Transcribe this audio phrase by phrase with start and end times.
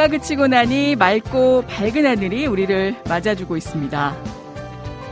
[0.00, 4.16] 비가 그치고 나니 맑고 밝은 하늘이 우리를 맞아주고 있습니다.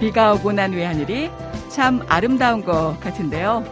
[0.01, 1.31] 비가 오고 난 후의 하늘이
[1.69, 3.65] 참 아름다운 것 같은데요.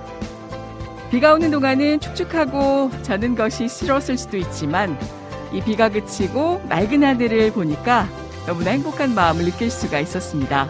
[1.11, 4.99] 비가 오는 동안은 축축하고 젖은 것이 싫었을 수도 있지만
[5.55, 8.07] 이 비가 그치고 맑은 하늘을 보니까
[8.45, 10.69] 너무나 행복한 마음을 느낄 수가 있었습니다.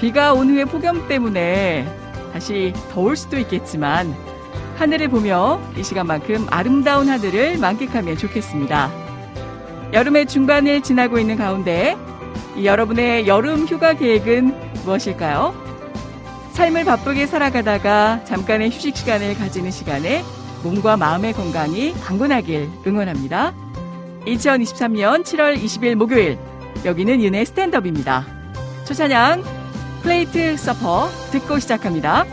[0.00, 1.86] 비가 온 후의 폭염 때문에
[2.32, 4.12] 다시 더울 수도 있겠지만
[4.74, 9.09] 하늘을 보며 이 시간만큼 아름다운 하늘을 만끽하면 좋겠습니다.
[9.92, 11.96] 여름의 중반을 지나고 있는 가운데
[12.56, 15.54] 이 여러분의 여름 휴가 계획은 무엇일까요?
[16.52, 20.22] 삶을 바쁘게 살아가다가 잠깐의 휴식 시간을 가지는 시간에
[20.62, 23.54] 몸과 마음의 건강이 강건하길 응원합니다.
[24.26, 26.38] 2023년 7월 20일 목요일
[26.84, 28.26] 여기는 윤의 스탠드업입니다.
[28.84, 29.42] 초찬양
[30.02, 32.26] 플레이트 서퍼 듣고 시작합니다.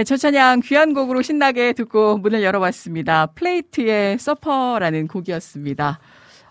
[0.00, 3.26] 네, 첫 찬양 귀한 곡으로 신나게 듣고 문을 열어봤습니다.
[3.34, 6.00] 플레이트의 서퍼라는 곡이었습니다.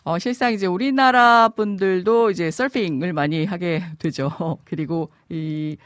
[0.04, 4.30] 어, 실상 이제 우리나라 분들도 이제 서핑을 많이 하게 되죠.
[4.66, 5.78] 그리고 이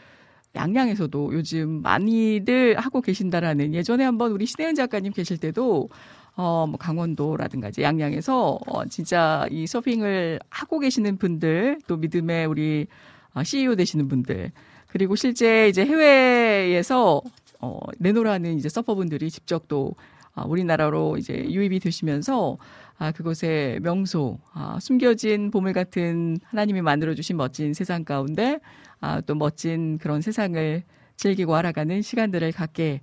[0.53, 5.87] 양양에서도 요즘 많이들 하고 계신다라는 예전에 한번 우리 신혜은 작가님 계실 때도
[6.35, 12.87] 어, 뭐 강원도라든가 이제 양양에서 어, 진짜 이 서핑을 하고 계시는 분들 또 믿음의 우리
[13.33, 14.51] 어, CEO 되시는 분들
[14.87, 17.21] 그리고 실제 이제 해외에서
[17.63, 19.95] 어, 내노라는 이제 서퍼분들이 직접 또
[20.35, 22.57] 아, 우리나라로 이제 유입이 되시면서
[22.97, 28.59] 아, 그곳의 명소, 아, 숨겨진 보물 같은 하나님이 만들어주신 멋진 세상 가운데
[28.99, 30.83] 아, 또 멋진 그런 세상을
[31.15, 32.99] 즐기고 알아가는 시간들을 갖게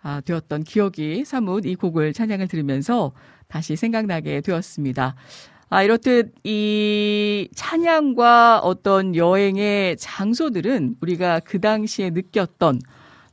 [0.00, 3.12] 아, 되었던 기억이 사뭇 이 곡을 찬양을 들으면서
[3.48, 5.16] 다시 생각나게 되었습니다.
[5.70, 12.78] 아, 이렇듯 이 찬양과 어떤 여행의 장소들은 우리가 그 당시에 느꼈던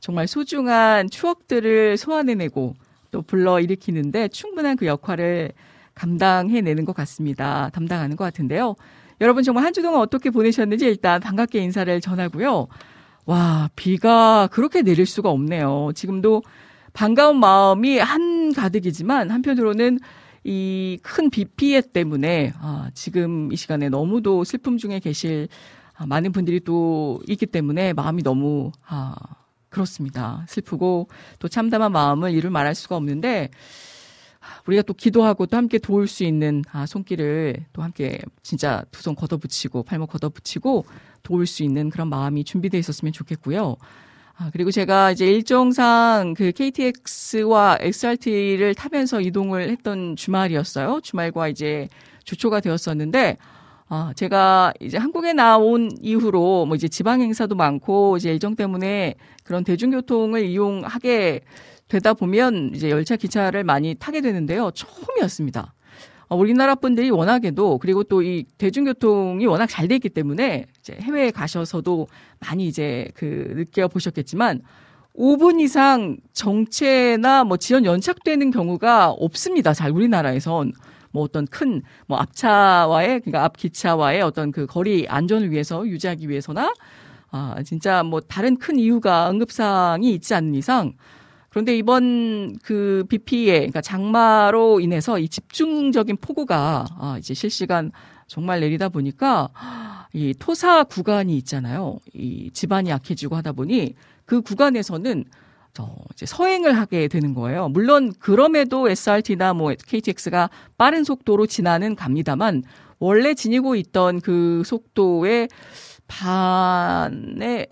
[0.02, 2.74] 정말 소중한 추억들을 소환해내고
[3.12, 5.52] 또 불러일으키는데 충분한 그 역할을
[5.94, 7.70] 감당해내는 것 같습니다.
[7.72, 8.74] 담당하는 것 같은데요.
[9.20, 12.66] 여러분 정말 한 주 동안 어떻게 보내셨는지 일단 반갑게 인사를 전하고요.
[13.26, 15.92] 와, 비가 그렇게 내릴 수가 없네요.
[15.94, 16.42] 지금도
[16.92, 19.98] 반가운 마음이 한 가득이지만 한편으로는
[20.44, 25.46] 이 큰 비 피해 때문에 아, 지금 이 시간에 너무도 슬픔 중에 계실
[25.94, 29.14] 아, 많은 분들이 또 있기 때문에 마음이 너무 아,
[29.72, 30.44] 그렇습니다.
[30.48, 31.08] 슬프고
[31.38, 33.50] 또 참담한 마음을 이루 말할 수가 없는데
[34.66, 39.14] 우리가 또 기도하고 또 함께 도울 수 있는 아, 손길을 또 함께 진짜 두 손
[39.16, 40.84] 걷어붙이고 팔목 걷어붙이고
[41.22, 43.76] 도울 수 있는 그런 마음이 준비되어 있었으면 좋겠고요.
[44.36, 51.00] 아, 그리고 제가 이제 일정상 그 KTX와 XRT를 타면서 이동을 했던 주말이었어요.
[51.02, 51.88] 주말과 이제
[52.24, 53.36] 주초가 되었었는데,
[53.94, 59.64] 아, 제가 이제 한국에 나온 이후로 뭐 이제 지방 행사도 많고 이제 일정 때문에 그런
[59.64, 61.42] 대중교통을 이용하게
[61.88, 64.70] 되다 보면 이제 열차 기차를 많이 타게 되는데요.
[64.70, 65.74] 처음이었습니다.
[66.28, 71.30] 어, 우리나라 분들이 워낙에도 그리고 또 이 대중교통이 워낙 잘 돼 있기 때문에 이제 해외에
[71.30, 72.06] 가셔서도
[72.40, 74.62] 많이 이제 그 느껴 보셨겠지만
[75.14, 79.74] 5분 이상 정체나 뭐 지연 연착되는 경우가 없습니다.
[79.74, 80.72] 잘 우리나라에선
[81.12, 86.72] 뭐 어떤 큰 뭐 앞차와의 그러니까 앞 기차와의 어떤 그 거리 안전을 위해서 유지하기 위해서나
[87.30, 90.94] 아 진짜 뭐 다른 큰 이유가 응급사항이 있지 않는 이상
[91.50, 97.92] 그런데 이번 그 비 피해, 그러니까 장마로 인해서 이 집중적인 폭우가 아, 이제 실시간
[98.26, 99.50] 정말 내리다 보니까
[100.14, 101.98] 이 토사 구간이 있잖아요.
[102.14, 105.30] 이 지반이 약해지고 하다 보니 그 구간에서는 저
[106.12, 107.68] 이제 서행을 하게 되는 거예요.
[107.68, 112.62] 물론 그럼에도 SRT나 뭐 KTX가 빠른 속도로 지나는 갑니다만
[112.98, 115.48] 원래 지니고 있던 그 속도의
[116.06, 117.66] 반에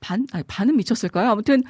[0.00, 1.30] 반 아니 반은 미쳤을까요?
[1.30, 1.62] 아무튼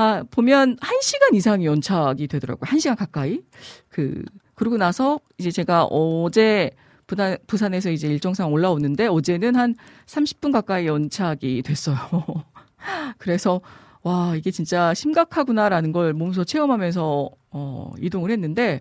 [0.00, 2.70] 아, 보면 1시간 이상이 연착이 되더라고요.
[2.70, 3.40] 1시간 가까이.
[3.88, 4.22] 그,
[4.54, 6.70] 그러고 나서 이제 제가 어제
[7.08, 9.74] 부산, 부산에서 이제 일정상 올라오는데 어제는 한
[10.06, 11.96] 30분 가까이 연착이 됐어요.
[13.18, 13.60] 그래서
[14.02, 18.80] 와, 이게 진짜 심각하구나라는 걸 몸소 체험하면서 어, 이동을 했는데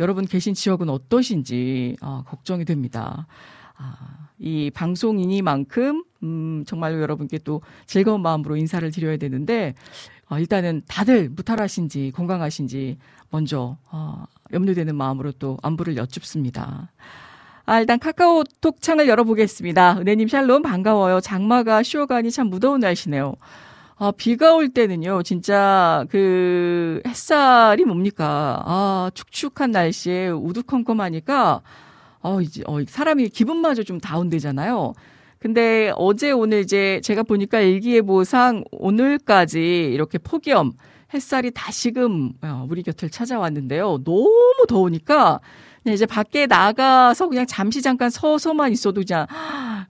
[0.00, 3.26] 여러분 계신 지역은 어떠신지 아, 걱정이 됩니다.
[3.76, 9.74] 아, 이 방송이니만큼 음, 정말로 여러분께 또 즐거운 마음으로 인사를 드려야 되는데
[10.28, 12.98] 어, 일단은 다들 무탈하신지 건강하신지
[13.30, 16.90] 먼저 어, 염려되는 마음으로 또 안부를 여쭙습니다.
[17.68, 19.98] 아, 일단 카카오톡 창을 열어보겠습니다.
[19.98, 21.20] 은혜님 샬롬 반가워요.
[21.20, 23.34] 장마가 쉬어가니 참 무더운 날씨네요.
[23.98, 28.62] 아, 비가 올 때는요, 진짜 그 햇살이 뭡니까?
[28.66, 31.62] 아, 축축한 날씨에 우두컴컴하니까
[32.20, 34.92] 어, 이제 어, 사람이 기분마저 좀 다운되잖아요.
[35.38, 40.72] 근데 어제 오늘 이제 제가 보니까 일기예보상 오늘까지 이렇게 폭염
[41.14, 44.02] 햇살이 다시금 어, 우리 곁을 찾아왔는데요.
[44.04, 45.40] 너무 더우니까
[45.86, 49.26] 이제 밖에 나가서 그냥 잠시 잠깐 서서만 있어도 그냥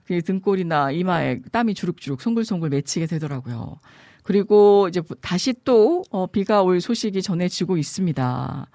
[0.07, 3.79] 그 등골이나 이마에 땀이 주룩주룩 송글송글 맺히게 되더라고요.
[4.23, 8.67] 그리고 이제 다시 또 어, 비가 올 소식이 전해지고 있습니다.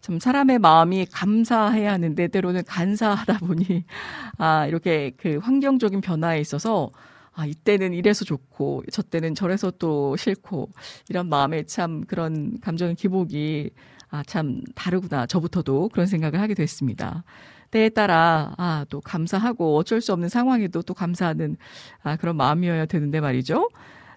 [0.00, 3.84] 참 사람의 마음이 감사해야 하는데 때로는 간사하다 보니
[4.38, 6.90] 아 이렇게 그 환경적인 변화에 있어서
[7.32, 10.70] 아 이때는 이래서 좋고 저 때는 저래서 또 싫고
[11.08, 13.70] 이런 마음에 참 그런 감정의 기복이
[14.10, 17.24] 아 참 다르구나 저부터도 그런 생각을 하게 됐습니다.
[17.76, 21.56] 때에 따라 아 또 감사하고 어쩔 수 없는 상황에도 또 감사하는
[22.02, 23.68] 아 그런 마음이어야 되는데 말이죠.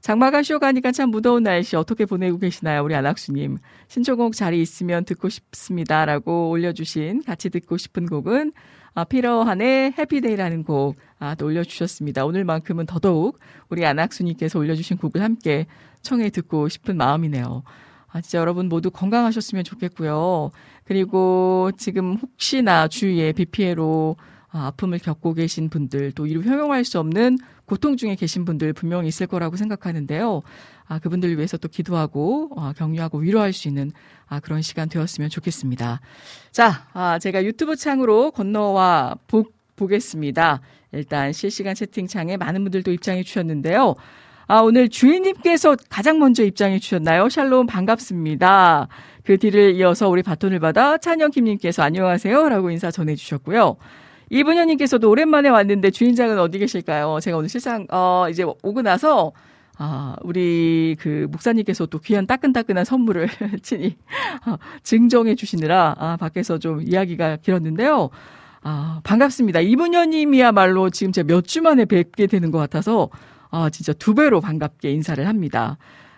[0.02, 2.84] 장마가 쉬어가니까 참 무더운 날씨 어떻게 보내고 계시나요?
[2.84, 3.58] 우리 안학수님.
[3.90, 6.06] 신청곡 자리 있으면 듣고 싶습니다.
[6.06, 8.54] 라고 올려주신 같이 듣고 싶은 곡은
[8.94, 12.26] 아, 피러한의 해피데이라는 곡, 아, 또 올려주셨습니다.
[12.26, 13.40] 오늘만큼은 더더욱
[13.70, 15.68] 우리 안학수님께서 올려주신 곡을 함께
[16.02, 17.64] 청해 듣고 싶은 마음이네요.
[18.12, 20.52] 아, 진짜 여러분 모두 건강하셨으면 좋겠고요.
[20.90, 24.16] 그리고 지금 혹시나 주위에 비 피해로
[24.50, 29.08] 아, 아픔을 겪고 계신 분들, 또 이루 형용할 수 없는 고통 중에 계신 분들 분명히
[29.08, 30.42] 있을 거라고 생각하는데요.
[30.88, 33.92] 아, 그분들 위해서 또 기도하고, 아, 격려하고 위로할 수 있는,
[34.26, 36.02] 아, 그런 시간 되었으면 좋겠습니다.
[36.52, 40.62] 자, 아, 제가 유튜브 창으로 건너와 보, 보겠습니다.
[40.92, 43.94] 일단 실시간 채팅창에 많은 분들도 입장해 주셨는데요.
[44.52, 47.30] 아, 오늘 주인님께서 가장 먼저 입장해 주셨나요?
[47.30, 48.88] 샬롬 반갑습니다.
[49.24, 52.50] 그 뒤를 이어서 우리 바톤을 받아 찬영 김님께서 안녕하세요.
[52.50, 53.78] 라고 인사 전해 주셨고요.
[54.32, 57.20] 이분현님께서도 오랜만에 왔는데 주인장은 어디 계실까요?
[57.22, 59.34] 제가 오늘 실상, 어, 이제 오고 나서,
[59.78, 63.28] 아, 우리 그 목사님께서 또 귀한 따끈따끈한 선물을
[63.62, 63.98] 친히
[64.48, 68.10] 어, 증정해 주시느라, 아, 밖에서 좀 이야기가 길었는데요.
[68.64, 69.60] 아, 반갑습니다.
[69.62, 73.10] 이분현님이야말로 지금 제가 몇 주 만에 뵙게 되는 것 같아서,
[73.50, 75.78] 아, 진짜 두 배로 반갑게 인사를 합니다.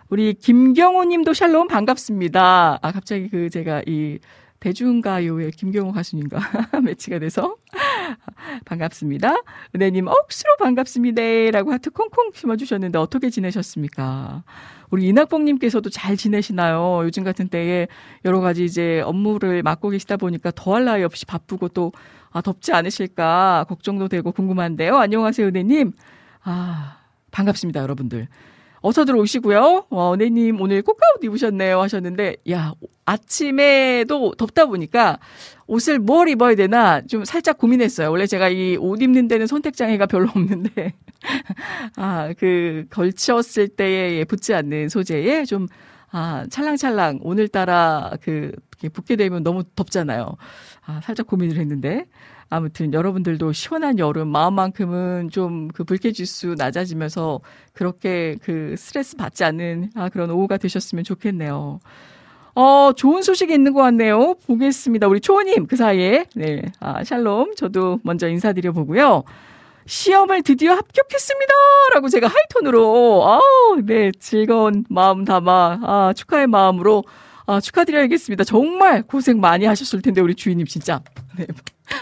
[0.09, 2.79] 우리 김경호 님도 샬롬 반갑습니다.
[2.81, 4.19] 아, 갑자기 그 제가 이
[4.59, 6.39] 대중가요의 김경호 가수님과
[6.83, 7.55] 매치가 돼서
[8.65, 9.41] 반갑습니다.
[9.75, 11.21] 은혜님 억수로 반갑습니다.
[11.51, 14.43] 라고 하트 콩콩 심어주셨는데 어떻게 지내셨습니까?
[14.91, 17.01] 우리 이낙봉님께서도 잘 지내시나요?
[17.05, 17.87] 요즘 같은 때에
[18.23, 21.91] 여러 가지 이제 업무를 맡고 계시다 보니까 더할 나위 없이 바쁘고 또
[22.31, 24.95] 아, 덥지 않으실까 걱정도 되고 궁금한데요.
[24.97, 25.93] 안녕하세요, 은혜님.
[26.43, 27.00] 아,
[27.31, 28.27] 반갑습니다, 여러분들.
[28.83, 29.85] 어서 들어오시고요.
[29.91, 32.73] 와, 은혜님 오늘 꽃가옷 입으셨네요 하셨는데, 야,
[33.05, 35.19] 아침에도 덥다 보니까
[35.67, 38.09] 옷을 뭘 입어야 되나 좀 살짝 고민했어요.
[38.09, 40.93] 원래 제가 이 옷 입는 데는 선택장애가 별로 없는데,
[41.97, 45.67] 아, 그, 걸쳤을 때에 붙지 않는 소재에 좀,
[46.11, 48.51] 아, 찰랑찰랑 오늘따라 그,
[48.93, 50.35] 붙게 되면 너무 덥잖아요.
[50.87, 52.05] 아, 살짝 고민을 했는데,
[52.51, 57.39] 아무튼 여러분들도 시원한 여름 마음만큼은 좀 그 불쾌지수 낮아지면서
[57.73, 61.79] 그렇게 그 스트레스 받지 않는 아, 그런 오후가 되셨으면 좋겠네요.
[62.53, 64.35] 어, 좋은 소식이 있는 것 같네요.
[64.45, 65.07] 보겠습니다.
[65.07, 66.25] 우리 초호님, 그 사이에.
[66.35, 66.61] 네.
[66.79, 67.55] 아, 샬롬.
[67.55, 69.23] 저도 먼저 인사드려 보고요.
[69.85, 71.53] 시험을 드디어 합격했습니다!
[71.95, 77.03] 라고 제가 하이톤으로, 아우, 네, 즐거운 마음 담아, 아, 축하의 마음으로,
[77.47, 78.43] 아, 축하드려야겠습니다.
[78.43, 81.01] 정말 고생 많이 하셨을 텐데, 우리 주인님 진짜.
[81.37, 81.47] 네.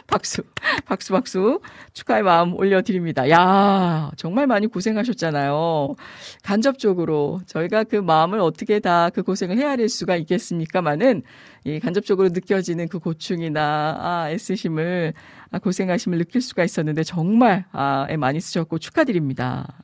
[0.07, 0.43] 박수,
[0.85, 1.61] 박수, 박수.
[1.93, 3.29] 축하의 마음 올려드립니다.
[3.29, 5.95] 야 정말 많이 고생하셨잖아요.
[6.43, 11.23] 간접적으로 저희가 그 마음을 어떻게 다 그 고생을 헤아릴 수가 있겠습니까만은
[11.65, 15.13] 이 간접적으로 느껴지는 그 고충이나 아, 애쓰심을
[15.51, 19.83] 아, 고생하심을 느낄 수가 있었는데 정말 아, 애 많이 쓰셨고 축하드립니다.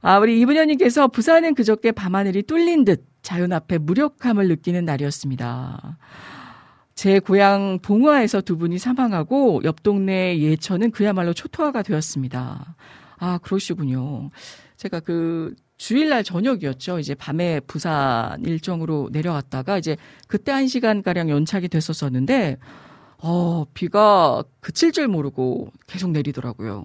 [0.00, 5.98] 아, 우리 이분현님께서 부산은 그저께 밤하늘이 뚫린 듯 자연 앞에 무력함을 느끼는 날이었습니다.
[6.94, 12.76] 제 고향 봉화에서 두 분이 사망하고 옆 동네 예천은 그야말로 초토화가 되었습니다.
[13.18, 14.30] 아, 그러시군요.
[14.76, 17.00] 제가 그 주일날 저녁이었죠.
[17.00, 19.96] 이제 밤에 부산 일정으로 내려왔다가 이제
[20.28, 22.58] 그때 한 시간가량 연착이 됐었었는데,
[23.18, 26.84] 어, 비가 그칠 줄 모르고 계속 내리더라고요.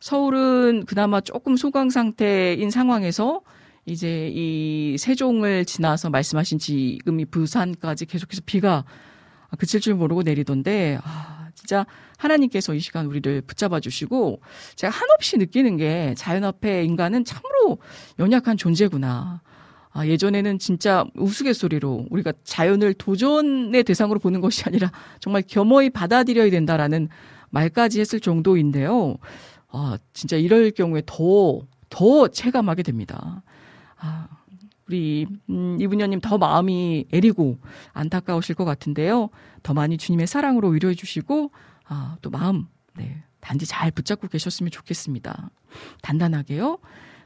[0.00, 3.42] 서울은 그나마 조금 소강 상태인 상황에서
[3.84, 8.84] 이제 이 세종을 지나서 말씀하신 지금 이 부산까지 계속해서 비가
[9.58, 11.86] 그칠 줄 모르고 내리던데, 아, 진짜
[12.18, 14.40] 하나님께서 이 시간 우리를 붙잡아 주시고,
[14.76, 17.78] 제가 한없이 느끼는 게 자연 앞에 인간은 참으로
[18.18, 19.42] 연약한 존재구나.
[19.92, 27.08] 아, 예전에는 진짜 우스갯소리로 우리가 자연을 도전의 대상으로 보는 것이 아니라 정말 겸허히 받아들여야 된다라는
[27.50, 29.16] 말까지 했을 정도인데요.
[29.68, 33.42] 아, 진짜 이럴 경우에 더, 더 체감하게 됩니다.
[33.98, 34.28] 아,
[34.90, 37.58] 우리 음, 이분녀님 더 마음이 애리고
[37.92, 39.30] 안타까우실 것 같은데요.
[39.62, 41.52] 더 많이 주님의 사랑으로 위로해 주시고
[41.86, 42.66] 아, 또 마음
[42.96, 45.50] 네, 단지 잘 붙잡고 계셨으면 좋겠습니다.
[46.02, 46.78] 단단하게요.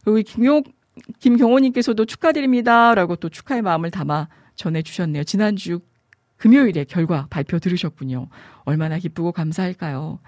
[0.05, 0.63] 그리고 김용
[1.21, 5.25] 김경호님께서도 축하드립니다라고 또 축하의 마음을 담아 전해주셨네요.
[5.25, 5.81] 지난주
[6.37, 8.29] 금요일에 결과 발표 들으셨군요.
[8.65, 10.21] 얼마나 기쁘고 감사할까요?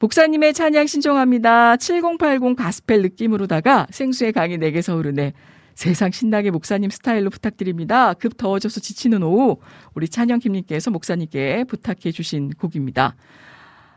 [0.00, 1.76] 목사님의 찬양 신청합니다.
[1.76, 5.32] 7080 가스펠 느낌으로다가 생수의 강이 내게 서오르네.
[5.74, 8.14] 세상 신나게 목사님 스타일로 부탁드립니다.
[8.14, 9.58] 급 더워져서 지치는 오후
[9.94, 13.16] 우리 찬영 김님께서 목사님께 부탁해 주신 곡입니다.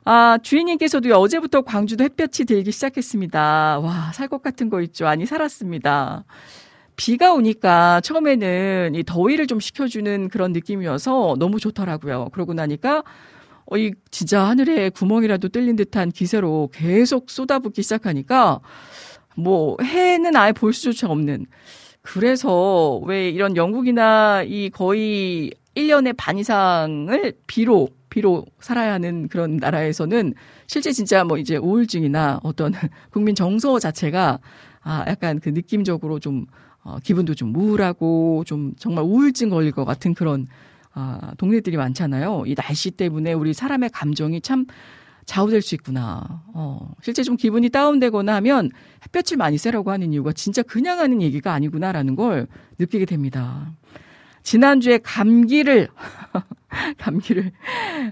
[0.06, 3.80] 아, 주인님께서도 어제부터 광주도 햇볕이 들기 시작했습니다.
[3.80, 5.06] 와, 살 것 같은 거 있죠.
[5.08, 6.24] 아니, 살았습니다.
[6.96, 12.30] 비가 오니까 처음에는 이 더위를 좀 식혀주는 그런 느낌이어서 너무 좋더라고요.
[12.32, 13.04] 그러고 나니까
[13.70, 18.62] 어, 이 진짜 하늘에 구멍이라도 뚫린 듯한 기세로 계속 쏟아붓기 시작하니까
[19.38, 21.46] 뭐 해는 아예 볼 수조차 없는
[22.02, 30.34] 그래서 왜 이런 영국이나 이 거의 1년의 반 이상을 비로 비로 살아야 하는 그런 나라에서는
[30.66, 32.74] 실제 진짜 뭐 이제 우울증이나 어떤
[33.12, 34.40] 국민 정서 자체가
[34.82, 36.46] 아, 약간 그 느낌적으로 좀
[36.84, 40.48] 어, 기분도 좀 우울하고 좀 정말 우울증 걸릴 것 같은 그런
[40.94, 42.44] 아, 동네들이 많잖아요.
[42.48, 44.66] 이 날씨 때문에 우리 사람의 감정이 참
[45.28, 46.42] 좌우될 수 있구나.
[46.54, 48.72] 어, 실제 좀 기분이 다운되거나 하면
[49.04, 52.48] 햇볕을 많이 쐬라고 하는 이유가 진짜 그냥 하는 얘기가 아니구나라는 걸
[52.80, 53.72] 느끼게 됩니다.
[54.42, 55.90] 지난주에 감기를,
[56.98, 57.52] 감기를,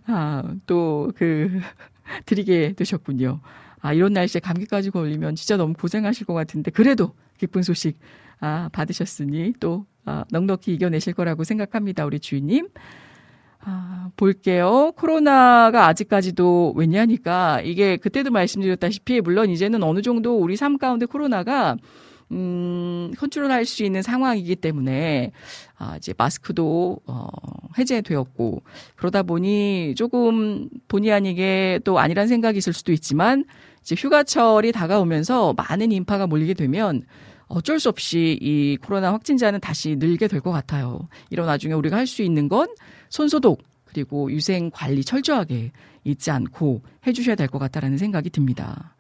[0.07, 1.49] 아, 또 그,
[2.27, 3.39] 드리게 되셨군요.
[3.79, 7.97] 아, 이런 날씨에 감기까지 걸리면 진짜 너무 고생하실 것 같은데, 그래도 기쁜 소식,
[8.41, 12.05] 아, 받으셨으니 또, 아, 넉넉히 이겨내실 거라고 생각합니다.
[12.05, 12.67] 우리 주인님.
[13.67, 14.91] 아, 볼게요.
[14.95, 21.75] 코로나가 아직까지도 왜냐니까 이게 그때도 말씀드렸다시피 물론 이제는 어느 정도 우리 삶 가운데 코로나가
[22.31, 25.31] 음, 컨트롤할 수 있는 상황이기 때문에
[25.77, 27.27] 아, 이제 마스크도 어,
[27.77, 28.61] 해제되었고
[28.95, 33.45] 그러다 보니 조금 본의 아니게 또 아니란 생각이 있을 수도 있지만
[33.81, 37.01] 이제 휴가철이 다가오면서 많은 인파가 몰리게 되면
[37.47, 41.01] 어쩔 수 없이 이 코로나 확진자는 다시 늘게 될 것 같아요.
[41.29, 42.67] 이런 와중에 우리가 할 수 있는 건
[43.15, 45.71] 손소독 그리고 위생 관리 철저하게
[46.03, 48.93] 잊지 않고 해주셔야 될 것 같다라는 생각이 듭니다.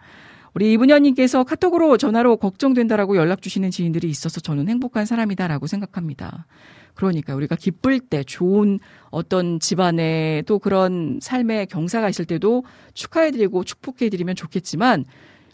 [0.53, 6.45] 우리 이분현님께서 카톡으로 전화로 걱정된다라고 연락 주시는 지인들이 있어서 저는 행복한 사람이다라고 생각합니다.
[6.93, 14.35] 그러니까 우리가 기쁠 때 좋은 어떤 집안에 또 그런 삶의 경사가 있을 때도 축하해드리고 축복해드리면
[14.35, 15.03] 좋겠지만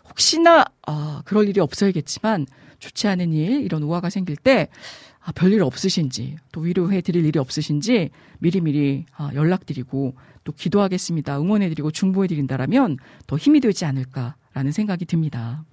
[0.08, 2.46] 혹시나 아 그럴 일이 없어야겠지만
[2.78, 4.68] 좋지 않은 일 이런 우화가 생길 때
[5.24, 11.40] 아, 별일 없으신지 또 위로해 드릴 일이 없으신지 미리미리 아, 연락드리고 또 기도하겠습니다.
[11.40, 15.64] 응원해 드리고 중보해 드린다라면 더 힘이 되지 않을까라는 생각이 듭니다.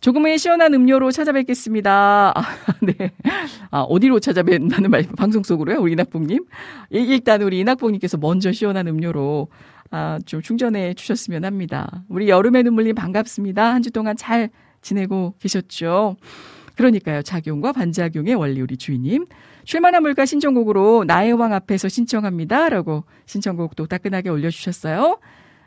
[0.00, 2.32] 조금의 시원한 음료로 찾아뵙겠습니다.
[2.34, 2.42] 아,
[2.80, 3.10] 네.
[3.70, 5.80] 아, 어디로 찾아뵙나는 말, 방송 속으로요?
[5.80, 6.46] 우리 이낙봉님.
[6.90, 9.48] 일단 우리 이낙봉님께서 먼저 시원한 음료로
[9.90, 12.04] 아, 좀 충전해 주셨으면 합니다.
[12.08, 13.74] 우리 여름의 눈물님 반갑습니다.
[13.74, 14.48] 한 주 동안 잘
[14.80, 16.16] 지내고 계셨죠?
[16.76, 17.22] 그러니까요.
[17.22, 19.26] 작용과 반작용의 원리 우리 주인님.
[19.64, 22.68] 쉴만한 물가 신청곡으로 나의 왕 앞에서 신청합니다.
[22.68, 25.18] 라고 신청곡도 따끈하게 올려주셨어요.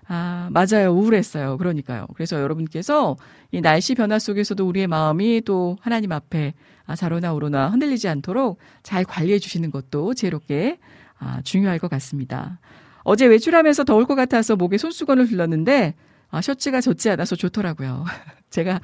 [0.07, 0.91] 아, 맞아요.
[0.91, 1.57] 우울했어요.
[1.57, 2.07] 그러니까요.
[2.13, 3.15] 그래서 여러분께서
[3.51, 6.53] 이 날씨 변화 속에서도 우리의 마음이 또 하나님 앞에
[6.85, 10.79] 아, 자로나 우로나 흔들리지 않도록 잘 관리해 주시는 것도 지혜롭게
[11.19, 12.59] 아, 중요할 것 같습니다.
[13.03, 15.95] 어제 외출하면서 더울 것 같아서 목에 손수건을 둘렀는데
[16.29, 18.05] 아, 셔츠가 젖지 않아서 좋더라고요.
[18.49, 18.81] 제가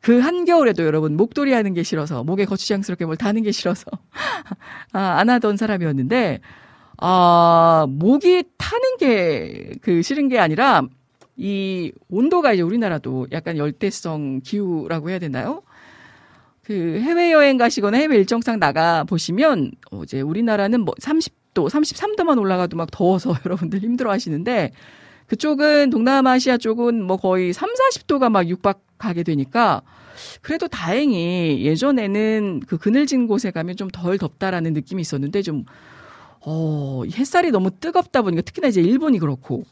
[0.00, 3.84] 그 한겨울에도 여러분 목도리 하는 게 싫어서 목에 거추장스럽게 뭘 다는 게 싫어서
[4.92, 6.40] 아, 안 하던 사람이었는데
[6.98, 10.82] 아 목이 타는 게 그 싫은 게 아니라
[11.36, 15.62] 이 온도가 이제 우리나라도 약간 열대성 기후라고 해야 되나요?
[16.62, 22.76] 그 해외 여행 가시거나 해외 일정상 나가 보시면 어, 이제 우리나라는 뭐 30도, 33도만 올라가도
[22.76, 24.72] 막 더워서 여러분들 힘들어 하시는데
[25.28, 29.82] 그쪽은 동남아시아 쪽은 뭐 거의 3, 40도가 막 육박하게 되니까
[30.42, 35.64] 그래도 다행히 예전에는 그 그늘진 곳에 가면 좀 덜 덥다라는 느낌이 있었는데 좀
[36.40, 39.64] 어, 햇살이 너무 뜨겁다 보니까 특히나 이제 일본이 그렇고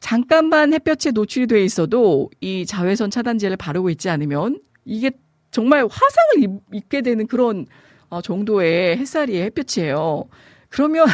[0.00, 5.12] 잠깐만 햇볕에 노출이 돼 있어도 이 자외선 차단제를 바르고 있지 않으면 이게
[5.50, 7.66] 정말 화상을 입게 되는 그런
[8.08, 10.24] 어, 정도의 햇살이 햇볕이에요.
[10.70, 11.06] 그러면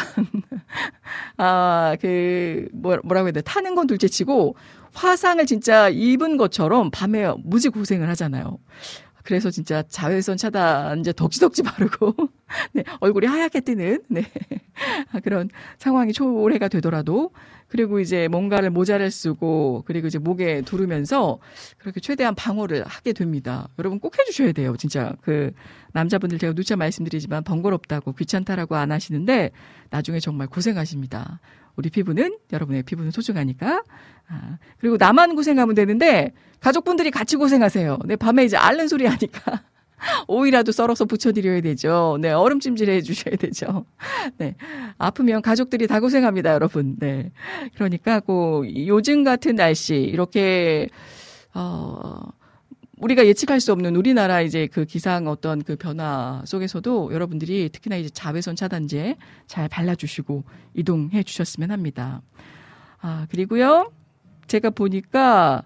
[1.37, 4.55] 아그 뭐, 뭐라고 해야 돼 타는 건 둘째치고
[4.93, 8.57] 화상을 진짜 입은 것처럼 밤에 무지 고생을 하잖아요.
[9.27, 12.15] 그래서 진짜 자외선 차단 이제 덕지덕지 바르고
[12.71, 14.23] 네, 얼굴이 하얗게 뜨는 네.
[15.21, 17.31] 그런 상황이 초래가 되더라도
[17.67, 21.39] 그리고 이제 뭔가를 모자를 쓰고 그리고 이제 목에 두르면서
[21.77, 23.67] 그렇게 최대한 방어를 하게 됩니다.
[23.77, 24.77] 여러분 꼭 해주셔야 돼요.
[24.77, 25.51] 진짜 그
[25.91, 29.51] 남자분들 제가 누차 말씀드리지만 번거롭다고 귀찮다라고 안 하시는데
[29.89, 31.41] 나중에 정말 고생하십니다.
[31.75, 33.83] 우리 피부는 여러분의 피부는 소중하니까.
[34.29, 37.99] 아, 그리고 나만 고생하면 되는데 가족분들이 같이 고생하세요.
[38.05, 39.63] 네, 밤에 이제 앓는 소리 하니까.
[40.27, 42.17] 오이라도 썰어서 붙여드려야 되죠.
[42.21, 43.85] 네, 얼음찜질 해주셔야 되죠.
[44.37, 44.55] 네,
[44.97, 46.95] 아프면 가족들이 다 고생합니다, 여러분.
[46.99, 47.31] 네,
[47.75, 50.89] 그러니까 꼭 요즘 같은 날씨 이렇게
[51.53, 52.19] 어
[52.99, 58.09] 우리가 예측할 수 없는 우리나라 이제 그 기상 어떤 그 변화 속에서도 여러분들이 특히나 이제
[58.09, 62.21] 자외선 차단제 잘 발라주시고 이동해 주셨으면 합니다.
[62.99, 63.91] 아 그리고요,
[64.47, 65.63] 제가 보니까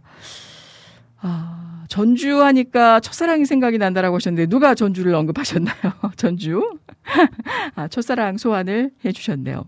[1.22, 5.76] 아, 전주 하니까 첫사랑이 생각이 난다라고 하셨는데 누가 전주를 언급하셨나요?
[6.18, 6.78] 전주?
[7.76, 9.66] 아, 첫사랑 소환을 해 주셨네요.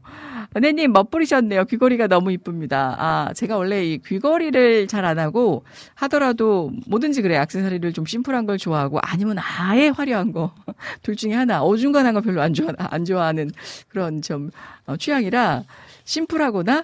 [0.56, 1.65] 은혜 님 멋부리셨네요.
[1.65, 2.95] 귀걸이가 너무 이쁩니다.
[2.99, 7.38] 아, 제가 원래 이 귀걸이를 잘 안 하고 하더라도 뭐든지 그래.
[7.38, 10.54] 액세서리를 좀 심플한 걸 좋아하고 아니면 아예 화려한 거.
[11.04, 11.62] 둘 중에 하나.
[11.62, 13.49] 어중간한 거 별로 안 좋아, 안 좋아하는
[13.89, 14.49] 그런 좀
[14.86, 15.63] 어, 취향이라
[16.06, 16.84] 심플하거나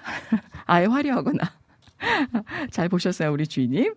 [0.66, 1.59] 아예 화려하거나.
[2.70, 3.94] 잘 보셨어요, 우리 주인님?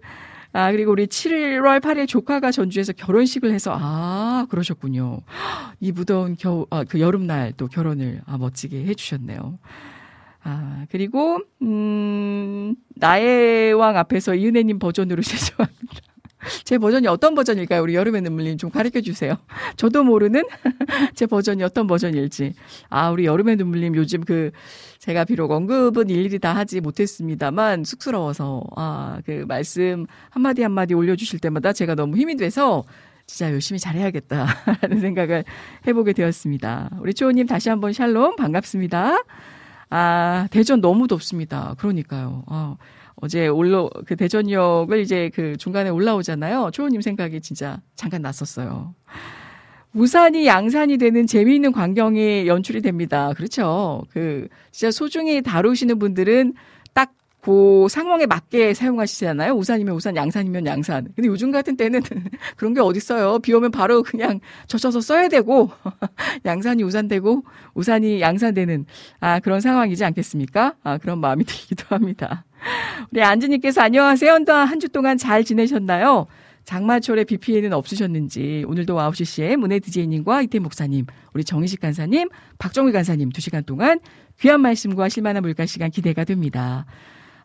[0.53, 5.21] 아, 그리고 우리 7월 8일 조카가 전주에서 결혼식을 해서, 아, 그러셨군요.
[5.79, 9.57] 이 무더운 겨우, 아, 그 여름날 또 결혼을, 아, 멋지게 해주셨네요.
[10.43, 16.12] 아, 그리고, 음, 나의 왕 앞에서 이은혜님 버전으로 죄송합니다.
[16.63, 17.81] 제 버전이 어떤 버전일까요?
[17.81, 19.35] 우리 여름의 눈물님 좀 가르쳐 주세요.
[19.77, 20.43] 저도 모르는
[21.15, 22.53] 제 버전이 어떤 버전일지.
[22.89, 24.51] 아, 우리 여름의 눈물님 요즘 그,
[24.99, 31.73] 제가 비록 언급은 일일이 다 하지 못했습니다만 쑥스러워서, 아, 그 말씀 한마디 한마디 올려주실 때마다
[31.73, 32.83] 제가 너무 힘이 돼서
[33.25, 35.45] 진짜 열심히 잘해야겠다라는 생각을
[35.87, 36.89] 해보게 되었습니다.
[36.99, 39.23] 우리 초호님 다시 한번 샬롬 반갑습니다.
[39.89, 41.75] 아, 대전 너무 덥습니다.
[41.77, 42.43] 그러니까요.
[42.47, 42.75] 아,
[43.15, 46.71] 어제 올라 그 대전역을 이제 그 중간에 올라오잖아요.
[46.71, 48.93] 초호님 생각이 진짜 잠깐 났었어요.
[49.93, 53.31] 우산이 양산이 되는 재미있는 광경이 연출이 됩니다.
[53.35, 54.03] 그렇죠.
[54.09, 56.53] 그 진짜 소중히 다루시는 분들은 딱
[57.43, 59.51] 그 상황에 맞게 사용하시잖아요.
[59.53, 61.09] 우산이면 우산, 양산이면 양산.
[61.13, 62.01] 근데 요즘 같은 때는
[62.55, 63.39] 그런 게 어딨어요.
[63.39, 65.69] 비 오면 바로 그냥 젖혀서 써야 되고,
[66.45, 68.85] 양산이 우산 되고, 우산이 양산 되는,
[69.19, 70.75] 아, 그런 상황이지 않겠습니까?
[70.83, 72.45] 아, 그런 마음이 들기도 합니다.
[73.11, 74.31] 우리 안지님께서 안녕하세요.
[74.47, 76.27] 한 주 동안 잘 지내셨나요?
[76.63, 82.93] 장마철에 비 피해는 없으셨는지 오늘도 9시 시에 문혜 디제이님과 이태 목사님, 우리 정희식 간사님, 박정희
[82.93, 83.99] 간사님 2시간 동안
[84.39, 86.85] 귀한 말씀과 실만한 물가 시간 기대가 됩니다.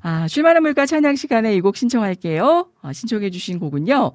[0.00, 2.68] 아, 쉴만한 물가 찬양 시간에 이 곡 신청할게요.
[2.82, 4.12] 아, 신청해 주신 곡은요.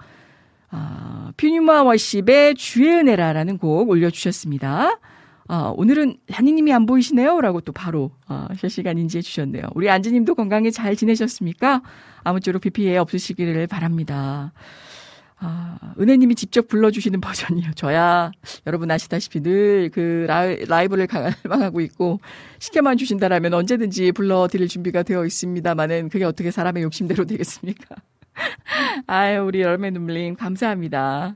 [0.71, 4.99] 아, 퓨니마 워십의 주의 은혜라라는 곡 올려주셨습니다.
[5.49, 7.41] 아, 오늘은 한이님이 안 보이시네요?
[7.41, 9.63] 라고 또 바로, 아, 실시간 인지해 주셨네요.
[9.75, 11.81] 우리 안지님도 건강히 잘 지내셨습니까?
[12.23, 14.53] 아무쪼록 비 피해 없으시기를 바랍니다.
[15.45, 17.71] 아, 은혜님이 직접 불러주시는 버전이요.
[17.75, 18.31] 저야,
[18.65, 20.25] 여러분 아시다시피 늘 그
[20.67, 22.19] 라이브를 갈망하고 있고,
[22.59, 27.95] 시켜만 주신다라면 언제든지 불러드릴 준비가 되어 있습니다만은 그게 어떻게 사람의 욕심대로 되겠습니까?
[29.07, 31.35] 아유, 우리 여름의 눈물님, 감사합니다.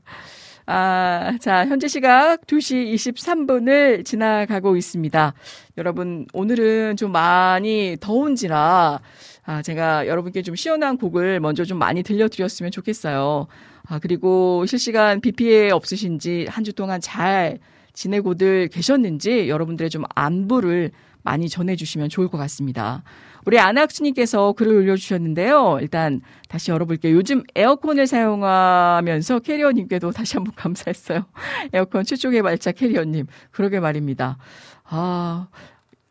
[0.65, 5.33] 아, 자, 현재 시각 2시 23분을 지나가고 있습니다.
[5.77, 9.01] 여러분, 오늘은 좀 많이 더운지라,
[9.45, 13.47] 아, 제가 여러분께 좀 시원한 곡을 먼저 좀 많이 들려드렸으면 좋겠어요.
[13.87, 17.59] 아, 그리고 실시간 비 피해 없으신지 한 주 동안 잘
[17.93, 20.91] 지내고들 계셨는지 여러분들의 좀 안부를
[21.23, 23.03] 많이 전해주시면 좋을 것 같습니다.
[23.45, 25.79] 우리 안학수님께서 글을 올려주셨는데요.
[25.81, 27.15] 일단 다시 열어볼게요.
[27.15, 31.25] 요즘 에어컨을 사용하면서 캐리어님께도 다시 한번 감사했어요.
[31.73, 33.27] 에어컨 최초의 발자 캐리어님.
[33.51, 34.37] 그러게 말입니다.
[34.83, 35.47] 아,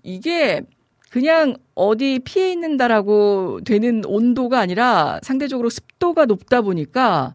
[0.03, 0.63] 이게
[1.11, 7.35] 그냥 어디 피해 있는다라고 되는 온도가 아니라 상대적으로 습도가 높다 보니까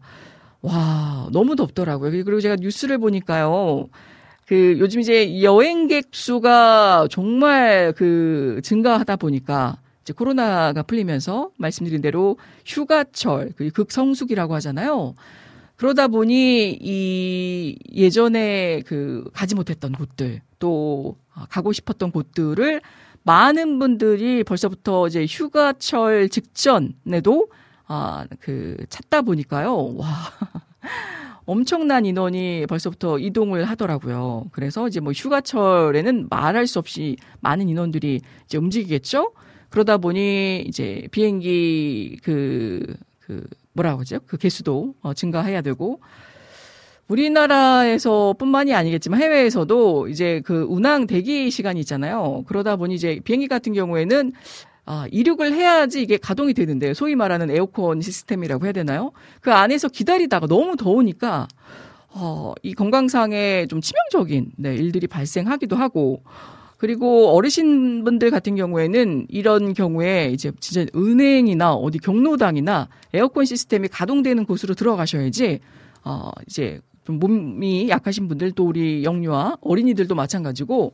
[0.62, 2.10] 와, 너무 덥더라고요.
[2.10, 3.88] 그리고 제가 뉴스를 보니까요.
[4.46, 13.52] 그 요즘 이제 여행객 수가 정말 그 증가하다 보니까 이제 코로나가 풀리면서 말씀드린 대로 휴가철,
[13.56, 15.14] 그 극성수기라고 하잖아요.
[15.76, 21.16] 그러다 보니 이 예전에 그 가지 못했던 곳들 또
[21.48, 22.80] 가고 싶었던 곳들을
[23.24, 27.48] 많은 분들이 벌써부터 이제 휴가철 직전에도
[27.86, 29.94] 아, 그 찾다 보니까요.
[29.96, 30.08] 와.
[31.44, 34.46] 엄청난 인원이 벌써부터 이동을 하더라고요.
[34.52, 39.32] 그래서 이제 뭐 휴가철에는 말할 수 없이 많은 인원들이 이제 움직이겠죠?
[39.70, 44.20] 그러다 보니 이제 비행기 그, 그, 뭐라고 하죠?
[44.26, 46.00] 그 개수도 어, 증가해야 되고,
[47.08, 52.44] 우리나라에서 뿐만이 아니겠지만 해외에서도 이제 그 운항 대기 시간이 있잖아요.
[52.46, 54.32] 그러다 보니 이제 비행기 같은 경우에는
[54.84, 59.12] 아, 이륙을 해야지 이게 가동이 되는데 소위 말하는 에어컨 시스템이라고 해야 되나요?
[59.40, 61.46] 그 안에서 기다리다가 너무 더우니까
[62.14, 66.22] 어, 이 건강상에 좀 치명적인 네, 일들이 발생하기도 하고
[66.78, 74.74] 그리고 어르신분들 같은 경우에는 이런 경우에 이제 진짜 은행이나 어디 경로당이나 에어컨 시스템이 가동되는 곳으로
[74.74, 75.60] 들어가셔야지
[76.04, 80.92] 어, 이제 좀 몸이 약하신 분들 또 우리 영유아 어린이들도 마찬가지고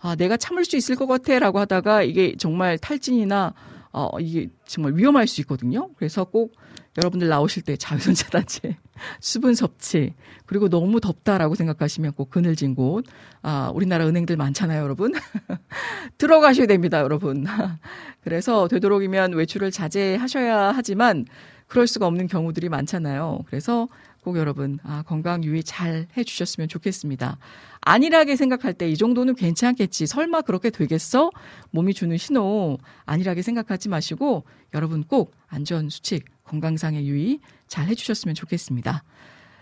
[0.00, 3.54] 아, 내가 참을 수 있을 것 같아 라고 하다가 이게 정말 탈진이나
[3.92, 5.90] 어, 이게 정말 위험할 수 있거든요.
[5.96, 6.54] 그래서 꼭
[6.96, 8.76] 여러분들 나오실 때 자외선 차단제,
[9.20, 10.14] 수분 섭취,
[10.46, 13.04] 그리고 너무 덥다라고 생각하시면 꼭 그늘진 곳,
[13.42, 15.12] 아, 우리나라 은행들 많잖아요, 여러분.
[16.18, 17.44] 들어가셔야 됩니다, 여러분.
[18.22, 21.26] 그래서 되도록이면 외출을 자제하셔야 하지만
[21.68, 23.44] 그럴 수가 없는 경우들이 많잖아요.
[23.46, 23.86] 그래서
[24.22, 27.38] 꼭 여러분 아, 건강 유의 잘 해주셨으면 좋겠습니다.
[27.80, 30.06] 안일하게 생각할 때 이 정도는 괜찮겠지.
[30.06, 31.30] 설마 그렇게 되겠어?
[31.70, 39.04] 몸이 주는 신호 안일하게 생각하지 마시고 여러분 꼭 안전 수칙 건강상의 유의 잘 해주셨으면 좋겠습니다.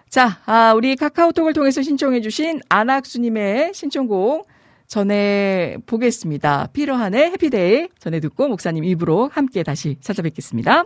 [0.08, 4.48] 자, 아, 우리 카카오톡을 통해서 신청해주신 안학수님의 신청곡
[4.86, 6.68] 전해 보겠습니다.
[6.72, 10.84] 피로한의 해피데이 전해 듣고 목사님 입으로 함께 다시 찾아뵙겠습니다.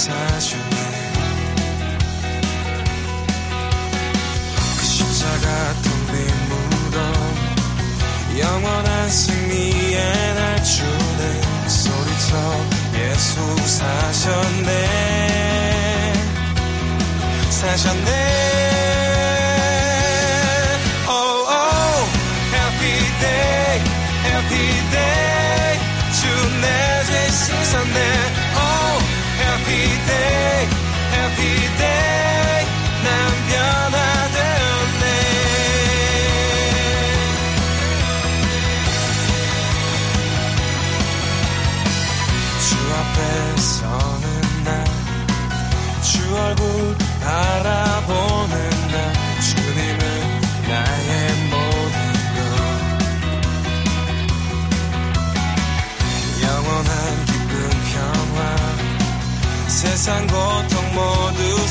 [0.00, 0.64] 사셨네.
[4.78, 6.16] 그 십자가 텅빈
[6.48, 6.98] 무덤
[8.38, 11.68] 영원한 승리의 날 주네.
[11.68, 12.30] 소리쳐
[12.94, 14.72] 예수 사셨네.
[17.50, 18.59] 사셨네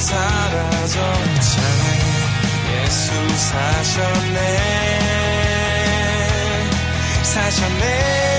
[0.09, 1.99] 찬양해
[2.73, 4.39] 예수 사셨네.
[7.21, 8.38] 사셨네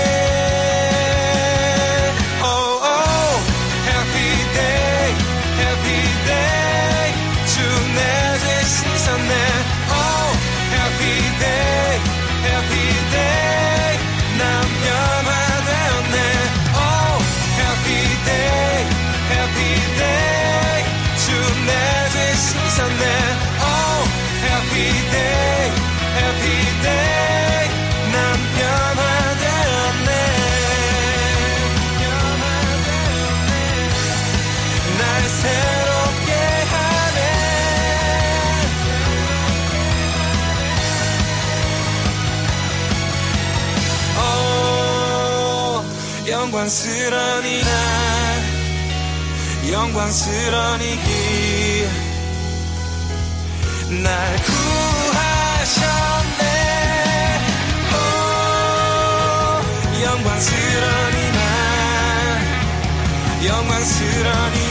[46.61, 47.71] 영광스러운 이날
[49.71, 51.89] 영광스러운 이길.
[54.03, 54.35] 날
[55.09, 56.43] 구하셨네.
[57.93, 57.95] 오
[60.03, 61.41] 영광스러운 이날
[63.47, 64.70] 영광스러운 이름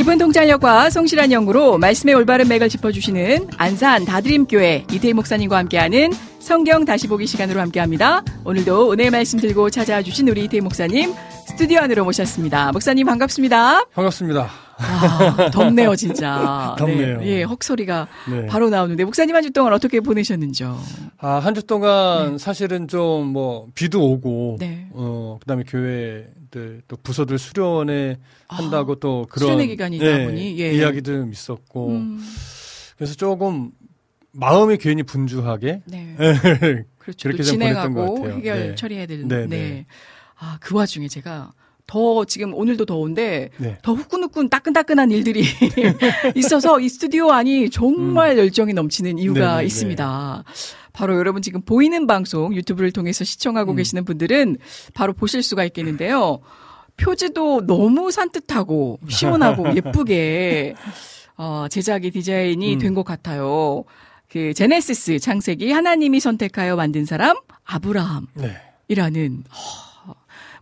[0.00, 7.06] 기분 통찰력과 성실한 연구로 말씀의 올바른 맥을 짚어주시는 안산 다드림교회 이태희 목사님과 함께하는 성경 다시
[7.06, 8.24] 보기 시간으로 함께합니다.
[8.46, 11.12] 오늘도 은혜의 말씀 들고 찾아와 주신 우리 이태희 목사님
[11.46, 12.72] 스튜디오 안으로 모셨습니다.
[12.72, 13.84] 목사님 반갑습니다.
[13.92, 14.48] 반갑습니다.
[14.78, 16.74] 아, 덥네요 진짜.
[16.80, 17.18] 덥네요.
[17.20, 18.46] 네, 예, 헉소리가 네.
[18.46, 20.78] 바로 나오는데 목사님 한 주 동안 어떻게 보내셨는지요?
[21.18, 24.86] 아, 한 주 동안 사실은 좀 뭐 비도 오고 네.
[24.92, 30.72] 어, 그다음에 교회 들또 부서들 수련회 한다고 또 그런 아, 수련회 기간이다 네, 보니, 예.
[30.72, 32.20] 이야기도 있었고 음,
[32.96, 33.70] 그래서 조금
[34.32, 36.14] 마음이 괜히 분주하게 네.
[36.16, 37.30] 그렇게 그렇죠.
[37.30, 38.36] 또좀 보냈던 것 진행하고 같아요.
[38.36, 38.74] 해결 네.
[38.74, 39.46] 처리해야 되는데.
[39.46, 39.86] 네, 네.
[40.38, 41.52] 아, 그 와중에 제가
[41.90, 43.76] 더 지금 오늘도 더운데 네.
[43.82, 45.42] 더 후끈후끈 따끈따끈한 일들이
[46.36, 49.46] 있어서 이 스튜디오 안이 정말 열정이 넘치는 이유가 음.
[49.46, 49.66] 네네네.
[49.66, 50.44] 있습니다.
[50.92, 53.76] 바로 여러분 지금 보이는 방송 유튜브를 통해서 시청하고 음.
[53.76, 54.58] 계시는 분들은
[54.94, 56.38] 바로 보실 수가 있겠는데요.
[56.96, 60.74] 표지도 너무 산뜻하고 시원하고 예쁘게
[61.36, 62.78] 어, 제작이 디자인이 음.
[62.78, 63.82] 된것 같아요.
[64.28, 68.56] 그 제네시스 창세기 하나님이 선택하여 만든 사람 아브라함 네.
[68.86, 69.89] 이라는 허,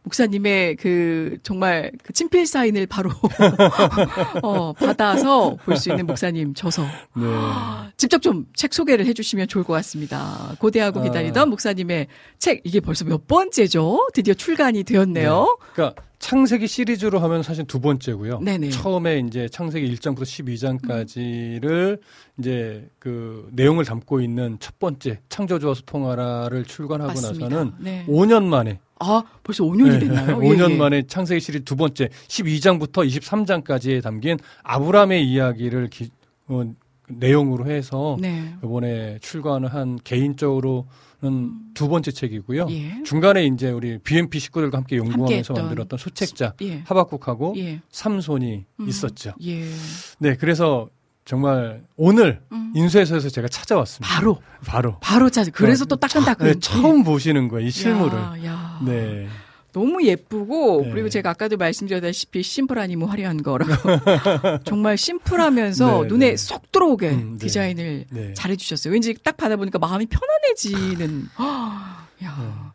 [0.08, 3.10] 목사님의 그 정말 그 친필 사인을 바로
[4.42, 6.82] 어, 받아서 볼 수 있는 목사님 저서
[7.16, 7.22] 네.
[7.96, 10.54] 직접 좀 책 소개를 해주시면 좋을 것 같습니다.
[10.58, 11.02] 고대하고 아.
[11.04, 12.06] 기다리던 목사님의
[12.38, 14.08] 책 이게 벌써 몇 번째죠?
[14.14, 15.58] 드디어 출간이 되었네요.
[15.74, 18.40] 그러니까 창세기 시리즈로 하면 사실 두 번째고요.
[18.40, 18.70] 네네.
[18.70, 22.00] 처음에 이제 창세기 1장부터 12장까지를
[22.38, 27.48] 이제 그 내용을 담고 있는 첫 번째 창조주와 소통하라를 출간하고 맞습니다.
[27.48, 28.04] 나서는 네.
[28.08, 30.38] 5년 만에 아 벌써 5년이 됐나요?
[30.38, 30.76] 5년 예, 예.
[30.76, 36.10] 만에 창세기 시리즈 두 번째 12장부터 23장까지에 담긴 아브라함의 이야기를 기-
[36.48, 36.62] 어,
[37.08, 38.54] 내용으로 해서 네.
[38.62, 40.86] 이번에 출간을 한 개인적으로
[41.20, 42.66] 는두 번째 책이고요.
[42.70, 43.02] 예.
[43.04, 46.82] 중간에 이제 우리 BMP 식구들과 함께 연구하면서 함께했던 만들었던 소책자 예.
[46.86, 47.80] 하박국하고 예.
[47.90, 48.88] 삼손이 음.
[48.88, 49.32] 있었죠.
[49.42, 49.64] 예.
[50.18, 50.88] 네, 그래서
[51.24, 52.72] 정말 오늘 음.
[52.74, 54.14] 인쇄소에서 제가 찾아왔습니다.
[54.14, 54.98] 바로 바로.
[55.00, 55.50] 바로 찾아.
[55.50, 56.46] 그래서 또 따끈따끈.
[56.46, 58.16] 네, 처음 보시는 거예요, 이 실물을.
[58.16, 58.80] 야, 야.
[58.84, 59.26] 네.
[59.72, 60.90] 너무 예쁘고 네.
[60.90, 63.72] 그리고 제가 아까도 말씀드렸다시피 심플하니 뭐 화려한 거라고
[64.64, 66.36] 정말 심플하면서 네, 눈에 네.
[66.36, 67.46] 쏙 들어오게 음, 네.
[67.46, 68.34] 디자인을 네.
[68.34, 68.92] 잘해주셨어요.
[68.92, 71.28] 왠지 딱 받아보니까 마음이 편안해지는.
[72.24, 72.72] 야,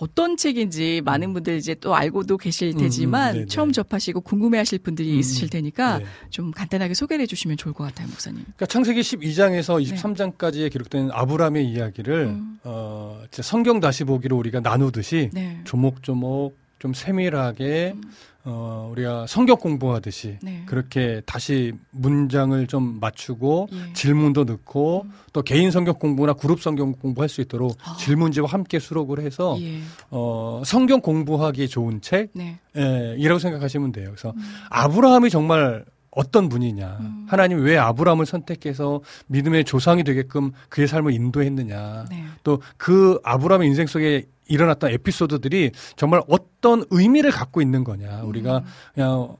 [0.00, 3.46] 어떤 책인지 많은 분들 이제 또 알고도 계실 음, 테지만 음, 네, 네.
[3.46, 6.04] 처음 접하시고 궁금해하실 분들이 음, 있으실 테니까 네.
[6.30, 8.40] 좀 간단하게 소개를 해주시면 좋을 것 같아요, 목사님.
[8.42, 12.30] 그러니까 창세기 12장에서 23장까지에 기록된 아브라함의 이야기를 네.
[12.32, 12.58] 음.
[12.64, 15.60] 어, 성경 다시 보기로 우리가 나누듯이 네.
[15.64, 18.02] 조목조목 좀 세밀하게 음.
[18.44, 20.62] 어, 우리가 성경 공부하듯이 네.
[20.66, 23.92] 그렇게 다시 문장을 좀 맞추고 예.
[23.92, 25.12] 질문도 넣고 음.
[25.32, 27.96] 또 개인 성경 공부나 그룹 성경 공부할 수 있도록 아.
[27.96, 29.80] 질문지와 함께 수록을 해서 예.
[30.10, 32.58] 어, 성경 공부하기 좋은 책 네.
[32.76, 34.10] 예, 이라고 생각하시면 돼요.
[34.10, 34.42] 그래서 음.
[34.70, 36.98] 아브라함이 정말 어떤 분이냐.
[37.00, 37.26] 음.
[37.28, 42.06] 하나님 왜 아브라함을 선택해서 믿음의 조상이 되게끔 그의 삶을 인도했느냐.
[42.10, 42.24] 네.
[42.42, 48.22] 또그 아브라함의 인생 속에 일어났던 에피소드들이 정말 어떤 의미를 갖고 있는 거냐.
[48.22, 49.36] 우리가 그냥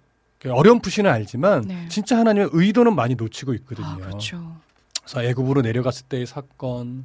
[0.49, 1.69] 어렴풋이는 알지만 음.
[1.69, 1.89] 네.
[1.89, 3.87] 진짜 하나님의 의도는 많이 놓치고 있거든요.
[3.87, 4.57] 아, 그렇죠.
[5.03, 7.05] 그래서 애굽으로 내려갔을 때의 사건,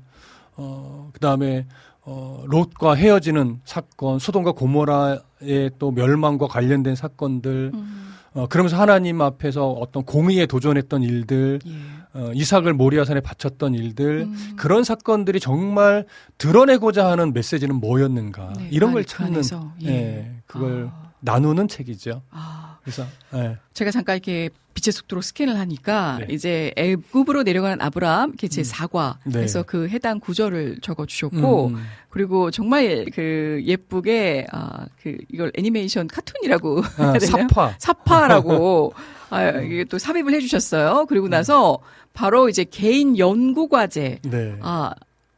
[0.55, 1.66] 어, 그 다음에,
[2.01, 8.14] 어, 롯과 헤어지는 사건, 소돔과 고모라의 또 멸망과 관련된 사건들, 음.
[8.36, 11.71] 어, 그러면서 하나님 앞에서 어떤 공의에 도전했던 일들, 예.
[12.19, 14.53] 어, 이삭을 모리아산에 바쳤던 일들, 음.
[14.57, 16.05] 그런 사건들이 정말
[16.38, 18.53] 드러내고자 하는 메시지는 뭐였는가.
[18.57, 19.88] 네, 이런 걸그 찾는, 안에서, 예.
[19.88, 21.11] 예, 그걸 아.
[21.21, 22.23] 나누는 책이죠.
[22.29, 22.77] 아.
[22.83, 23.05] 그래서,
[23.36, 23.57] 예.
[23.73, 26.28] 제가 잠깐 이렇게 빛의 속도로 스캔을 하니까 네.
[26.30, 29.32] 이제 애굽으로 내려가는 아브라함 이렇게 제 4과 네.
[29.34, 31.84] 그래서 그 해당 구절을 적어 주셨고 음, 음.
[32.09, 37.19] 그리고 정말 그 예쁘게 아그 이걸 애니메이션 카툰이라고 아?
[37.19, 37.76] 사파.
[37.80, 38.93] 사파라고
[39.32, 41.05] 아, 이게 또 삽입을 해 주셨어요.
[41.07, 41.80] 그리고 나서
[42.13, 44.57] 바로 이제 개인 연구 과제 네.
[44.61, 44.93] 아.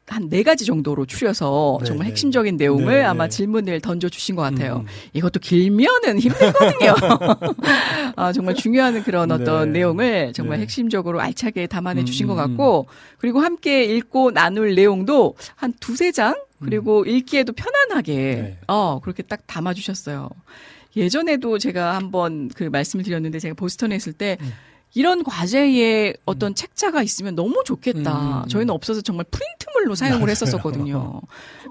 [0.08, 2.12] 한 네 가지 정도로 추려서 네, 정말 네.
[2.12, 3.30] 핵심적인 내용을 네, 아마 네.
[3.30, 4.78] 질문을 던져 주신 것 같아요.
[4.78, 4.86] 음, 음.
[5.14, 6.95] 이것도 길면은 힘들거든요.
[8.16, 9.80] 아, 정말 중요한 그런 어떤 네.
[9.80, 10.64] 내용을 정말 네.
[10.64, 12.88] 핵심적으로 알차게 담아내 음, 주신 것 음, 같고,
[13.18, 18.43] 그리고 함께 읽고 나눌 내용도 한 두세 장, 그리고 읽기에도 편안하게, 음.
[18.43, 18.58] 네.
[18.68, 20.30] 어, 그렇게 딱 담아 주셨어요.
[20.95, 24.38] 예전에도 제가 한번 그 말씀을 드렸는데, 제가 보스턴에 있을 때,
[24.93, 28.20] 이런 과제에 어떤 책자가 있으면 너무 좋겠다.
[28.20, 28.47] 음, 음, 음.
[28.47, 31.22] 저희는 없어서 정말 프린트 물로 선물로 사용을 했었었거든요.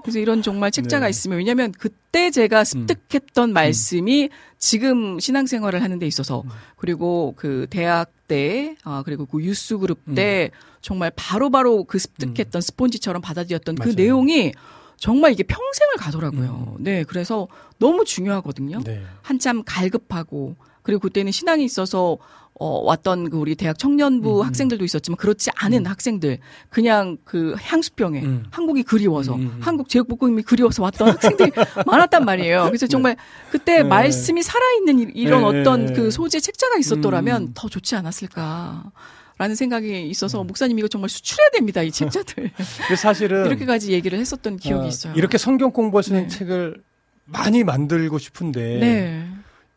[0.01, 1.09] 그래서 이런 정말 책자가 네.
[1.09, 6.49] 있으면 왜냐하면 그때 제가 습득했던 말씀이 지금 신앙생활을 하는 데 있어서 음.
[6.75, 10.15] 그리고 그 대학 때 아, 그리고 그 유스 그룹 음.
[10.15, 13.95] 때 정말 바로 바로 그 습득했던 스폰지처럼 받아들였던 그 맞아요.
[13.95, 14.53] 내용이
[14.97, 16.75] 정말 이게 평생을 가더라고요.
[16.77, 16.83] 음.
[16.83, 18.81] 네, 그래서 너무 중요하거든요.
[18.83, 19.03] 네.
[19.21, 22.17] 한참 갈급하고 그리고 그때는 신앙이 있어서
[22.59, 24.45] 어, 왔던 그 우리 대학 청년부 음.
[24.45, 26.39] 학생들도 있었지만 그렇지 않은 학생들
[26.69, 28.45] 그냥 그 향수병에 음.
[28.49, 29.57] 한국이 그리워서 음, 음.
[29.61, 31.51] 한국 제국볶음이 그리워서 왔던 학생들이
[31.85, 32.65] 많았단 말이에요.
[32.65, 33.15] 그래서 정말
[33.51, 33.83] 그때 네.
[33.83, 35.93] 말씀이 살아있는 이- 이런 네, 어떤 네.
[35.93, 37.51] 그 소재 책자가 있었더라면 음.
[37.53, 38.91] 더 좋지 않았을까.
[39.39, 42.49] 라는 생각이 있어서 목사님 이거 정말 수출해야 됩니다 이 책자들
[42.97, 45.13] 사실은 이렇게까지 얘기를 했었던 기억이 어, 있어요.
[45.15, 46.27] 이렇게 성경 공부할 수 있는 네.
[46.35, 46.81] 책을
[47.25, 49.27] 많이 만들고 싶은데 네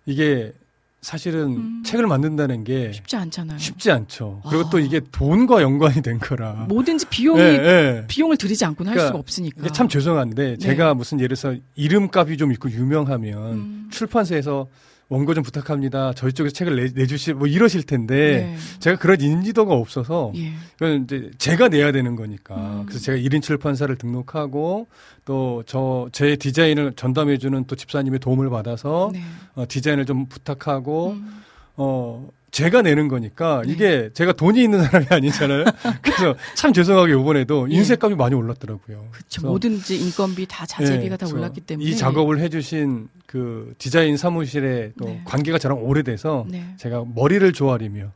[0.07, 0.55] 이게
[1.03, 1.83] 사실은 음.
[1.85, 3.59] 책을 만든다는 게 쉽지 않잖아요.
[3.59, 4.43] 쉽지 않죠.
[4.49, 4.71] 그리고 아.
[4.71, 6.67] 또 이게 돈과 연관이 된 거라.
[6.69, 8.05] 뭐든지 비용이 예, 예.
[8.07, 9.69] 비용을 들이지 않고는 할 그러니까 수가 없으니까.
[9.69, 10.57] 참 죄송한데 네.
[10.59, 13.89] 제가 무슨 예를 들어서 이름값이 좀 있고 유명하면 음.
[13.91, 14.69] 출판사에서
[15.11, 16.13] 원고 좀 부탁합니다.
[16.15, 18.57] 저희 쪽에서 책을 내, 내주시 뭐 이러실 텐데 네.
[18.79, 20.53] 제가 그런 인지도가 없어서 예.
[20.79, 22.55] 그건 이제 제가 내야 되는 거니까.
[22.55, 22.87] 음.
[22.87, 24.87] 그래서 제가 1인 출판사를 등록하고
[25.25, 29.21] 또 저 제 디자인을 전담해 주는 또 집사님의 도움을 받아서 네.
[29.57, 31.43] 어, 디자인을 좀 부탁하고 음.
[31.77, 33.73] 어 제가 내는 거니까 네.
[33.73, 35.65] 이게 제가 돈이 있는 사람이 아니잖아요.
[36.03, 37.77] 그래서 참 죄송하게 이번에도 예.
[37.77, 39.09] 인쇄값이 많이 올랐더라고요.
[39.13, 39.47] 그렇죠.
[39.47, 44.93] 뭐든지 인건비 다 자재비가 네, 다 그래서 올랐기 때문에 이 작업을 해주신 그 디자인 사무실에
[44.99, 45.23] 또 네.
[45.25, 46.75] 관계가 저랑 오래돼서 네.
[46.77, 48.13] 제가 머리를 조아리며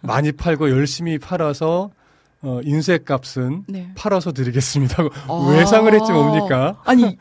[0.00, 1.90] 많이 팔고 열심히 팔아서
[2.40, 3.88] 어, 인쇄 값은 네.
[3.96, 5.02] 팔아서 드리겠습니다.
[5.26, 5.48] 아.
[5.58, 6.80] 외상을 했지 뭡니까?
[6.84, 7.18] 아니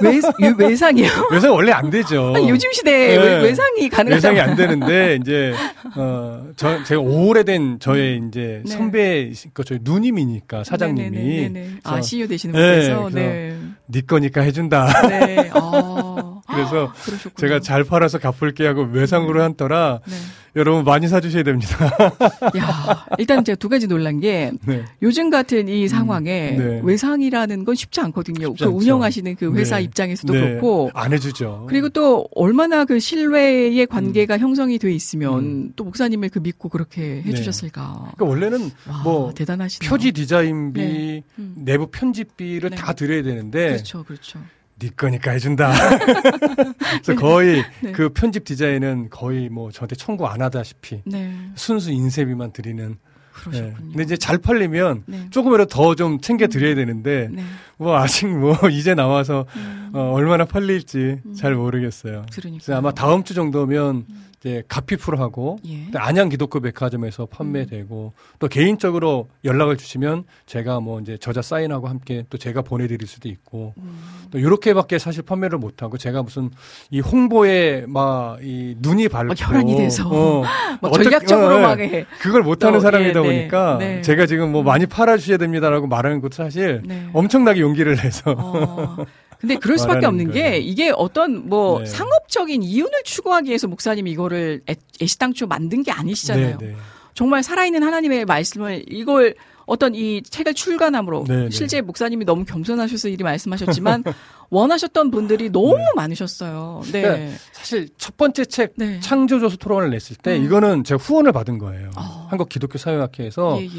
[0.00, 1.08] 외, 유- 외상이요?
[1.32, 2.32] 외상 원래 안 되죠.
[2.36, 3.22] 아니, 요즘 시대에 네.
[3.22, 4.14] 외- 외상이 가능하다.
[4.28, 5.52] 외상이 안 되는데 이제
[5.96, 8.72] 어, 저 제가 오래된 저의 이제 네.
[8.72, 11.70] 선배 그 저희 누님이니까 사장님이 네네네네.
[11.82, 13.56] 아 CEO 되시는 네, 분께서 네.
[13.86, 15.08] 네 거니까 해준다.
[15.08, 15.50] 네.
[15.52, 16.39] 아.
[16.50, 17.34] 그래서 그러셨군요.
[17.36, 20.14] 제가 잘 팔아서 갚을게 하고 외상으로 한 터라 네.
[20.56, 21.76] 여러분 많이 사주셔야 됩니다.
[22.58, 24.84] 야, 일단 제가 두 가지 놀란 게 네.
[25.00, 26.80] 요즘 같은 이 상황에 네.
[26.82, 28.48] 외상이라는 건 쉽지 않거든요.
[28.48, 28.70] 쉽지 그.
[28.70, 29.84] 운영하시는 그 회사 네.
[29.84, 30.40] 입장에서도 네.
[30.40, 31.66] 그렇고 안 해주죠.
[31.68, 38.12] 그리고 또 얼마나 그 신뢰의 관계가 형성이 돼 있으면 또 목사님을 그 믿고 그렇게 해주셨을까.
[38.16, 39.88] 그러니까 원래는 와, 뭐 대단하시네요.
[39.88, 41.22] 표지 디자인비, 네.
[41.38, 41.54] 음.
[41.58, 42.76] 내부 편집비를 네.
[42.76, 44.40] 다 드려야 되는데 그렇죠, 그렇죠.
[44.80, 45.70] 네 거니까 해준다.
[47.02, 47.92] 그래서 거의 네.
[47.92, 52.90] 그 편집 디자인은 거의 뭐 저한테 청구 안 하다시피 네, 순수 인쇄비만 드리는.
[52.90, 53.50] 예.
[53.50, 53.88] 그러셨군요.
[53.90, 55.26] 근데 이제 잘 팔리면 네.
[55.30, 57.42] 조금이라도 더 좀 챙겨 드려야 되는데 네,
[57.78, 62.26] 뭐 아직 뭐 이제 나와서 음, 어, 얼마나 팔릴지 잘 모르겠어요.
[62.32, 62.76] 그러니까.
[62.76, 64.04] 아마 다음 주 정도면
[64.40, 65.90] 이제 가피프로 하고 예.
[65.90, 72.24] 또 안양 기독교 백화점에서 판매되고 또 개인적으로 연락을 주시면 제가 뭐 이제 저자 사인하고 함께
[72.30, 74.00] 또 제가 보내드릴 수도 있고 음.
[74.30, 76.50] 또 이렇게밖에 사실 판매를 못하고 제가 무슨
[76.90, 80.08] 이 홍보에 막 이 눈이 밝고 막 혈안이 돼서.
[80.08, 80.42] 어,
[80.80, 81.62] 막 전략적으로 어, 예.
[81.62, 82.06] 막 해.
[82.20, 84.02] 그걸 못하는 또, 사람이다 예, 네, 보니까 네.
[84.02, 87.08] 제가 지금 뭐 많이 팔아주셔야 됩니다라고 말하는 것도 사실 네.
[87.12, 88.96] 엄청나게 용기를 내서 어.
[89.40, 90.56] 근데 그럴 수밖에 없는 게 거예요.
[90.56, 91.86] 이게 어떤 뭐 네.
[91.86, 96.58] 상업적인 이윤을 추구하기 위해서 목사님이 이거를 애, 애시당초 만든 게 아니시잖아요.
[96.58, 96.76] 네, 네.
[97.14, 99.34] 정말 살아있는 하나님의 말씀을 이걸
[99.66, 101.50] 어떤 이 책을 출간함으로 네, 네.
[101.50, 104.04] 실제 목사님이 너무 겸손하셔서 이리 말씀하셨지만
[104.50, 105.84] 원하셨던 분들이 너무 네.
[105.94, 106.82] 많으셨어요.
[106.92, 107.02] 네.
[107.02, 109.00] 그러니까 사실 첫 번째 책 네.
[109.00, 110.44] 창조조수 토론을 냈을 때 음.
[110.44, 111.90] 이거는 제가 후원을 받은 거예요.
[111.96, 112.26] 어.
[112.28, 113.70] 한국 기독교 사회학회에서 예, 예.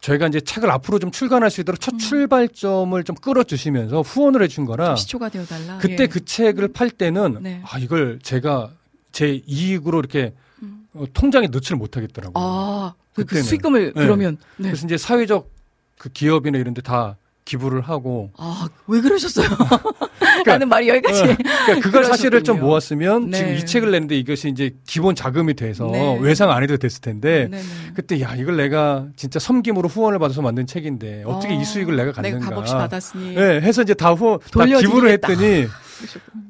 [0.00, 1.98] 저희가 이제 책을 앞으로 좀 출간할 수 있도록 첫 음.
[1.98, 5.78] 출발점을 좀 끌어주시면서 후원을 해준 거라 시초가 되어 달라.
[5.78, 6.06] 그때 예.
[6.06, 7.62] 그 책을 팔 때는 네.
[7.64, 8.70] 아 이걸 제가
[9.12, 10.86] 제 이익으로 이렇게 음.
[10.94, 12.34] 어, 통장에 넣지를 못하겠더라고요.
[12.36, 13.42] 아, 그, 그.
[13.42, 14.02] 수익금을 네.
[14.02, 14.68] 그러면 네.
[14.68, 15.50] 그래서 이제 사회적
[15.98, 17.16] 그 기업이나 이런 데 다
[17.46, 19.46] 기부를 하고 아, 왜 그러셨어요?
[20.44, 21.22] 라는 말이 여기까지.
[21.22, 22.60] 어, 그러니까 그걸 사실을 좀.
[22.60, 23.36] 모았으면 네.
[23.38, 26.18] 지금 이 책을 내는데 이것이 이제 기본 자금이 돼서 네.
[26.20, 27.62] 외상 안 해도 됐을 텐데 네네.
[27.94, 32.12] 그때 야 이걸 내가 진짜 섬김으로 후원을 받아서 만든 책인데 어떻게 아, 이 수익을 내가
[32.22, 32.48] 내가 갖는가?
[32.50, 33.34] 값없이 받았으니.
[33.34, 34.64] 네, 해서 이제 다 후원 다.
[34.64, 35.66] 기부를 했더니.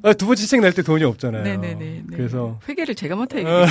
[0.03, 1.43] 아, 두 번째 책 낼 때 돈이 없잖아요.
[1.43, 1.75] 네네네.
[1.79, 2.03] 네.
[2.11, 3.65] 그래서 회계를 제가 어, 맡아 야겠네요.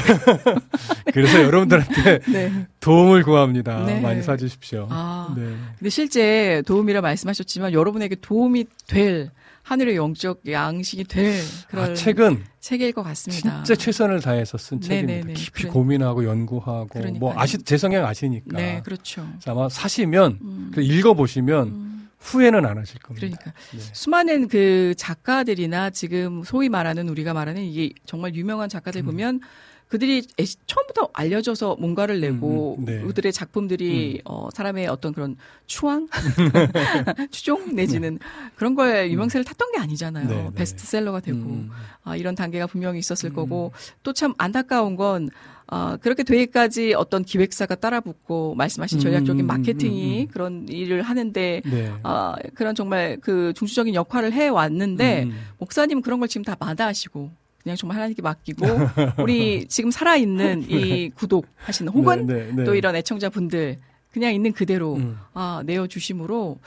[1.13, 2.53] 그래서 여러분들한테 네.
[2.81, 3.85] 도움을 구합니다.
[3.85, 4.01] 네.
[4.01, 4.87] 많이 사주십시오.
[4.91, 5.35] 아.
[5.37, 5.43] 네.
[5.79, 9.31] 근데 실제 도움이라 말씀하셨지만 여러분에게 도움이 될
[9.67, 13.65] 하늘의 영적 양식이 될 그런 아, 책은 책일 것 같습니다.
[13.65, 15.13] 진짜 최선을 다해서 쓴 네네네.
[15.13, 15.41] 책입니다.
[15.41, 15.73] 깊이 그래.
[15.73, 17.19] 고민하고 연구하고 그러니까요.
[17.19, 18.57] 뭐 아시 제 성향 아시니까.
[18.57, 19.29] 네, 그렇죠.
[19.45, 20.71] 아마 사시면 음.
[20.73, 23.27] 그 읽어 보시면 음, 후회는 안 하실 겁니다.
[23.27, 23.79] 그러니까 네.
[23.93, 29.07] 수많은 그 작가들이나 지금 소위 말하는 우리가 말하는 이게 정말 유명한 작가들 음.
[29.07, 29.41] 보면
[29.89, 30.23] 그들이
[30.67, 33.01] 처음부터 알려져서 뭔가를 내고 음, 네.
[33.03, 36.09] 그들의 작품들이 어, 사람의 어떤 그런 추앙,
[37.31, 38.19] 추종 내지는
[38.57, 40.29] 그런 거에 유명세를 탔던 게 아니잖아요.
[40.29, 40.51] 네, 네.
[40.57, 41.71] 베스트셀러가 되고 음.
[42.03, 43.73] 아, 이런 단계가 분명히 있었을 거고
[44.03, 45.29] 또 참 안타까운 건
[45.67, 50.29] 아, 그렇게 되기까지 어떤 기획사가 따라붙고 말씀하신 전략적인 음, 마케팅이 음, 음.
[50.29, 51.93] 그런 일을 하는데 네.
[52.03, 55.39] 아, 그런 정말 그 중추적인 역할을 해 왔는데 음.
[55.59, 57.31] 목사님은 그런 걸 지금 다 마다하시고
[57.67, 58.65] 그냥 정말 하나님께 맡기고
[59.19, 62.65] 우리 지금 살아 있는 이 구독하시는 혹은 네, 네, 네.
[62.65, 63.79] 또 이런 애청자분들
[64.13, 65.19] 그냥 있는 그대로 음.
[65.35, 66.61] 아, 내어 주심으로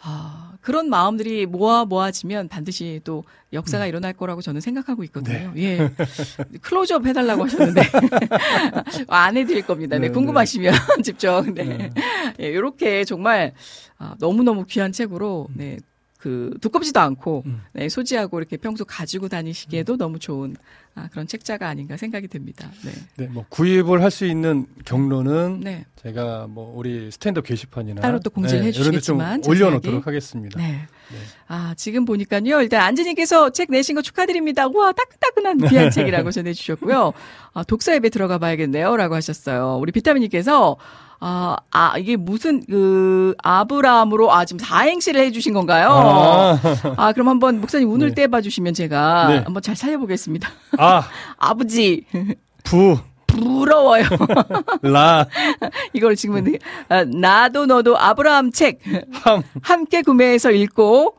[0.00, 5.52] 아, 그런 마음들이 모아 모아지면 반드시 또 역사가 일어날 거라고 저는 생각하고 있거든요.
[5.54, 5.62] 네.
[5.62, 5.90] 예.
[6.62, 7.82] 클로즈업 해달라고 하셨는데
[9.08, 9.98] 안 해드릴 겁니다.
[9.98, 10.72] 네, 네, 궁금하시면
[11.04, 11.64] 직접 네.
[11.64, 11.90] 네.
[12.40, 13.52] 예, 이렇게 정말
[13.98, 15.76] 아, 너무너무 귀한 책으로 네,
[16.26, 17.62] 그 두껍지도 않고 음.
[17.72, 20.56] 네, 소지하고 이렇게 평소 가지고 다니시기에도 너무 좋은
[20.98, 22.70] 아, 그런 책자가 아닌가 생각이 듭니다.
[22.82, 22.90] 네.
[23.18, 25.84] 네, 뭐 구입을 할 수 있는 경로는 네.
[26.02, 30.06] 제가 뭐 우리 스탠드 게시판이나 따로 또 공지를 네, 해주시겠지만 좀 올려놓도록.
[30.06, 30.58] 하겠습니다.
[30.58, 30.68] 네.
[30.72, 31.18] 네.
[31.48, 32.62] 아, 지금 보니까요.
[32.62, 34.66] 일단 안지님께서 책 내신 거 축하드립니다.
[34.68, 37.12] 우와, 따끈따끈한 귀한 책이라고 전해주셨고요.
[37.52, 38.96] 아, 독서 앱에 들어가 봐야겠네요.
[38.96, 39.76] 라고 하셨어요.
[39.80, 40.76] 우리 비타민님께서
[41.18, 45.88] 아, 아, 이게 무슨, 그, 아브라함으로, 아, 지금 사행시를 해주신 건가요?
[45.90, 46.60] 아,
[46.98, 48.14] 아, 그럼 한번 목사님 운을 네.
[48.16, 49.36] 떼봐 주시면 제가 네.
[49.38, 50.46] 한번 잘 살려보겠습니다.
[50.86, 52.04] 아, 아버지,
[52.64, 54.04] 부, 부러워요.
[54.82, 55.26] 라,
[55.92, 56.56] 이걸 지금은,
[56.88, 58.80] 아, 나도 너도 아브라함 책
[59.12, 59.42] 함.
[59.62, 61.16] 함께 구매해서 읽고,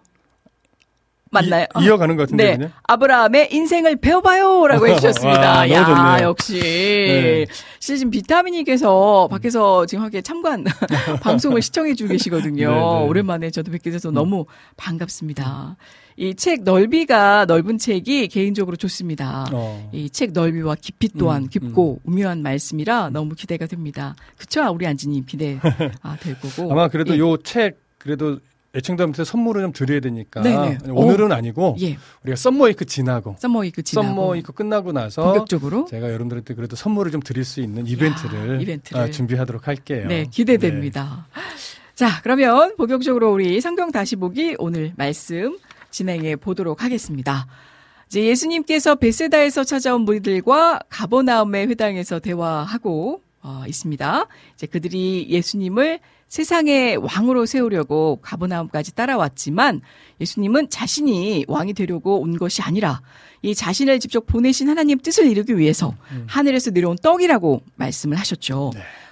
[1.30, 1.66] 맞나요?
[1.80, 2.56] 이, 이어가는 것 같은데 네.
[2.56, 2.72] 그냥.
[2.84, 5.58] 아브라함의 인생을 배워봐요라고 해주셨습니다.
[5.60, 6.20] 와, 야.
[6.22, 6.60] 역시.
[6.60, 7.46] 네.
[7.80, 10.64] 시즌 비타민님께서 밖에서 지금 함께 참관,
[11.22, 12.70] 방송을 시청해주고 계시거든요.
[12.70, 13.08] 네, 네.
[13.08, 14.46] 오랜만에 저도 뵙게 돼서 너무
[14.78, 15.76] 반갑습니다.
[16.20, 19.46] 이 책 넓이가 넓은 책이 개인적으로 좋습니다.
[19.54, 19.90] 어.
[19.94, 24.16] 이책 넓이와 깊이 또한 음, 깊고 오묘한 말씀이라 너무 기대가 됩니다.
[24.36, 24.68] 그쵸?
[24.72, 25.60] 우리 안지님 기대
[26.02, 26.72] 아, 될 거고.
[26.72, 27.20] 아마 그래도 예.
[27.20, 28.40] 요책 그래도
[28.76, 30.78] 애청자분한테 선물을 좀 드려야 되니까 네네.
[30.90, 31.98] 오늘은 아니고 예.
[32.24, 36.76] 우리가 Summer Week 지나고 Summer Week 지나고 Summer Week 끝나고 나서 본격적으로 제가 여러분들한테 그래도
[36.76, 39.02] 선물을 좀 드릴 수 있는 이벤트를, 이벤트를.
[39.02, 40.06] 아, 준비하도록 할게요.
[40.08, 41.28] 네, 기대됩니다.
[41.96, 45.58] 자, 그러면 본격적으로 우리 성경 다시 보기 오늘 말씀
[45.92, 47.48] 진행해 보도록 하겠습니다.
[48.08, 54.28] 이제 예수님께서 베세다에서 찾아온 무리들과 가버나움의 회당에서 대화하고 어, 있습니다.
[54.56, 59.82] 이제 그들이 예수님을 세상의 왕으로 세우려고 가버나움까지 따라왔지만
[60.20, 63.02] 예수님은 자신이 왕이 되려고 온 것이 아니라
[63.42, 65.96] 이 자신을 직접 보내신 하나님 뜻을 이루기 위해서
[66.28, 68.72] 하늘에서 내려온 떡이라고 말씀을 하셨죠.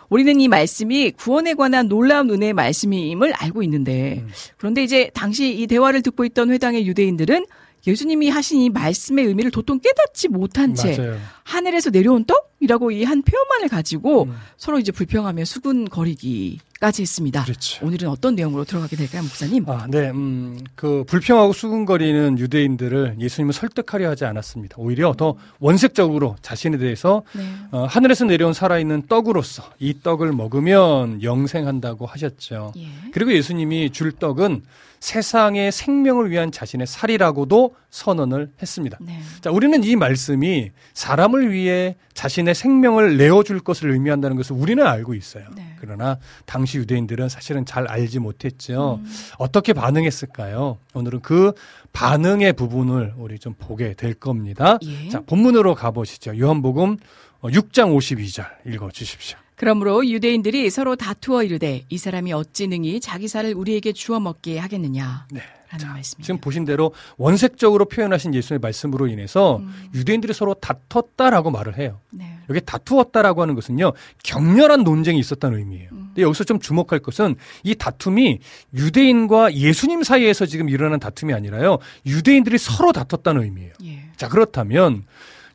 [0.10, 4.24] 우리는 이 말씀이 구원에 관한 놀라운 은혜의 말씀임을 알고 있는데
[4.58, 7.46] 그런데 이제 당시 이 대화를 듣고 있던 회당의 유대인들은
[7.88, 11.20] 예수님이 하신 이 말씀의 의미를 도통 깨닫지 못한 채 맞아요.
[11.44, 14.36] 하늘에서 내려온 떡이라고 이 한 표현만을 가지고 음.
[14.58, 17.44] 서로 이제 불평하며 수군거리기 까지 했습니다.
[17.46, 17.86] 그렇죠.
[17.86, 19.64] 오늘은 어떤 내용으로 들어가게 될까요, 목사님?
[19.70, 24.76] 아, 네, 음, 그 불평하고 수군거리는 유대인들을 예수님은 설득하려 하지 않았습니다.
[24.78, 27.44] 오히려 더 원색적으로 자신에 대해서 네.
[27.72, 32.74] 어, 하늘에서 내려온 살아있는 떡으로서 이 떡을 먹으면 영생한다고 하셨죠.
[32.76, 32.88] 예.
[33.14, 34.64] 그리고 예수님이 줄 떡은
[35.00, 38.98] 세상의 생명을 위한 자신의 살이라고도 선언을 했습니다.
[39.02, 39.20] 네.
[39.42, 45.46] 자, 우리는 이 말씀이 사람을 위해 자신의 생명을 내어줄 것을 의미한다는 것을 우리는 알고 있어요.
[45.56, 45.76] 네.
[45.80, 49.00] 그러나 당시 유대인들은 사실은 잘 알지 못했죠.
[49.04, 49.12] 음.
[49.38, 50.78] 어떻게 반응했을까요?
[50.94, 51.54] 오늘은 그
[51.94, 54.78] 반응의 부분을 우리 좀 보게 될 겁니다.
[54.84, 55.10] 예.
[55.10, 56.38] 자, 본문으로 가보시죠.
[56.38, 56.98] 요한복음
[57.42, 59.38] 6장 52절 읽어 주십시오.
[59.56, 65.28] 그러므로 유대인들이 서로 다투어 이르되 이 사람이 어찌 능히 자기 살을 우리에게 주어 먹게 하겠느냐.
[65.32, 65.42] 네.
[65.78, 66.26] 라는 말씀입니다.
[66.26, 69.62] 지금 보신 대로 원색적으로 표현하신 예수의 말씀으로 인해서
[69.94, 72.00] 유대인들이 서로 다퉜다라고 말을 해요.
[72.12, 72.40] 네.
[72.50, 75.90] 여기 다투었다라고 하는 것은요 격렬한 논쟁이 있었다는 의미예요.
[75.90, 78.40] 근데 여기서 좀 주목할 것은 이 다툼이
[78.74, 83.74] 유대인과 예수님 사이에서 지금 일어난 다툼이 아니라요 유대인들이 서로 다퉜다는 의미예요.
[83.86, 84.04] 예.
[84.16, 85.04] 자 그렇다면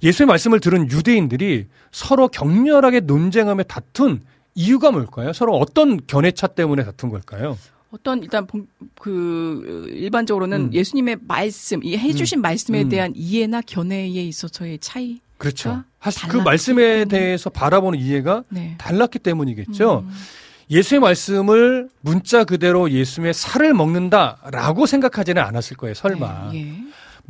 [0.02, 4.22] 예수의 말씀을 들은 유대인들이 서로 격렬하게 논쟁하며 다툰
[4.54, 5.32] 이유가 뭘까요?
[5.32, 7.56] 서로 어떤 견해차 때문에 다툰 걸까요?
[7.90, 8.66] 어떤 일단 본-
[9.00, 10.72] 그 일반적으로는 음.
[10.72, 12.88] 예수님의 말씀, 이 해주신 말씀에 음.
[12.88, 15.18] 대한 이해나 견해에 있어서의 차이.
[15.38, 15.82] 그렇죠.
[16.28, 17.04] 그 말씀에 때문에.
[17.06, 18.74] 대해서 바라보는 이해가 네.
[18.78, 20.04] 달랐기 때문이겠죠.
[20.06, 20.10] 음.
[20.70, 25.94] 예수의 말씀을 문자 그대로 예수의 살을 먹는다라고 생각하지는 않았을 거예요.
[25.94, 26.50] 설마.
[26.52, 26.74] 네, 예.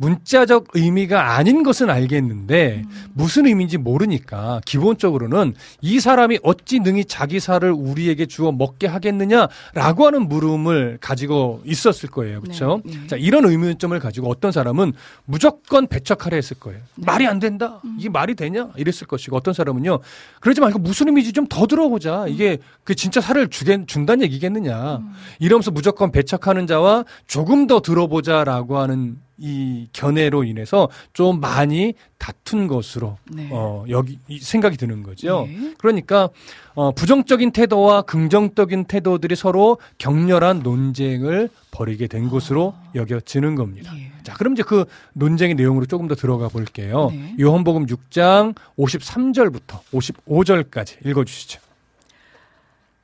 [0.01, 2.83] 문자적 의미가 아닌 것은 알겠는데
[3.13, 10.27] 무슨 의미인지 모르니까 기본적으로는 이 사람이 어찌 능히 자기 살을 우리에게 주어 먹게 하겠느냐라고 하는
[10.27, 12.41] 물음을 가지고 있었을 거예요.
[12.41, 12.81] 그렇죠?
[12.83, 13.07] 네, 네.
[13.07, 14.93] 자, 이런 의문점을 가지고 어떤 사람은
[15.25, 16.79] 무조건 배척하려 했을 거예요.
[16.95, 17.05] 네.
[17.05, 17.79] 말이 안 된다.
[17.85, 17.95] 음.
[17.99, 18.69] 이게 말이 되냐?
[18.75, 19.99] 이랬을 것이고 어떤 사람은요.
[20.39, 22.27] 그러지 말고 무슨 의미인지 좀 더 들어보자.
[22.29, 24.97] 이게 그 진짜 살을 주겠, 준다는 얘기겠느냐.
[24.97, 25.11] 음.
[25.39, 33.17] 이러면서 무조건 배척하는 자와 조금 더 들어보자라고 하는 이 견해로 인해서 좀 많이 다툰 것으로
[33.31, 33.49] 네.
[33.51, 35.47] 어 여기 이 생각이 드는 거죠.
[35.49, 35.73] 예.
[35.79, 36.29] 그러니까
[36.75, 43.91] 어 부정적인 태도와 긍정적인 태도들이 서로 격렬한 논쟁을 벌이게 된 것으로 여겨지는 겁니다.
[43.91, 43.97] 아.
[43.97, 44.11] 예.
[44.23, 47.09] 자, 그럼 이제 그 논쟁의 내용으로 조금 더 들어가 볼게요.
[47.11, 47.35] 네.
[47.39, 51.59] 요한복음 6장 53절부터 55절까지 읽어 주시죠.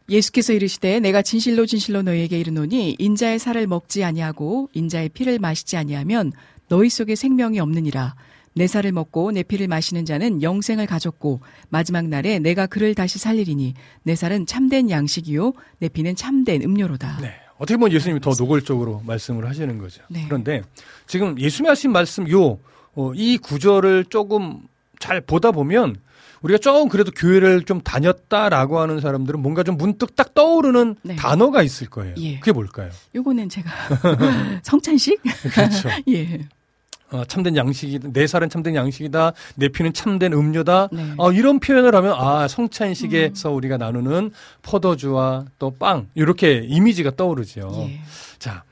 [0.10, 6.32] 예수께서 이르시되 내가 진실로 진실로 너희에게 이르노니 인자의 살을 먹지 아니하고 인자의 피를 마시지 아니하면
[6.70, 8.16] 너희 속에 생명이 없느니라
[8.54, 13.74] 내 살을 먹고 내 피를 마시는 자는 영생을 가졌고 마지막 날에 내가 그를 다시 살리리니
[14.04, 17.20] 내 살은 참된 양식이요 내 피는 참된 음료로다.
[17.22, 17.34] 네.
[17.58, 20.04] 어떻게 보면 예수님이 더 노골적으로 말씀을 하시는 거죠.
[20.10, 20.26] 네.
[20.26, 20.62] 그런데
[21.06, 22.60] 지금 예수님이 하신 말씀 요,
[22.96, 24.62] 어, 이 구절을 조금
[25.00, 25.96] 잘 보다 보면
[26.42, 31.16] 우리가 조금 그래도 교회를 좀 다녔다라고 하는 사람들은 뭔가 좀 문득 딱 떠오르는 네.
[31.16, 32.14] 단어가 있을 거예요.
[32.18, 32.40] 예.
[32.40, 32.90] 그게 뭘까요?
[33.16, 33.70] 요거는 제가
[34.64, 35.22] 성찬식?
[35.54, 35.90] 그렇죠.
[36.10, 36.40] 예.
[37.10, 38.10] 어, 참된 양식이다.
[38.12, 39.32] 내 살은 참된 양식이다.
[39.56, 40.90] 내 피는 참된 음료다.
[40.92, 41.14] 네.
[41.18, 44.32] 어, 이런 표현을 하면 아 성찬식에서 우리가 나누는
[44.62, 47.72] 포도주와 또 빵 이렇게 이미지가 떠오르죠.
[47.90, 48.02] 예.
[48.40, 48.64] 자,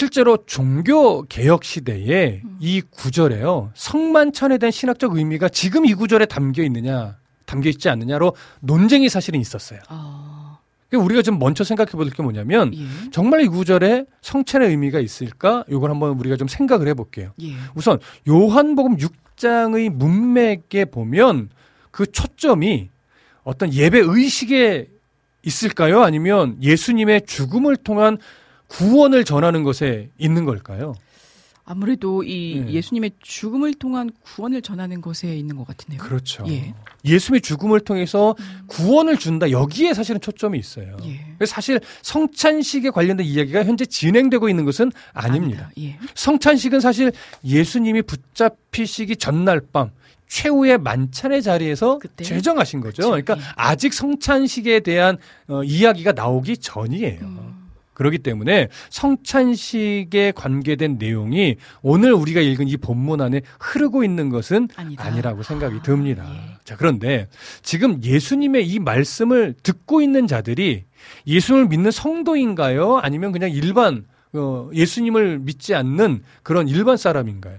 [0.00, 3.70] 실제로 종교 개혁 시대에 이 구절에요.
[3.74, 7.16] 성만찬에 대한 신학적 의미가 지금 이 구절에 담겨 있느냐,
[7.46, 9.80] 담겨 있지 않느냐로 논쟁이 사실은 있었어요.
[9.88, 10.58] 아,
[10.90, 12.84] 그러니까 우리가 좀 먼저 생각해 볼 게 뭐냐면 예.
[13.10, 15.64] 정말 이 구절에 성찬의 의미가 있을까?
[15.70, 17.32] 이걸 한번 우리가 좀 생각을 해 볼게요.
[17.40, 17.54] 예.
[17.74, 21.48] 우선 요한복음 6장의 문맥에 보면
[21.90, 22.90] 그 초점이
[23.44, 24.90] 어떤 예배 의식에
[25.42, 26.02] 있을까요?
[26.02, 28.18] 아니면 예수님의 죽음을 통한
[28.68, 30.94] 구원을 전하는 것에 있는 걸까요?
[31.68, 32.72] 아무래도 이 예.
[32.74, 36.00] 예수님의 죽음을 통한 구원을 전하는 것에 있는 것 같은데요.
[36.00, 36.44] 그렇죠.
[36.46, 36.72] 예.
[37.04, 38.36] 예수님의 죽음을 통해서
[38.68, 39.50] 구원을 준다.
[39.50, 40.96] 여기에 사실은 초점이 있어요.
[41.04, 41.44] 예.
[41.44, 45.70] 사실 성찬식에 관련된 이야기가 현재 진행되고 있는 것은 아닙니다.
[45.80, 45.98] 예.
[46.14, 47.10] 성찬식은 사실
[47.44, 49.90] 예수님이 붙잡히시기 전날 밤
[50.28, 52.22] 최후의 만찬의 자리에서 그때?
[52.22, 52.96] 제정하신 거죠.
[52.96, 53.40] 그쵸, 그러니까 예.
[53.56, 57.20] 아직 성찬식에 대한 어, 이야기가 나오기 전이에요.
[57.22, 57.55] 음.
[57.96, 65.04] 그렇기 때문에 성찬식에 관계된 내용이 오늘 우리가 읽은 이 본문 안에 흐르고 있는 것은 아니다.
[65.04, 66.24] 아니라고 생각이 아, 듭니다.
[66.30, 66.58] 예.
[66.64, 67.26] 자, 그런데
[67.62, 70.84] 지금 예수님의 이 말씀을 듣고 있는 자들이
[71.26, 72.98] 예수님을 믿는 성도인가요?
[72.98, 77.58] 아니면 그냥 일반 어, 예수님을 믿지 않는 그런 일반 사람인가요?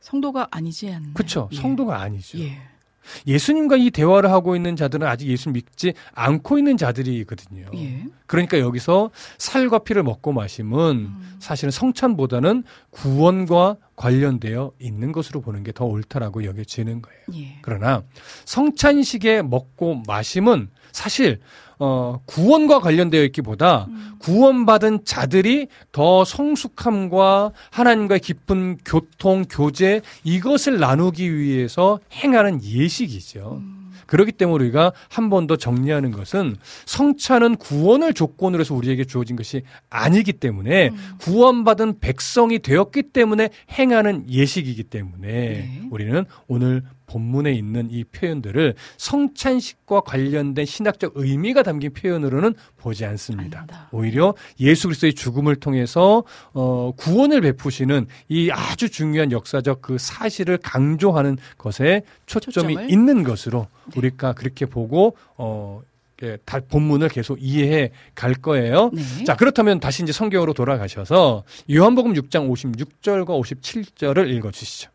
[0.00, 1.12] 성도가 아니지 않나요?
[1.12, 1.50] 그렇죠.
[1.52, 1.56] 예.
[1.56, 2.38] 성도가 아니죠.
[2.38, 2.58] 예.
[3.26, 7.66] 예수님과 이 대화를 하고 있는 자들은 아직 예수 믿지 않고 있는 자들이거든요.
[7.74, 8.04] 예.
[8.26, 11.36] 그러니까 여기서 살과 피를 먹고 마심은 음.
[11.40, 17.20] 사실은 성찬보다는 구원과 관련되어 있는 것으로 보는 게 더 옳다라고 여겨지는 거예요.
[17.34, 17.58] 예.
[17.62, 18.02] 그러나
[18.44, 21.40] 성찬식에 먹고 마심은 사실
[21.78, 24.12] 어, 구원과 관련되어 있기보다 음.
[24.18, 33.58] 구원받은 자들이 더 성숙함과 하나님과의 깊은 교통, 교제 이것을 나누기 위해서 행하는 예식이죠.
[33.60, 33.80] 음.
[34.06, 39.62] 그렇기 때문에 우리가 한 번 더 정리하는 것은 성찬은 구원을 조건으로 해서 우리에게 주어진 것이
[39.88, 40.96] 아니기 때문에 음.
[41.20, 45.80] 구원받은 백성이 되었기 때문에 행하는 예식이기 때문에 네.
[45.90, 53.58] 우리는 오늘 본문에 있는 이 표현들을 성찬식과 관련된 신학적 의미가 담긴 표현으로는 보지 않습니다.
[53.60, 53.88] 아닙니다.
[53.92, 61.36] 오히려 예수 그리스도의 죽음을 통해서 어, 구원을 베푸시는 이 아주 중요한 역사적 그 사실을 강조하는
[61.58, 62.90] 것에 초점이 초점을?
[62.90, 63.98] 있는 것으로 네.
[63.98, 65.82] 우리가 그렇게 보고 어,
[66.18, 68.90] 이렇게 다- 본문을 계속 이해해 갈 거예요.
[68.92, 69.24] 네.
[69.24, 71.42] 자, 그렇다면 다시 이제 성경으로 돌아가셔서
[71.72, 74.90] 요한복음 6장 56절과 57절을 읽어 주시죠.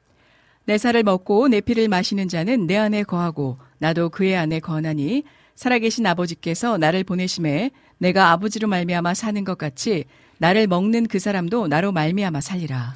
[0.70, 5.24] 내 살을 먹고 내 피를 마시는 자는 내 안에 거하고 나도 그의 안에 거하나니
[5.56, 10.06] 살아계신 아버지께서 나를 보내심에 내가 아버지로 말미암아 사는 것 같이
[10.38, 12.96] 나를 먹는 그 사람도 나로 말미암아 살리라.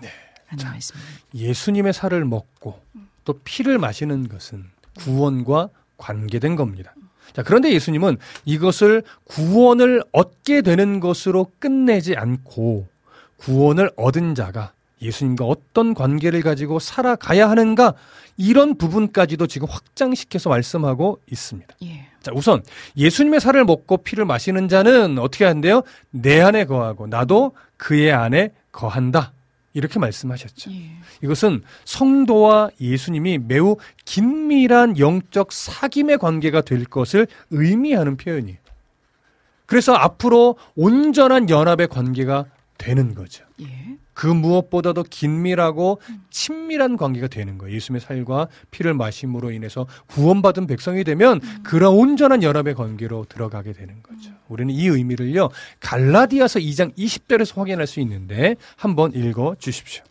[0.51, 1.21] 라는 말씀입니다.
[1.34, 2.80] 예수님의 살을 먹고
[3.26, 4.65] 또 피를 마시는 것은
[4.99, 6.93] 구원과 관계된 겁니다.
[7.34, 12.88] 자, 그런데 예수님은 이것을 구원을 얻게 되는 것으로 끝내지 않고
[13.38, 14.74] 구원을 얻은 자가
[15.04, 17.93] 예수님과 어떤 관계를 가지고 살아가야 하는가
[18.38, 21.76] 이런 부분까지도 지금 확장시켜서 말씀하고 있습니다.
[21.84, 22.08] 예.
[22.22, 22.64] 자, 우선
[22.97, 25.84] 예수님의 살을 먹고 피를 마시는 자는 어떻게 한대요?
[26.10, 29.34] 내 안에 거하고 나도 그의 안에 거한다.
[29.74, 30.72] 이렇게 말씀하셨죠.
[30.72, 30.91] 예.
[31.22, 38.58] 이것은 성도와 예수님이 매우 긴밀한 영적 사귐의 관계가 될 것을 의미하는 표현이에요.
[39.66, 42.45] 그래서 앞으로 온전한 연합의 관계가
[42.78, 43.43] 되는 거죠.
[43.62, 43.97] 예.
[44.14, 45.99] 그 무엇보다도 긴밀하고
[46.30, 47.76] 친밀한 관계가 되는 거예요.
[47.76, 54.32] 예수님의 살과 피를 마심으로 인해서 구원받은 백성이 되면 그런 온전한 연합의 관계로 들어가게 되는 거죠.
[54.47, 55.49] 우리는 이 의미를요.
[55.80, 60.03] 갈라디아서 2장 20절에서 확인할 수 있는데 한번 읽어 주십시오.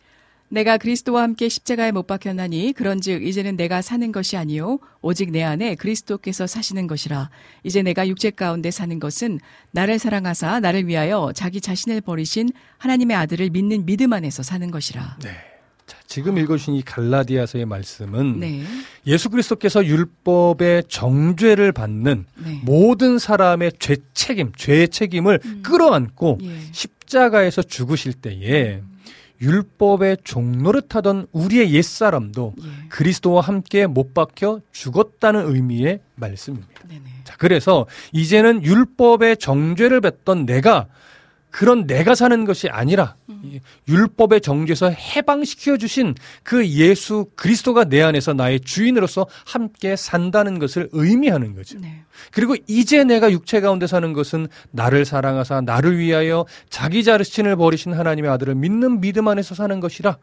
[0.53, 5.73] 내가 그리스도와 함께 십자가에 못 박혔나니 그런즉 이제는 내가 사는 것이 아니요 오직 내 안에
[5.73, 7.31] 그리스도께서 사시는 것이라
[7.63, 9.39] 이제 내가 육체 가운데 사는 것은
[9.71, 15.17] 나를 사랑하사 나를 위하여 자기 자신을 버리신 하나님의 아들을 믿는 믿음 안에서 사는 것이라.
[15.23, 15.31] 네.
[15.87, 18.63] 자, 지금 읽어주신 이 갈라디아서의 말씀은 네.
[19.07, 22.61] 예수 그리스도께서 율법의 정죄를 받는 네.
[22.63, 26.59] 모든 사람의 죄 책임, 죄의 책임을 끌어안고 예.
[26.71, 28.81] 십자가에서 죽으실 때에
[29.41, 32.87] 율법의 종노릇하던 우리의 옛사람도 예.
[32.89, 36.87] 그리스도와 함께 못 박혀 죽었다는 의미의 말씀입니다.
[36.87, 37.03] 네네.
[37.23, 40.87] 자, 그래서 이제는 율법의 정죄를 뱉던 내가
[41.53, 48.33] 그런 내가 사는 것이 아니라 이 율법의 정죄에서 해방시켜 주신 그 예수 그리스도가 내 안에서
[48.33, 51.77] 나의 주인으로서 함께 산다는 것을 의미하는 거죠.
[51.79, 52.05] 네.
[52.31, 58.29] 그리고 이제 내가 육체 가운데 사는 것은 나를 사랑하사 나를 위하여 자기 자신을 버리신 하나님의
[58.31, 60.17] 아들을 믿는 믿음 안에서 사는 것이라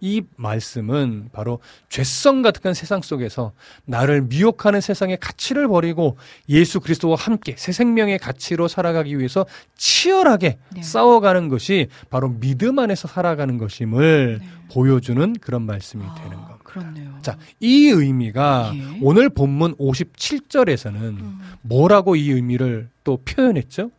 [0.00, 3.52] 이 말씀은 바로 죄성 같은 세상 속에서
[3.84, 6.16] 나를 미혹하는 세상의 가치를 버리고
[6.48, 10.82] 예수 그리스도와 함께 새 생명의 가치로 살아가기 위해서 치열하게 네.
[10.82, 14.48] 싸워가는 것이 바로 믿음 안에서 살아가는 것임을 네.
[14.72, 16.58] 보여주는 그런 말씀이 아, 되는 겁니다.
[16.64, 17.03] 그렇네요.
[17.24, 18.98] 자, 이 의미가 예.
[19.00, 21.40] 오늘 본문 57절에서는 음.
[21.62, 23.90] 뭐라고 이 의미를 또 표현했죠?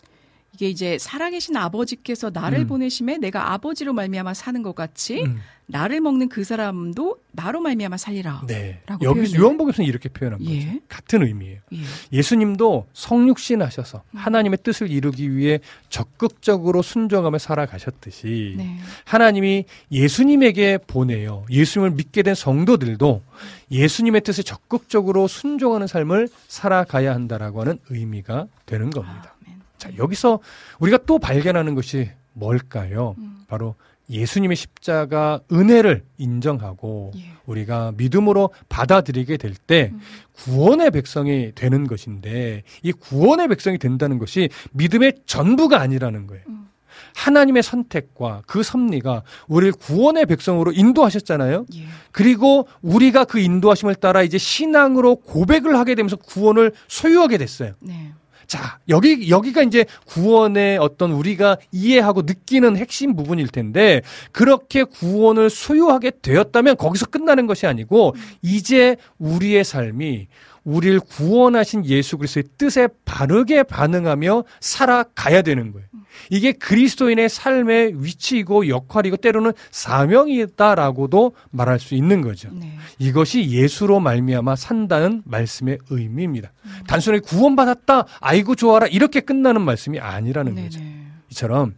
[0.56, 2.68] 이게 이제 살아계신 아버지께서 나를 음.
[2.68, 8.44] 보내심에 내가 아버지로 말미암아 사는 것 같이 음, 나를 먹는 그 사람도 나로 말미암아 살리라.
[8.48, 8.82] 네.
[8.86, 10.66] 라고 여기 표현을- 요한복음에서는 이렇게 표현한 예.
[10.66, 10.80] 거죠.
[10.88, 11.60] 같은 의미예요.
[11.74, 11.78] 예.
[12.14, 14.18] 예수님도 성육신 하셔서 음.
[14.18, 18.78] 하나님의 뜻을 이루기 위해 적극적으로 순종하며 살아가셨듯이 네.
[19.04, 21.46] 하나님이 예수님에게 보내요.
[21.50, 23.24] 예수님을 믿게 된 성도들도
[23.72, 29.35] 예수님의 뜻에 적극적으로 순종하는 삶을 살아가야 한다라고 하는 의미가 되는 겁니다.
[29.78, 30.40] 자, 여기서
[30.80, 33.16] 우리가 또 발견하는 것이 뭘까요?
[33.18, 33.44] 음.
[33.48, 33.76] 바로
[34.10, 37.32] 예수님의 십자가 은혜를 인정하고 예.
[37.46, 40.00] 우리가 믿음으로 받아들이게 될때 음.
[40.34, 46.44] 구원의 백성이 되는 것인데 이 구원의 백성이 된다는 것이 믿음의 전부가 아니라는 거예요.
[46.48, 46.70] 음.
[47.16, 51.66] 하나님의 선택과 그 섭리가 우리를 구원의 백성으로 인도하셨잖아요.
[51.76, 51.86] 예.
[52.12, 57.74] 그리고 우리가 그 인도하심을 따라 이제 신앙으로 고백을 하게 되면서 구원을 소유하게 됐어요.
[57.80, 58.14] 네.
[58.48, 66.12] 자, 여기, 여기가 이제 구원의 어떤 우리가 이해하고 느끼는 핵심 부분일 텐데, 그렇게 구원을 소유하게
[66.22, 70.28] 되었다면 거기서 끝나는 것이 아니고, 이제 우리의 삶이
[70.64, 75.88] 우리를 구원하신 예수 그리스도의 뜻에 바르게 반응하며 살아가야 되는 거예요.
[76.30, 82.50] 이게 그리스도인의 삶의 위치이고 역할이고 때로는 사명이다라고도 말할 수 있는 거죠.
[82.52, 82.78] 네.
[83.00, 86.52] 이것이 예수로 말미암아 산다는 말씀의 의미입니다.
[86.88, 90.80] 단순히 구원받았다, 아이고 좋아라 이렇게 끝나는 말씀이 아니라는 거죠.
[90.80, 91.06] 네네.
[91.32, 91.76] 이처럼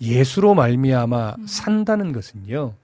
[0.00, 2.74] 예수로 말미암아 산다는 것은요.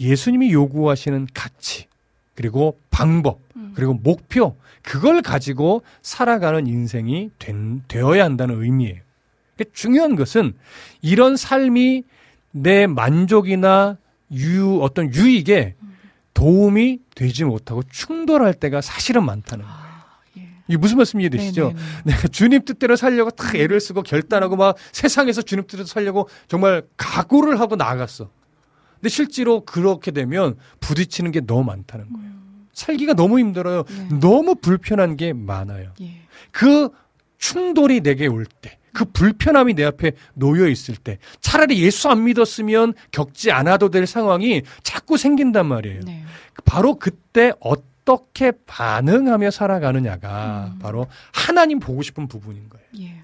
[0.00, 1.86] 예수님이 요구하시는 가치
[2.34, 3.40] 그리고 방법
[3.74, 9.00] 그리고 목표 그걸 가지고 살아가는 인생이 된, 되어야 한다는 의미예요.
[9.58, 10.54] 그러니까 중요한 것은
[11.02, 12.04] 이런 삶이
[12.52, 13.98] 내 만족이나
[14.32, 15.74] 유 어떤 유익에
[16.34, 19.78] 도움이 되지 못하고 충돌할 때가 사실은 많다는 거예요.
[19.78, 20.48] 아, 예.
[20.68, 21.68] 이게 무슨 말씀 이해되시죠?
[21.68, 21.80] 네네네.
[22.04, 27.58] 내가 주님 뜻대로 살려고 탁 애를 쓰고 결단하고 막 세상에서 주님 뜻대로 살려고 정말 각오를
[27.58, 28.30] 하고 나아갔어.
[28.94, 32.30] 근데 실제로 그렇게 되면 부딪히는 게 너무 많다는 거예요.
[32.72, 33.82] 살기가 너무 힘들어요.
[33.82, 34.18] 네.
[34.20, 35.92] 너무 불편한 게 많아요.
[36.00, 36.20] 예.
[36.52, 36.90] 그
[37.38, 42.94] 충돌이 내게 올 때, 그 불편함이 내 앞에 놓여 있을 때, 차라리 예수 안 믿었으면
[43.10, 46.00] 겪지 않아도 될 상황이 자꾸 생긴단 말이에요.
[46.04, 46.24] 네.
[46.64, 50.78] 바로 그때 어떻게 반응하며 살아가느냐가 음.
[50.78, 52.86] 바로 하나님 보고 싶은 부분인 거예요.
[53.00, 53.22] 예.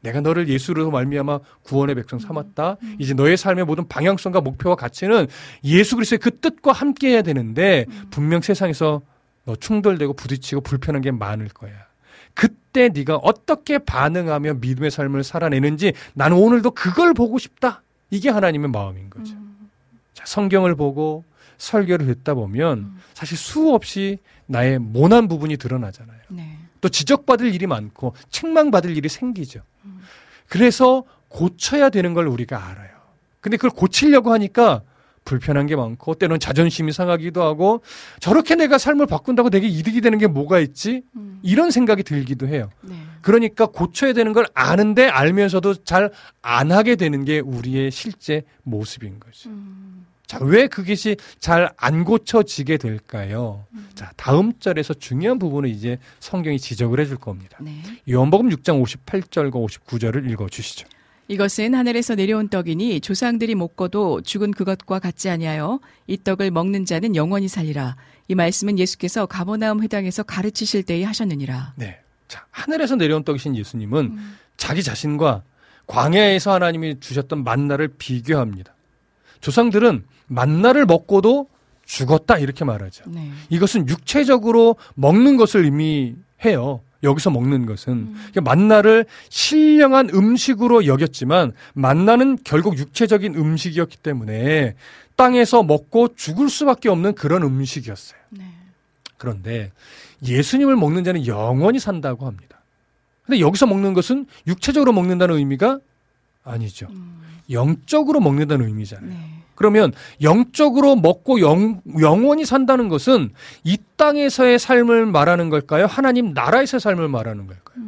[0.00, 2.76] 내가 너를 예수로 말미암아 구원의 백성 삼았다.
[2.80, 2.96] 음.
[2.98, 5.26] 이제 너의 삶의 모든 방향성과 목표와 가치는
[5.64, 8.06] 예수 그리스도의 그 뜻과 함께 해야 되는데 음.
[8.10, 9.02] 분명 세상에서
[9.44, 11.85] 너 충돌되고 부딪히고 불편한 게 많을 거야.
[12.36, 17.82] 그때 네가 어떻게 반응하며 믿음의 삶을 살아내는지 나는 오늘도 그걸 보고 싶다.
[18.10, 19.32] 이게 하나님의 마음인 거죠.
[19.34, 19.70] 음.
[20.12, 21.24] 자, 성경을 보고
[21.56, 23.00] 설교를 듣다 보면 음.
[23.14, 26.20] 사실 수없이 나의 모난 부분이 드러나잖아요.
[26.28, 26.58] 네.
[26.82, 29.62] 또 지적받을 일이 많고 책망받을 일이 생기죠.
[29.86, 30.02] 음.
[30.46, 32.90] 그래서 고쳐야 되는 걸 우리가 알아요.
[33.40, 34.82] 근데 그걸 고치려고 하니까
[35.26, 37.82] 불편한 게 많고 때로는 자존심이 상하기도 하고
[38.20, 41.02] 저렇게 내가 삶을 바꾼다고 되게 이득이 되는 게 뭐가 있지?
[41.16, 41.38] 음.
[41.42, 42.70] 이런 생각이 들기도 해요.
[42.80, 42.94] 네.
[43.20, 46.10] 그러니까 고쳐야 되는 걸 아는데 알면서도 잘
[46.40, 49.50] 안 하게 되는 게 우리의 실제 모습인 거죠.
[49.50, 50.06] 음.
[50.26, 53.64] 자, 왜 그것이 잘 안 고쳐지게 될까요?
[53.94, 57.58] 자, 다음 절에서 중요한 부분을 이제 성경이 지적을 해줄 겁니다.
[57.60, 57.82] 네.
[58.08, 60.86] 요한복음 6장 58절과 59절을 읽어 주시죠.
[61.28, 67.48] 이것은 하늘에서 내려온 떡이니 조상들이 먹고도 죽은 그것과 같지 아니하여 이 떡을 먹는 자는 영원히
[67.48, 67.96] 살리라.
[68.28, 71.74] 이 말씀은 예수께서 가버나움 회당에서 가르치실 때에 하셨느니라.
[71.76, 71.98] 네.
[72.28, 74.18] 자, 하늘에서 내려온 떡이신 예수님은
[74.56, 75.42] 자기 자신과
[75.86, 78.74] 광야에서 하나님이 주셨던 만나를 비교합니다.
[79.40, 81.48] 조상들은 만나를 먹고도
[81.84, 83.04] 죽었다 이렇게 말하죠.
[83.06, 83.30] 네.
[83.48, 86.80] 이것은 육체적으로 먹는 것을 의미해요.
[87.06, 94.74] 여기서 먹는 것은 그러니까 만나를 신령한 음식으로 여겼지만 만나는 결국 육체적인 음식이었기 때문에
[95.16, 98.18] 땅에서 먹고 죽을 수밖에 없는 그런 음식이었어요.
[98.30, 98.44] 네.
[99.16, 99.72] 그런데
[100.22, 102.60] 예수님을 먹는 자는 영원히 산다고 합니다.
[103.24, 105.80] 근데 여기서 먹는 것은 육체적으로 먹는다는 의미가
[106.44, 106.88] 아니죠.
[107.50, 109.10] 영적으로 먹는다는 의미잖아요.
[109.10, 109.45] 네.
[109.56, 109.92] 그러면
[110.22, 113.30] 영적으로 먹고 영, 영원히 산다는 것은
[113.64, 115.86] 이 땅에서의 삶을 말하는 걸까요?
[115.86, 117.84] 하나님 나라에서의 삶을 말하는 걸까요?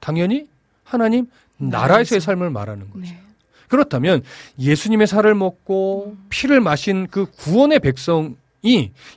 [0.00, 0.46] 당연히
[0.84, 1.26] 하나님
[1.58, 2.20] 나라에서의 나라에서.
[2.20, 3.02] 삶을 말하는 거죠.
[3.12, 3.18] 네.
[3.68, 4.22] 그렇다면
[4.58, 8.34] 예수님의 살을 먹고 피를 마신 그 구원의 백성이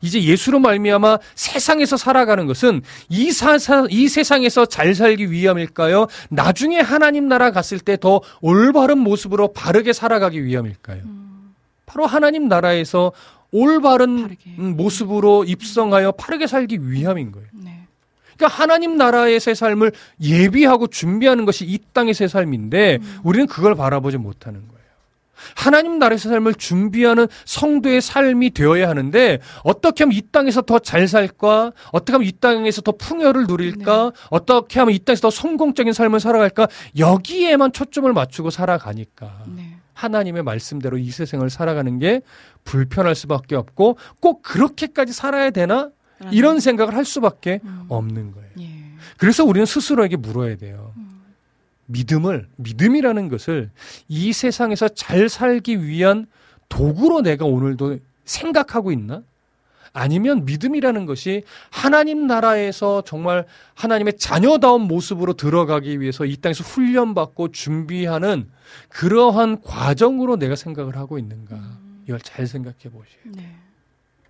[0.01, 6.07] 이제 예수로 말미암아 세상에서 살아가는 것은 이, 사 사, 이 세상에서 잘 살기 위함일까요?
[6.29, 11.01] 나중에 하나님 나라 갔을 때 더 올바른 모습으로 바르게 살아가기 위함일까요?
[11.95, 13.13] 바로 하나님 나라에서
[13.51, 14.49] 올바른 바르게.
[14.59, 17.47] 음, 모습으로 입성하여 바르게 살기 위함인 거예요.
[17.53, 17.87] 네.
[18.35, 24.75] 그러니까 하나님 나라에서의 삶을 예비하고 준비하는 것이 이 땅에서의 삶인데 우리는 그걸 바라보지 못하는 거예요.
[25.55, 31.71] 하나님 나라에서 삶을 준비하는 성도의 삶이 되어야 하는데 어떻게 하면 이 땅에서 더 잘 살까?
[31.93, 34.11] 어떻게 하면 이 땅에서 더 풍요를 누릴까?
[34.31, 36.67] 어떻게 하면 이 땅에서 더 성공적인 삶을 살아갈까?
[36.97, 39.64] 여기에만 초점을 맞추고 살아가니까 네.
[39.95, 42.21] 하나님의 말씀대로 이 세상을 살아가는 게
[42.63, 45.89] 불편할 수밖에 없고 꼭 그렇게까지 살아야 되나?
[46.31, 47.85] 이런 생각을 할 수밖에 음.
[47.89, 48.49] 없는 거예요.
[48.59, 48.69] 예.
[49.17, 50.93] 그래서 우리는 스스로에게 물어야 돼요.
[51.87, 53.69] 믿음을, 믿음이라는 것을
[54.07, 56.25] 이 세상에서 잘 살기 위한
[56.69, 59.23] 도구로 내가 오늘도 생각하고 있나?
[59.95, 68.49] 아니면 믿음이라는 것이 하나님 나라에서 정말 하나님의 자녀다운 모습으로 들어가기 위해서 이 땅에서 훈련받고 준비하는
[68.89, 71.57] 그러한 과정으로 내가 생각을 하고 있는가?
[72.07, 73.21] 이걸 잘 생각해 보시요.
[73.23, 73.55] 네.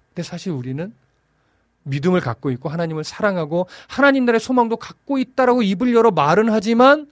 [0.09, 0.93] 근데 사실 우리는
[1.81, 7.09] 믿음을 갖고 있고 하나님을 사랑하고 하나님 나라의 소망도 갖고 있다라고 입을 열어 말은 하지만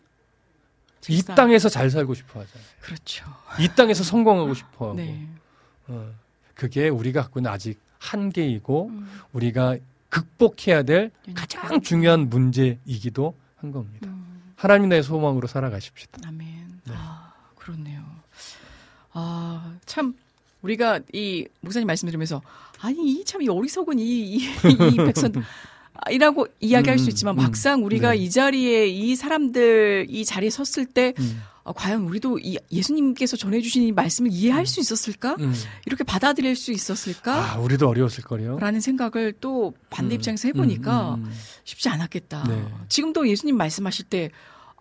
[1.09, 1.23] 이.
[1.23, 2.67] 땅에서 잘 살고 싶어 하잖아요.
[2.81, 3.25] 그렇죠.
[3.59, 4.93] 이 땅에서 성공하고 싶어 하고.
[4.95, 5.27] 네.
[5.87, 6.11] 어,
[6.53, 9.07] 그게 우리가 갖고 있는 아직 한계이고 음.
[9.31, 9.77] 우리가
[10.09, 11.09] 극복해야 될.
[11.33, 14.07] 가장 중요한 문제이기도 한 겁니다.
[14.07, 14.53] 음.
[14.55, 16.21] 하나님 나라의 소망으로 살아가십시다.
[16.27, 16.45] 아멘.
[16.85, 16.93] 네.
[16.95, 18.01] 아, 그렇네요.
[19.13, 20.15] 아, 참
[20.61, 22.41] 우리가 이 목사님 말씀 들으면서
[22.79, 25.31] 아니 이 참 이 어리석은 이, 이, 이 백성
[25.93, 28.17] 아, 이라고 이야기할 수 음, 있지만 음, 막상 우리가 네.
[28.17, 33.83] 이 자리에 이 사람들 이 자리에 섰을 때 음, 아, 과연 우리도 이 예수님께서 전해주신
[33.83, 35.37] 이 말씀을 이해할 수 있었을까?
[35.39, 35.53] 음.
[35.85, 37.53] 이렇게 받아들일 수 있었을까?
[37.53, 38.59] 아, 우리도 어려웠을 거요.
[38.59, 41.31] 라는 생각을 또 반대 음, 입장에서 해보니까 음, 음,
[41.63, 42.43] 쉽지 않았겠다.
[42.49, 42.65] 네.
[42.89, 44.29] 지금도 예수님 말씀하실 때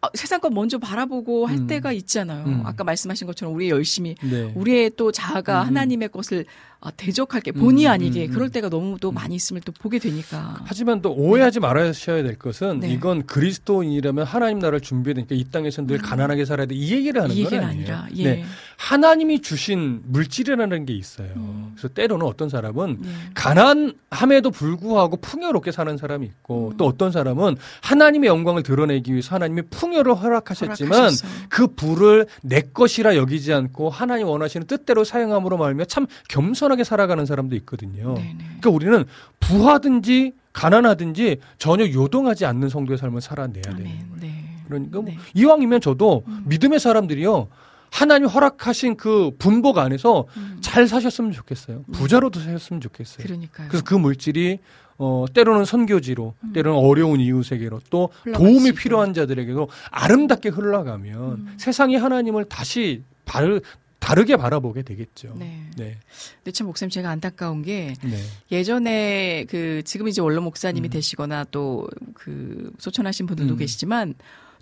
[0.00, 1.66] 아, 세상 것 먼저 바라보고 할 음.
[1.68, 2.44] 때가 있잖아요.
[2.46, 2.62] 음.
[2.64, 4.52] 아까 말씀하신 것처럼 우리의 열심히 네.
[4.56, 5.66] 우리의 또 자아가 음.
[5.68, 6.44] 하나님의 것을
[6.84, 8.34] 아, 대적할 게 본의 음, 아니게 음, 음.
[8.34, 10.56] 그럴 때가 너무 또 많이 있음을 또 보게 되니까.
[10.64, 12.90] 하지만 또 오해하지 말아셔야 될 것은 네.
[12.90, 16.74] 이건 그리스도인이라면 하나님 나라를 준비해야 되니까 이 땅에서 늘 가난하게 살아야 돼.
[16.74, 17.94] 이 얘기를 하는 이건 얘기는 아니에요.
[17.94, 18.24] 아니라 예.
[18.24, 18.44] 네.
[18.76, 21.28] 하나님이 주신 물질이라는 게 있어요.
[21.36, 21.70] 음.
[21.76, 23.08] 그래서 때로는 어떤 사람은 예.
[23.34, 26.76] 가난함에도 불구하고 풍요롭게 사는 사람이 있고 음.
[26.78, 31.30] 또 어떤 사람은 하나님의 영광을 드러내기 위해서 하나님이 풍요를 허락하셨지만 허락하셨어요.
[31.48, 37.24] 그 부를 내 것이라 여기지 않고 하나님 원하시는 뜻대로 사용함으로 말하면 참 겸손 하게 살아가는
[37.24, 38.14] 사람도 있거든요.
[38.14, 38.36] 네네.
[38.60, 39.04] 그러니까 우리는
[39.40, 43.84] 부하든지 가난하든지 전혀 요동하지 않는 성도의 삶을 살아내야 되는 아멘.
[43.86, 44.06] 거예요.
[44.20, 44.44] 네.
[44.66, 45.18] 그러니까 뭐 네.
[45.34, 46.44] 이왕이면 저도 음.
[46.46, 47.48] 믿음의 사람들이요.
[47.90, 50.58] 하나님 허락하신 그 분복 안에서 음.
[50.62, 51.84] 잘 사셨으면 좋겠어요.
[51.92, 53.26] 부자로도 사셨으면 좋겠어요.
[53.26, 53.68] 그러니까요.
[53.68, 54.60] 그래서 그 물질이
[54.98, 58.32] 어 때로는 선교지로, 때로는 어려운 이웃에게로 또 음.
[58.32, 58.76] 도움이 있도록.
[58.78, 61.54] 필요한 자들에게도 아름답게 흘러가면 음.
[61.58, 63.60] 세상이 하나님을 다시 바르,
[64.02, 65.34] 다르게 바라보게 되겠죠.
[65.38, 65.60] 네.
[65.76, 65.96] 네.
[66.38, 68.18] 근데 참 목사님 제가 안타까운 게 네.
[68.50, 70.90] 예전에 그 지금 이제 원로 목사님이 음.
[70.90, 73.58] 되시거나 또 그 소천하신 분들도 음.
[73.58, 74.14] 계시지만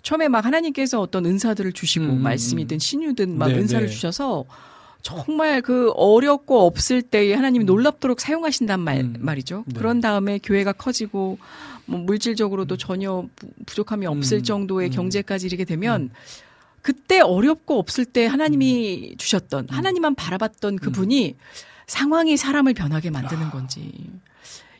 [0.03, 3.91] 처음에 막 하나님께서 어떤 은사들을 주시고 음, 음, 말씀이든 신유든 막 네, 은사를 네.
[3.93, 4.45] 주셔서
[5.01, 9.15] 정말 그 어렵고 없을 때에 하나님이 놀랍도록 사용하신단 말, 음.
[9.19, 9.63] 말이죠.
[9.67, 9.79] 네.
[9.79, 11.37] 그런 다음에 교회가 커지고
[11.85, 14.43] 뭐 물질적으로도 전혀 부- 부족함이 없을 음.
[14.43, 14.91] 정도의 음.
[14.91, 16.09] 경제까지 이르게 되면
[16.81, 21.35] 그때 어렵고 없을 때 하나님이 주셨던 하나님만 바라봤던 그 분이
[21.87, 23.91] 상황이 사람을 변하게 만드는 건지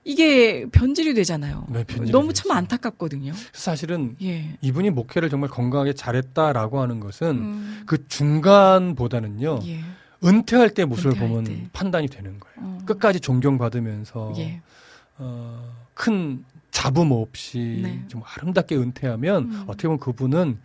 [0.04, 1.68] 이게 변질이 되잖아요.
[1.70, 2.44] 네, 변질이 너무 되죠.
[2.44, 3.34] 참 안타깝거든요.
[3.54, 4.58] 사실은 예.
[4.62, 9.82] 이분이 목회를 정말 건강하게 잘했다라고 하는 것은 음, 그 중간보다는요 예.
[10.24, 11.68] 은퇴할 때 모습을 은퇴할 보면 때.
[11.74, 12.56] 판단이 되는 거예요.
[12.58, 14.62] 어, 끝까지 존경받으면서 예.
[15.18, 18.04] 어, 큰 잡음 없이 네.
[18.08, 19.64] 좀 아름답게 은퇴하면 음.
[19.68, 20.58] 어떻게 보면 그분은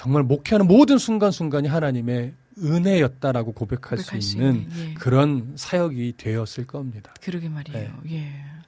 [0.00, 4.94] 정말 목회하는 모든 순간순간이 하나님의 은혜였다라고 고백할, 고백할 수 있는 예.
[4.94, 7.12] 그런 사역이 되었을 겁니다.
[7.20, 8.00] 그러게 말이에요.
[8.04, 8.14] 네.
[8.14, 8.59] 예.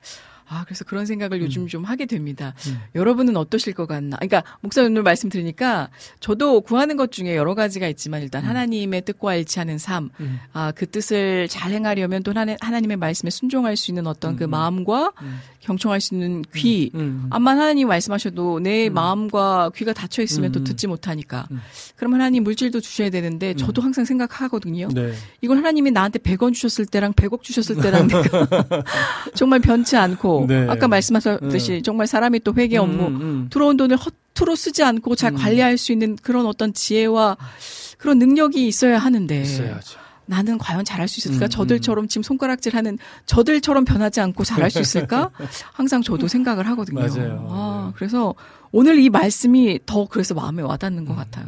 [0.52, 2.54] 아, 그래서 그런 생각을 요즘 좀 하게 됩니다.
[2.68, 2.78] 음.
[2.94, 4.18] 여러분은 어떠실 것 같나?
[4.18, 5.88] 그러니까 목사님 오늘 말씀 들으니까
[6.20, 10.40] 저도 구하는 것 중에 여러 가지가 있지만 일단 하나님의 뜻과 일치하는 삶, 음.
[10.52, 14.48] 아, 그 뜻을 잘 행하려면 또 하나, 하나님의 말씀에 순종할 수 있는 어떤 그 음,
[14.48, 14.50] 음.
[14.50, 15.40] 마음과 음.
[15.60, 16.90] 경청할 수 있는 귀.
[16.94, 17.26] 음.
[17.30, 18.94] 암만 하나님 말씀하셔도 내 음.
[18.94, 20.64] 마음과 귀가 닫혀 있으면 음, 또 음.
[20.64, 21.46] 듣지 못하니까.
[21.50, 21.60] 음.
[21.96, 24.88] 그럼 하나님 물질도 주셔야 되는데 저도 항상 생각하거든요.
[24.88, 25.12] 네.
[25.40, 28.46] 이건 하나님이 나한테 100원 주셨을 때랑 100억 주셨을 때랑 내가
[29.34, 30.66] 정말 변치 않고 네.
[30.68, 33.46] 아까 말씀하셨듯이 정말 사람이 또 회계 업무 음, 음.
[33.50, 35.36] 들어온 돈을 허투루 쓰지 않고 잘 음.
[35.36, 37.36] 관리할 수 있는 그런 어떤 지혜와
[37.98, 40.00] 그런 능력이 있어야 하는데 있어야죠.
[40.26, 41.46] 나는 과연 잘할 수 있을까?
[41.46, 45.30] 음, 저들처럼 지금 손가락질 하는 저들처럼 변하지 않고 잘할 수 있을까?
[45.72, 47.00] 항상 저도 생각을 하거든요.
[47.00, 47.46] 맞아요.
[47.50, 47.92] 아, 네.
[47.96, 48.34] 그래서
[48.70, 51.06] 오늘 이 말씀이 더 그래서 마음에 와닿는 음.
[51.06, 51.46] 것 같아요.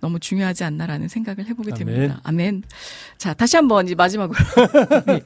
[0.00, 1.86] 너무 중요하지 않나라는 생각을 해보게 아멘.
[1.86, 2.20] 됩니다.
[2.24, 2.62] 아멘.
[3.18, 4.38] 자, 다시 한번 이제 마지막으로
[5.06, 5.20] 네.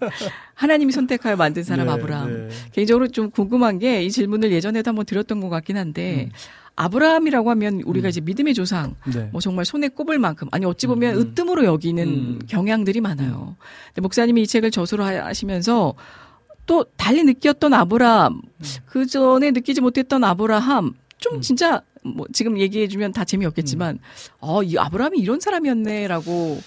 [0.54, 2.48] 하나님이 선택하여 만든 사람 네, 아브라함.
[2.48, 2.54] 네.
[2.72, 6.32] 개인적으로 좀 궁금한 게 이 질문을 예전에도 한번 드렸던 것 같긴 한데 음.
[6.76, 8.10] 아브라함이라고 하면 우리가 음.
[8.10, 9.28] 이제 믿음의 조상 네.
[9.32, 11.20] 뭐 정말 손에 꼽을 만큼 아니 어찌 보면 음.
[11.20, 12.38] 으뜸으로 여기는 음.
[12.48, 13.56] 경향들이 많아요.
[13.88, 15.94] 근데 목사님이 이 책을 저수로 하- 하시면서
[16.66, 18.40] 또 달리 느꼈던 아브라함
[18.86, 21.40] 그 전에 느끼지 못했던 아브라함 좀 음.
[21.40, 23.98] 진짜 뭐 지금 얘기해 주면 다 재미없겠지만
[24.40, 26.60] 어 이 아브라함이 이런 사람이었네라고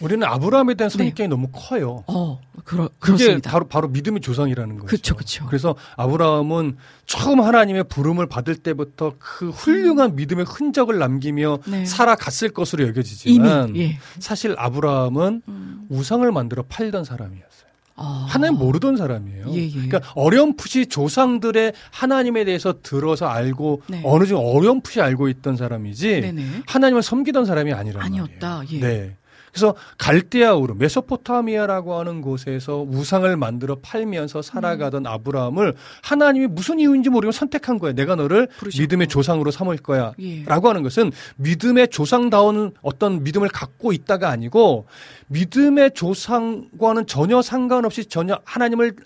[0.00, 0.98] 우리는 아브라함에 대한 네.
[0.98, 2.02] 선입견이 너무 커요.
[2.08, 3.38] 어 그러 그게.
[3.38, 4.86] 바로 바로 믿음의 조상이라는 거죠.
[4.86, 5.46] 그쵸, 그쵸.
[5.46, 6.76] 그래서 아브라함은
[7.06, 11.84] 처음 하나님의 부름을 받을 때부터 그 훌륭한 믿음의 흔적을 남기며 네.
[11.84, 13.98] 살아갔을 것으로 이미 여겨지지만 예.
[14.18, 15.86] 사실 아브라함은 음.
[15.88, 17.71] 우상을 만들어 팔던 사람이었어요.
[18.02, 18.26] 아.
[18.28, 19.46] 하나님 모르던 사람이에요.
[19.50, 19.70] 예, 예.
[19.70, 24.02] 그러니까 어렴풋이 조상들의 하나님에 대해서 들어서 알고 네.
[24.04, 26.44] 어느 정도 어렴풋이 알고 있던 사람이지 네네.
[26.66, 28.62] 하나님을 섬기던 사람이 아니란 아니었다.
[28.72, 28.80] 예.
[28.80, 29.16] 네.
[29.52, 37.32] 그래서 갈대아 우르 메소포타미아라고 하는 곳에서 우상을 만들어 팔면서 살아가던 아브라함을 하나님이 무슨 이유인지 모르면
[37.32, 37.94] 선택한 거예요.
[37.94, 38.82] 내가 너를 부르셨고.
[38.82, 40.12] 믿음의 조상으로 삼을 거야.
[40.20, 40.42] 예.
[40.44, 44.86] 라고 하는 것은 믿음의 조상다운 어떤 믿음을 갖고 있다가 아니고
[45.28, 48.96] 믿음의 조상과는 전혀 상관없이 전혀 하나님을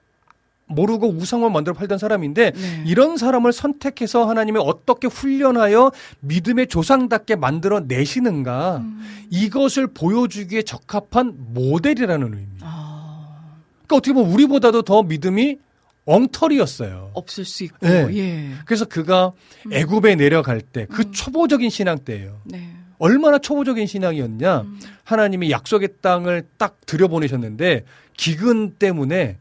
[0.67, 2.85] 모르고 우상만 만들어 팔던 사람인데 네.
[2.87, 9.01] 이런 사람을 선택해서 하나님이 어떻게 훈련하여 믿음의 조상답게 만들어 내시는가 음.
[9.31, 12.47] 이것을 보여주기에 적합한 모델이라는 의미.
[12.62, 13.39] 아,
[13.87, 15.59] 그러니까 어떻게 보면 우리보다도 더 믿음이
[16.05, 17.11] 엉터리였어요.
[17.14, 18.07] 없을 수 있고 네.
[18.17, 18.51] 예.
[18.64, 19.33] 그래서 그가
[19.67, 19.73] 음.
[19.73, 22.41] 애굽에 내려갈 때그 초보적인 신앙 때예요.
[22.45, 22.71] 네.
[22.99, 24.61] 얼마나 초보적인 신앙이었냐?
[24.62, 24.81] 음.
[25.05, 27.85] 하나님이 약속의 땅을 딱 들여보내셨는데
[28.17, 29.37] 기근 때문에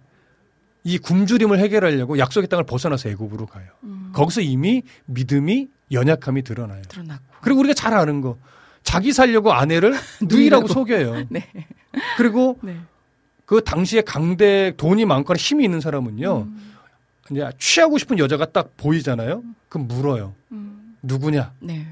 [0.86, 3.66] 이 굶주림을 해결하려고 약속의 땅을 벗어나서 애굽으로 가요.
[3.84, 4.12] 음.
[4.14, 6.84] 거기서 이미 믿음이 연약함이 드러나요.
[6.84, 7.24] 드러났고.
[7.42, 8.38] 그리고 우리가 잘 아는 거
[8.84, 10.68] 자기 살려고 아내를 누이라고.
[10.68, 11.26] 속여요.
[11.30, 11.50] 네.
[12.18, 12.78] 그리고 네.
[13.48, 16.38] 그 당시에 강대 돈이 많거나 힘이 있는 사람은요.
[16.44, 16.74] 음.
[17.32, 19.42] 이제 취하고 싶은 여자가 딱 보이잖아요.
[19.70, 20.36] 그럼 물어요.
[20.52, 20.96] 음.
[21.02, 21.52] 누구냐?
[21.62, 21.88] 네.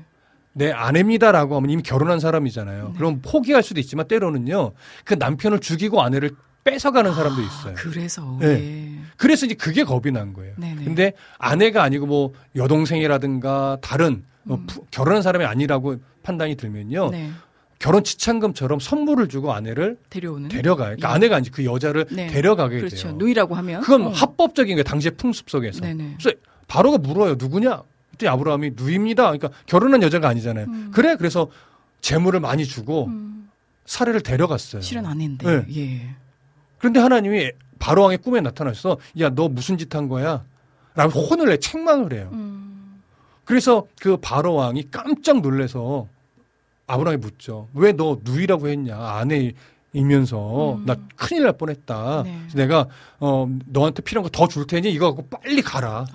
[0.56, 2.90] 내 아내입니다라고 하면 이미 결혼한 사람이잖아요.
[2.90, 2.94] 네.
[2.96, 4.74] 그럼 포기할 수도 있지만 때로는요.
[5.04, 6.30] 그 남편을 죽이고 아내를
[6.64, 7.74] 뺏어가는 사람도 있어요.
[7.76, 8.48] 그래서 네.
[8.48, 9.00] 예.
[9.18, 10.56] 그래서 이제 그게 겁이 난 거예요.
[10.58, 10.84] 네네.
[10.86, 14.68] 근데 아내가 아니고 뭐 여동생이라든가 다른 어, 음.
[14.68, 17.10] 부- 결혼한 사람이 아니라고 판단이 들면요.
[17.12, 17.32] 네.
[17.80, 20.96] 결혼 지참금처럼 선물을 주고 아내를 데려오는 데려가요.
[20.96, 21.14] 그러니까 예.
[21.14, 22.28] 아내가 아니지 그 여자를 네.
[22.28, 23.08] 데려가게 그렇죠.
[23.10, 23.16] 돼요.
[23.18, 24.10] 누이라고 하면 그건 어.
[24.12, 24.84] 합법적인 거예요.
[24.84, 25.82] 당시의 풍습 속에서.
[25.82, 26.16] 네네.
[26.18, 26.38] 그래서
[26.68, 27.36] 바로가 물어요.
[27.38, 27.82] 누구냐?
[28.12, 29.24] 그때 아브라함이 누입니다.
[29.24, 30.66] 그러니까 결혼한 여자가 아니잖아요.
[30.68, 30.92] 음.
[30.94, 31.50] 그래 그래서
[32.00, 33.50] 재물을 많이 주고 음.
[33.86, 34.82] 사례를 데려갔어요.
[34.82, 35.46] 실은 아닌데.
[35.46, 35.66] 네.
[35.78, 36.16] 예.
[36.84, 40.44] 그런데 하나님이 바로왕의 꿈에 나타나셔서 야 너 무슨 짓 한 거야?
[40.96, 42.30] 라고 혼을 내 책망을 해요.
[42.34, 43.02] 음.
[43.46, 46.10] 그래서 그 바로왕이 깜짝 놀래서
[46.88, 47.70] 아브라함이 묻죠.
[47.74, 48.98] 왜 너 누이라고 했냐?
[48.98, 49.54] 아내
[49.94, 50.86] 이면서 음.
[50.86, 52.24] 나 큰일 날 뻔했다.
[52.26, 52.42] 네.
[52.54, 52.88] 내가
[53.22, 56.06] 어 너한테 필요한 거 더 줄 테니 이거 갖고 빨리 가라.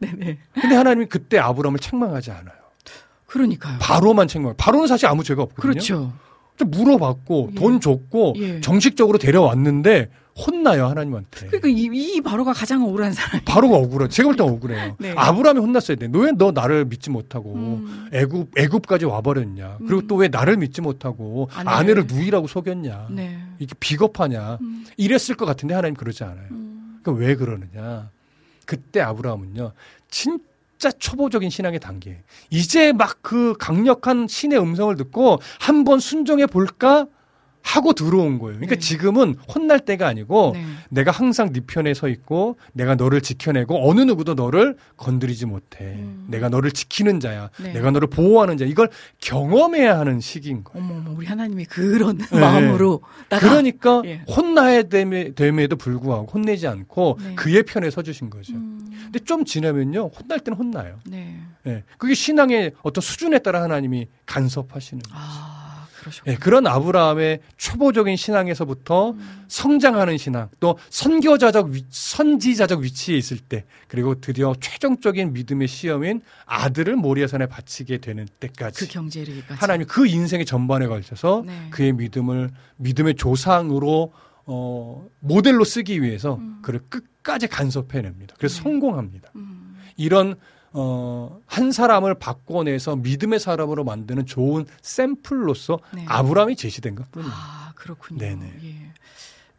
[0.00, 0.38] 네네.
[0.52, 2.56] 근데 하나님이 그때 아브라함을 책망하지 않아요.
[3.26, 3.78] 그러니까요.
[3.80, 4.54] 바로만 책망.
[4.58, 5.72] 바로는 사실 아무 죄가 없거든요.
[5.72, 6.12] 그렇죠.
[6.56, 7.54] 좀 물어봤고 예.
[7.54, 8.60] 돈 줬고 예.
[8.60, 11.46] 정식적으로 데려왔는데 혼나요 하나님한테.
[11.46, 13.40] 그러니까 이, 이 바로가 가장 억울한 사람.
[13.44, 14.08] 바로가 억울해.
[14.08, 14.96] 제가 볼땐 억울해요.
[14.98, 15.14] 네.
[15.16, 16.08] 아브라함이 혼났어야 돼.
[16.08, 18.08] 너왜너 나를 믿지 못하고 음.
[18.12, 19.78] 애굽 애굽까지 와버렸냐.
[19.78, 20.06] 그리고 음.
[20.08, 21.72] 또왜 나를 믿지 못하고 아내를.
[21.72, 23.08] 아내를 누이라고 속였냐.
[23.12, 23.38] 네.
[23.60, 24.58] 이게 비겁하냐.
[24.60, 24.84] 음.
[24.96, 26.48] 이랬을 것 같은데 하나님 그러지 않아요.
[26.50, 26.98] 음.
[27.02, 28.10] 그러니까 왜 그러느냐.
[28.66, 29.72] 그때 아브라함은요.
[30.10, 30.40] 진
[30.84, 32.22] 짜 초보적인 신앙의 단계.
[32.50, 37.06] 이제 막 그 강력한 신의 음성을 듣고 한번 순종해 볼까
[37.64, 38.56] 하고 들어온 거예요.
[38.56, 38.78] 그러니까 네.
[38.78, 40.64] 지금은 혼날 때가 아니고 네.
[40.90, 45.84] 내가 항상 네 편에 서 있고 내가 너를 지켜내고 어느 누구도 너를 건드리지 못해.
[45.96, 46.26] 음.
[46.28, 47.48] 내가 너를 지키는 자야.
[47.58, 47.72] 네.
[47.72, 48.66] 내가 너를 보호하는 자.
[48.66, 50.86] 이걸 경험해야 하는 시기인 거예요.
[50.86, 53.00] 어머, 우리 하나님이 그런 마음으로
[53.30, 53.48] 나가.
[53.48, 54.22] 그러니까 예.
[54.28, 57.34] 혼나야 됨에, 됨에도 불구하고 혼내지 않고 네.
[57.34, 58.52] 그의 편에 서 주신 거죠.
[58.52, 58.90] 음.
[59.04, 60.98] 근데 좀 지나면요 혼날 때는 혼나요.
[61.06, 61.40] 네.
[61.66, 61.82] 예.
[61.96, 65.18] 그게 신앙의 어떤 수준에 따라 하나님이 간섭하시는 거예요.
[65.18, 65.53] 아.
[66.26, 69.44] 예, 그런 아브라함의 초보적인 신앙에서부터 음.
[69.48, 76.96] 성장하는 신앙, 또 선교자적 위- 선지자적 위치에 있을 때, 그리고 드디어 최종적인 믿음의 시험인 아들을
[76.96, 78.78] 모리아산에 바치게 되는 때까지
[79.48, 79.54] 그.
[79.54, 81.68] 하나님이 그 인생의 전반에 걸쳐서 네.
[81.70, 84.12] 그의 믿음을 믿음의 조상으로
[84.46, 86.58] 어, 모델로 쓰기 위해서 음.
[86.62, 88.34] 그를 끝까지 간섭해냅니다.
[88.38, 88.62] 그래서 네.
[88.62, 89.30] 성공합니다.
[89.36, 89.76] 음.
[89.96, 90.34] 이런
[90.76, 96.04] 어, 한 사람을 바꿔내서 믿음의 사람으로 만드는 좋은 샘플로서 네.
[96.08, 97.32] 아브라함이 제시된 것 뿐이에요.
[97.32, 98.18] 아, 그렇군요.
[98.18, 98.54] 네네.
[98.64, 98.92] 예.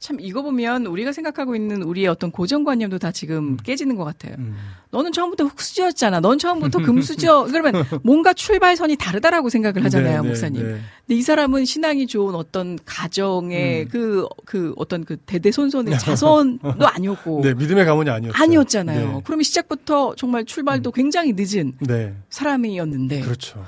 [0.06, 3.58] 참 이거 보면 우리가 생각하고 있는 우리의 어떤 고정관념도 다 지금 음.
[3.58, 4.36] 깨지는 것 같아요.
[4.38, 4.56] 음.
[4.92, 6.20] 너는 처음부터 흙수저였잖아.
[6.20, 7.48] 넌 처음부터 금수저.
[7.50, 10.62] 그러면 뭔가 출발선이 다르다라고 생각을 하잖아요, 네, 네, 목사님.
[10.62, 10.70] 네.
[11.08, 13.88] 근데 이 사람은 신앙이 좋은 어떤 가정의 음.
[13.90, 17.42] 그, 그 어떤 그 대대손손의 자손도 아니었고.
[17.42, 18.44] 네, 믿음의 가문이 아니었어요.
[18.44, 19.12] 아니었잖아요.
[19.12, 19.22] 네.
[19.26, 23.66] 그러면 시작부터 정말 출발도 굉장히 늦은 네, 사람이었는데 그렇죠.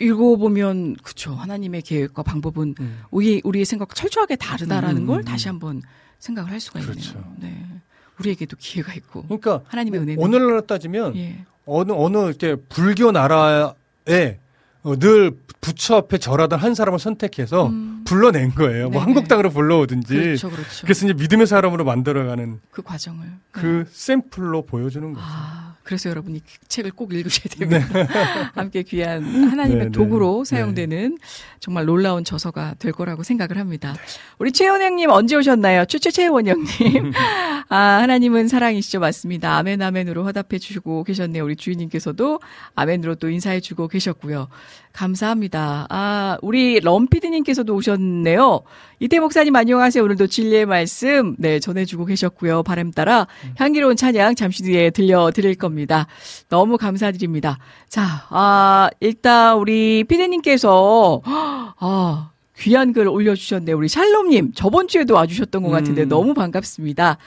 [0.00, 3.00] 읽어보면 그쵸 하나님의 계획과 방법은 음.
[3.10, 5.54] 우리 우리의 생각 철저하게 다르다라는 음, 걸 음, 다시 음.
[5.54, 5.82] 한번
[6.18, 6.94] 생각을 할 수가 있네요.
[6.94, 7.34] 그렇죠.
[7.38, 7.64] 네.
[8.18, 11.44] 우리에게도 기회가 있고 그러니까 하나님의 은혜는 오늘날로 따지면 예.
[11.66, 14.38] 어느 어느 이렇게 불교 나라에
[14.84, 18.04] 어, 늘 부처 앞에 절하던 한 사람을 선택해서 음.
[18.04, 18.90] 불러낸 거예요.
[18.90, 19.04] 뭐 네네.
[19.04, 20.14] 한국당으로 불러오든지.
[20.14, 20.82] 그렇죠, 그렇죠.
[20.82, 23.26] 그래서 이제 믿음의 사람으로 만들어가는 그 과정을.
[23.26, 23.32] 네.
[23.50, 25.24] 그 샘플로 보여주는 거죠.
[25.26, 27.88] 아, 그래서 여러분이 그 책을 꼭 읽으셔야 됩니다.
[27.92, 28.06] 네.
[28.54, 29.90] 함께 귀한 하나님의 네, 네.
[29.92, 30.56] 도구로 네.
[30.56, 31.18] 사용되는
[31.60, 33.94] 정말 놀라운 저서가 될 거라고 생각을 합니다.
[34.38, 35.84] 우리 최원영님 언제 오셨나요?
[35.84, 37.12] 최최 최원영님.
[37.68, 38.98] 아, 하나님은 사랑이시죠.
[39.00, 39.56] 맞습니다.
[39.58, 41.44] 아멘, 아멘으로 화답해 주시고 계셨네요.
[41.44, 42.40] 우리 주인님께서도
[42.74, 44.48] 아멘으로 또 인사해 주고 계셨고요.
[44.94, 45.86] 감사합니다.
[45.90, 48.60] 아, 우리 럼피디님께서도 오셨네요.
[49.00, 50.02] 이태 목사님 안녕하세요.
[50.02, 52.62] 오늘도 진리의 말씀, 네, 전해주고 계셨고요.
[52.62, 53.26] 바람 따라
[53.56, 56.06] 향기로운 찬양 잠시 뒤에 들려드릴 겁니다.
[56.48, 57.58] 너무 감사드립니다.
[57.88, 63.76] 자, 아, 일단 우리 피디님께서, 아, 귀한 글 올려주셨네요.
[63.76, 66.08] 우리 샬롬님, 저번 주에도 와주셨던 것 같은데 음.
[66.08, 67.18] 너무 반갑습니다.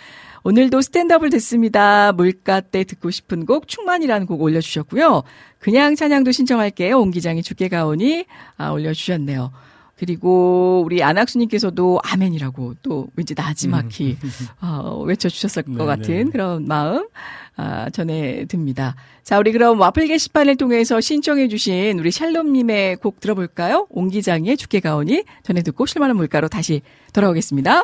[0.48, 2.14] 오늘도 스탠드업을 듣습니다.
[2.14, 5.24] 물가 때 듣고 싶은 곡 충만이라는 곡 올려주셨고요.
[5.60, 6.98] 그냥 찬양도 신청할게요.
[6.98, 8.24] 온 기장이 주께 가오니
[8.56, 9.52] 아, 올려주셨네요.
[9.98, 14.15] 그리고 우리 안학수님께서도 아멘이라고 또 왠지 나지막히
[14.61, 16.32] 어, 외쳐주셨을 것 네, 같은 네.
[16.32, 17.10] 그런 마음
[17.57, 18.95] 아, 전해 듭니다.
[19.24, 23.86] 자, 우리 그럼 와플 게시판을 통해서 신청해주신 우리 샬롬님의 곡 들어볼까요?
[23.90, 27.84] 온 기장의 주께 가오니 전해 듣고 실만한 물가로 다시 돌아오겠습니다.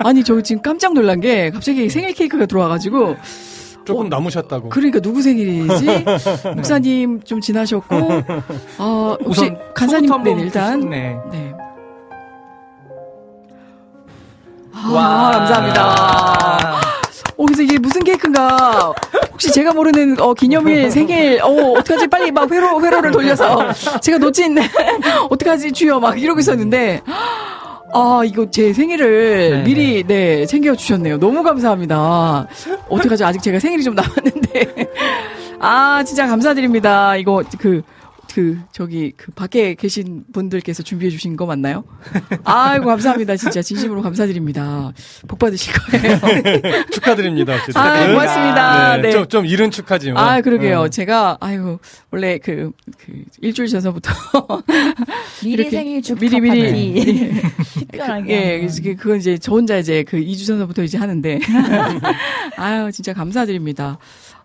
[0.00, 3.16] 아니, 저 지금 깜짝 놀란 게 갑자기 생일 케이크가 들어와가지고.
[3.84, 4.68] 조금 남으셨다고.
[4.68, 6.04] 그러니까 누구 생일이지?
[6.54, 7.96] 목사님 좀 지나셨고.
[8.78, 10.80] 어, 혹시 간사님 네, 일단.
[10.90, 11.16] 네.
[11.32, 11.54] 네.
[14.74, 16.80] 아, 감사합니다.
[17.36, 18.92] 어, 그래서 이게 무슨 케이크인가?
[19.38, 21.48] 혹시 제가 모르는 어, 기념일 생일 어
[21.78, 24.58] 어떡하지 빨리 막 회로 회로를 돌려서 제가 놓친
[25.30, 27.00] 어떡하지 주여 막 이러고 있었는데
[27.92, 29.62] 아 이거 제 생일을 네네.
[29.64, 31.18] 미리 네 챙겨 주셨네요.
[31.18, 32.46] 너무 감사합니다.
[32.88, 34.88] 어떡하지 아직 제가 생일이 좀 남았는데
[35.60, 37.16] 아 진짜 감사드립니다.
[37.16, 37.82] 이거 그.
[38.34, 41.84] 그 저기 그 밖에 계신 분들께서 준비해 주신 거 맞나요?
[42.44, 43.36] 아이고 감사합니다.
[43.36, 44.92] 진짜 진심으로 감사드립니다.
[45.26, 46.18] 복 받으실 거예요.
[46.92, 47.54] 축하드립니다.
[47.54, 47.76] 어쨌든.
[47.80, 48.96] 아, 고맙습니다.
[48.98, 49.10] 네.
[49.10, 50.22] 좀, 좀 이른 축하지만.
[50.22, 50.80] 아, 그러게요.
[50.80, 50.88] 어.
[50.88, 51.80] 제가, 아이고,
[52.10, 54.12] 원래 그, 그, 일주일 전서부터.
[55.42, 56.94] 미리 생일 축하 미리, 미리.
[56.94, 57.42] 파티.
[57.80, 58.30] 특별하게.
[58.32, 58.58] 예, 하는.
[58.60, 61.40] 그래서 그- 그건 이제 저 혼자 이제 그 2주 전서부터 이제 하는데.
[62.56, 63.98] 아유, 진짜 감사드립니다.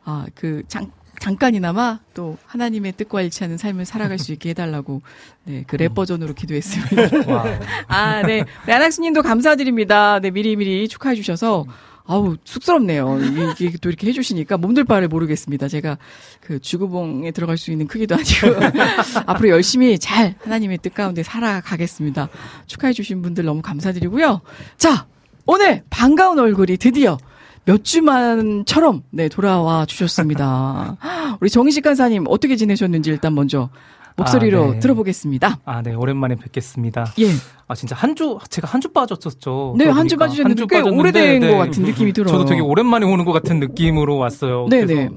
[0.05, 0.89] 아, 그, 잠,
[1.23, 5.01] 잠깐이나마 또 하나님의 뜻과 일치하는 삶을 살아갈 수 있게 해달라고,
[5.45, 7.31] 네, 그 랩 버전으로 기도했습니다.
[7.33, 7.45] 와.
[7.87, 8.43] 아, 네.
[8.65, 10.19] 네, 안학수님도 감사드립니다.
[10.19, 11.65] 네, 미리미리 축하해 주셔서.
[12.05, 13.19] 아우, 쑥스럽네요.
[13.57, 15.69] 이게 또 이렇게 해주시니까 몸둘 바를 모르겠습니다.
[15.69, 15.97] 제가
[16.41, 18.59] 그 주구봉에 들어갈 수 있는 크기도 아니고.
[19.25, 22.27] 앞으로 열심히 잘 하나님의 뜻 가운데 살아가겠습니다.
[22.67, 24.41] 축하해 주신 분들 너무 감사드리고요.
[24.75, 25.07] 자,
[25.45, 27.17] 오늘 반가운 얼굴이 드디어
[27.65, 30.97] 몇 주만처럼 네 돌아와 주셨습니다.
[31.39, 33.69] 우리 정희식 간사님 어떻게 지내셨는지 일단 먼저
[34.15, 34.79] 목소리로 아, 네.
[34.79, 35.59] 들어보겠습니다.
[35.65, 35.95] 아, 네.
[35.95, 37.05] 오랜만에 뵙겠습니다.
[37.19, 37.29] 예.
[37.67, 39.73] 아, 진짜 한 주, 제가 한 주 빠졌었죠.
[39.75, 40.25] 네, 그러고 한주 보니까.
[40.27, 41.51] 빠지셨는데 한주 꽤 빠졌는데, 오래된 네.
[41.51, 42.31] 것 같은 느낌이 들어요.
[42.31, 44.67] 저도 되게 오랜만에 오는 것 같은 느낌으로 왔어요.
[44.69, 44.85] 네네.
[44.85, 45.11] 그래서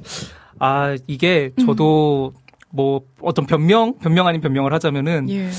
[0.61, 2.33] 아, 이게 저도
[2.71, 5.51] 뭐 어떤 변명, 변명 아닌 변명을 하자면은 예.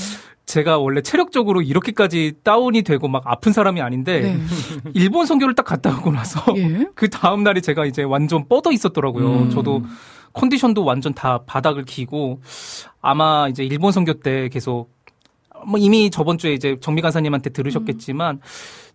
[0.48, 4.38] 제가 원래 체력적으로 이렇게까지 다운이 되고 막 아픈 사람이 아닌데 네.
[4.94, 6.86] 일본 선교를 딱 갔다 오고 나서 예.
[6.94, 9.28] 그 다음 날이 제가 이제 완전 뻗어 있었더라고요.
[9.28, 9.50] 음.
[9.50, 9.82] 저도
[10.32, 12.40] 컨디션도 완전 다 바닥을 기고
[13.02, 14.90] 아마 이제 일본 선교 때 계속
[15.66, 18.40] 뭐 이미 저번 주에 이제 정미 간사님한테 들으셨겠지만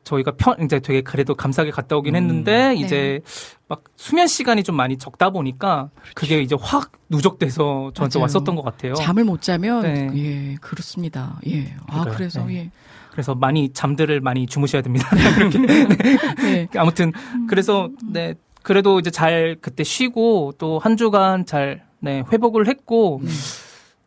[0.04, 2.18] 저희가 편 이제 되게 그래도 감사하게 갔다 오긴 음.
[2.18, 3.22] 했는데 이제
[3.68, 8.24] 막 수면 시간이 좀 많이 적다 보니까 그게 이제 확 누적돼서 저한테 맞아요.
[8.24, 8.94] 왔었던 것 같아요.
[8.96, 10.10] 잠을 못 자면 네.
[10.16, 11.40] 예 그렇습니다.
[11.48, 11.74] 예.
[11.88, 12.16] 아 그러니까요.
[12.18, 12.56] 그래서 네.
[12.56, 12.72] 예.
[13.12, 15.08] 그래서 많이 잠들을 많이 주무셔야 됩니다.
[16.42, 16.68] 네.
[16.78, 17.12] 아무튼
[17.48, 23.30] 그래서 네 그래도 이제 잘 그때 쉬고 또 한 주간 잘 네, 회복을 했고 음.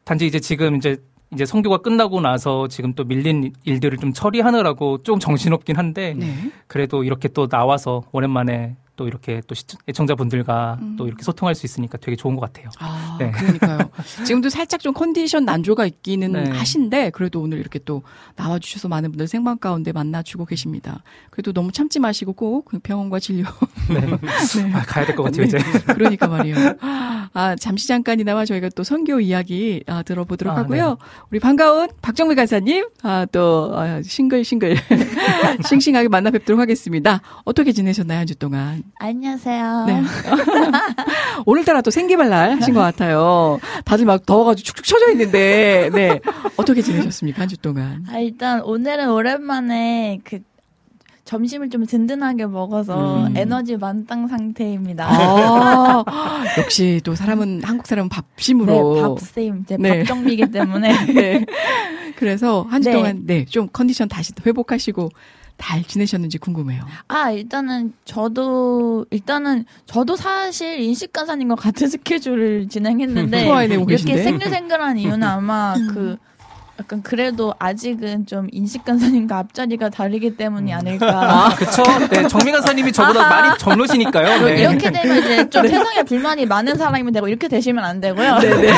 [0.05, 0.99] 단지 이제 지금 이제
[1.37, 6.35] 이제 성교가 끝나고 나서 지금 또 밀린 일들을 좀 처리하느라고 좀 정신없긴 한데 네.
[6.67, 10.97] 그래도 이렇게 또 나와서 오랜만에 또 이렇게 또 시청- 애청자분들과 음.
[10.97, 12.71] 또 이렇게 소통할 수 있으니까 되게 좋은 것 같아요.
[12.81, 13.31] 아, 네.
[13.31, 13.79] 그러니까요.
[14.25, 16.51] 지금도 살짝 좀 컨디션 난조가 있기는 네.
[16.51, 18.03] 하신데 그래도 오늘 이렇게 또
[18.37, 21.03] 나와주셔서 많은 분들 생방 가운데 만나주고 계십니다.
[21.31, 23.45] 그래도 너무 참지 마시고 꼭그 병원과 진료.
[23.91, 24.01] 네.
[24.73, 25.59] 아, 가야 될 것 같아요 네.
[25.59, 25.59] 이제.
[25.93, 26.57] 그러니까 말이에요.
[27.33, 30.97] 아, 잠시 잠깐이나마 저희가 또 선교 이야기 아, 들어보도록 아, 하고요.
[31.31, 34.77] 우리 반가운 박정미 간사님, 아, 또, 아, 싱글 싱글,
[35.69, 37.21] 싱싱하게 만나 뵙도록 하겠습니다.
[37.45, 38.83] 어떻게 지내셨나요, 한 주 동안?
[38.95, 39.85] 안녕하세요.
[39.87, 40.03] 네.
[41.47, 43.59] 오늘따라 또 생기발랄 하신 것 같아요.
[43.85, 46.21] 다들 막 더워가지고 축축 처져 있는데, 네.
[46.57, 48.05] 어떻게 지내셨습니까, 한 주 동안?
[48.09, 50.41] 아, 일단 오늘은 오랜만에 그
[51.25, 53.37] 점심을 좀 든든하게 먹어서 음.
[53.37, 55.07] 에너지 만땅 상태입니다.
[55.09, 56.05] 아,
[56.59, 58.95] 역시 또 사람은, 한국 사람은 밥심으로.
[58.95, 59.99] 네, 밥쌤, 이제 네.
[59.99, 61.47] 밥정미이기 때문에 네.
[62.17, 62.95] 그래서 한주 네.
[62.95, 65.11] 동안 네, 좀 컨디션 다시 회복하시고
[65.59, 66.83] 잘 지내셨는지 궁금해요.
[67.09, 73.45] 아 일단은 저도 일단은 저도 사실 인식 간사님과 같은 스케줄을 진행했는데
[74.07, 74.23] 이렇게.
[74.23, 76.17] 생글생글한 이유는 아마 그
[76.79, 81.07] 약간 그래도 아직은 좀 인식 간사님과 앞자리가 다르기 때문이 아닐까.
[81.47, 81.83] 아, 그쵸.
[82.11, 83.41] 네, 정미 간사님이 저보다 아하.
[83.43, 84.45] 많이 젊으시니까요.
[84.45, 84.61] 네.
[84.61, 88.39] 이렇게 되면 이제 좀 세상에 불만이 많은 사람이 되고 이렇게 되시면 안 되고요.
[88.39, 88.73] 네네.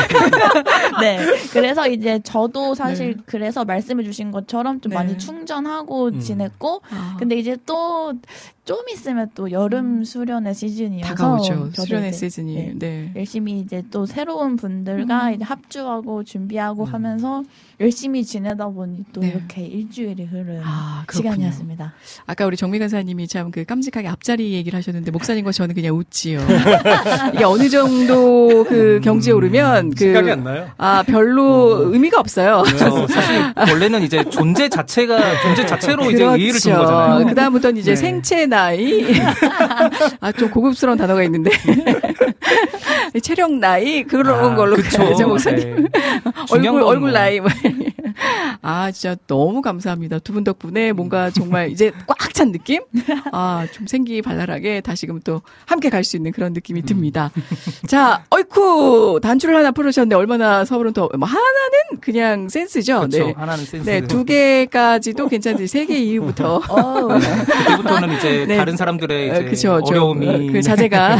[1.00, 1.26] 네.
[1.52, 3.22] 그래서 이제 저도 사실 네.
[3.26, 4.96] 그래서 말씀해 주신 것처럼 좀 네.
[4.96, 6.20] 많이 충전하고 음.
[6.20, 8.14] 지냈고 아, 근데 이제 또
[8.68, 11.70] 좀 있으면 또 여름 수련의 시즌이어서 다가오죠.
[11.72, 12.54] 수련의 시즌이.
[12.54, 12.72] 네.
[12.78, 13.12] 네.
[13.16, 15.34] 열심히 이제 또 새로운 분들과 음.
[15.34, 17.42] 이제 합주하고 준비하고 하면서
[17.80, 19.28] 열심히 지내다 보니 또 네.
[19.28, 21.02] 이렇게 일주일이 흐른 아.
[21.10, 21.94] 시간이었습니다.
[22.26, 26.38] 아까 우리 정미 간사님이 참 그 깜찍하게 앞자리 얘기를 하셨는데 목사님과 저는 그냥 웃지요.
[27.34, 30.68] 이게 어느 정도 그 경지에 오르면 그 생각이 안 나요.
[30.76, 32.64] 아, 별로 의미가 없어요.
[32.66, 33.06] 그렇죠.
[33.06, 37.14] 사실 원래는 이제 존재 자체가 존재 자체로 이제 의의를 두는 거잖아요.
[37.14, 37.28] 그렇죠.
[37.28, 37.96] 그다음부터는 이제 네.
[37.96, 39.06] 생체 나 이.
[40.20, 41.50] 아, 좀 고급스러운 단어가 있는데.
[43.22, 44.98] 체력 나이 그런 아, 걸로 그쵸.
[44.98, 45.82] 가야죠, 목사님.
[45.82, 45.88] 네.
[46.50, 47.18] 얼굴 건 얼굴 뭐.
[47.18, 47.40] 나이.
[47.40, 47.48] 뭐.
[48.62, 50.18] 아 진짜 너무 감사합니다.
[50.20, 52.82] 두 분 덕분에 뭔가 정말 이제 꽉 찬 느낌?
[53.32, 57.30] 아 좀 생기 발랄하게 다시금 또 함께 갈 수 있는 그런 느낌이 듭니다.
[57.88, 62.98] 자, 어이쿠 단추를 하나 풀으셨는데 얼마나 서울은 더 뭐, 하나는 그냥 센스죠.
[63.08, 63.26] 그렇죠.
[63.26, 63.34] 네.
[63.36, 63.88] 하나는 센스.
[63.90, 67.08] 네, 두 개까지도 괜찮은데 세 개 이후부터 어우.
[67.08, 68.56] 그때부터는 이제 네.
[68.56, 71.16] 다른 사람들의 이제 어, 그쵸, 좀, 어려움이 어, 그 자제가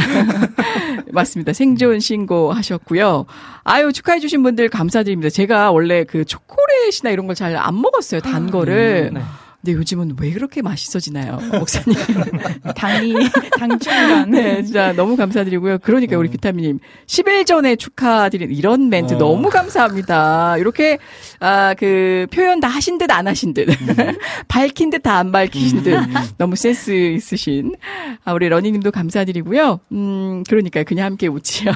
[1.11, 1.53] 맞습니다.
[1.53, 3.25] 생존 신고 하셨고요.
[3.63, 5.29] 아유 축하해 주신 분들 감사드립니다.
[5.29, 9.11] 제가 원래 그 초콜릿이나 이런 걸 잘 안 먹었어요 단 거를.
[9.13, 9.21] 네.
[9.61, 11.97] 근데 요즘은 왜 그렇게 맛있어지나요, 목사님?
[12.77, 13.13] 당이
[13.57, 14.31] 당충간.
[14.31, 15.79] 네, 진짜 너무 감사드리고요.
[15.79, 19.17] 그러니까 우리 비타민님 10일 전에 축하드리는 이런 멘트 어.
[19.17, 20.57] 너무 감사합니다.
[20.57, 20.97] 이렇게
[21.39, 23.67] 아 그 표현 다 하신 듯 안 하신 듯
[24.47, 25.97] 밝힌 듯 다 안 밝히신 듯
[26.37, 27.75] 너무 센스 있으신
[28.23, 29.79] 아 우리 러니님도 감사드리고요.
[29.91, 31.71] 음 그러니까 그냥 함께 웃지요.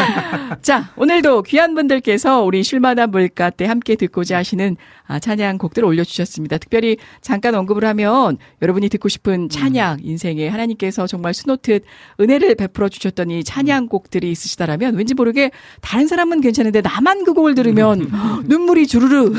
[0.62, 4.76] 자 오늘도 귀한 분들께서 우리 쉴만한 물가 때 함께 듣고자 하시는
[5.06, 6.56] 아, 찬양 곡들을 올려주셨습니다.
[6.58, 11.82] 특별히 잠깐 언급을 하면 여러분이 듣고 싶은 찬양, 인생에 하나님께서 정말 수놓듯
[12.20, 18.10] 은혜를 베풀어 주셨던 이 찬양곡들이 있으시다라면 왠지 모르게 다른 사람은 괜찮은데 나만 그 곡을 들으면
[18.44, 19.32] 눈물이 주르르.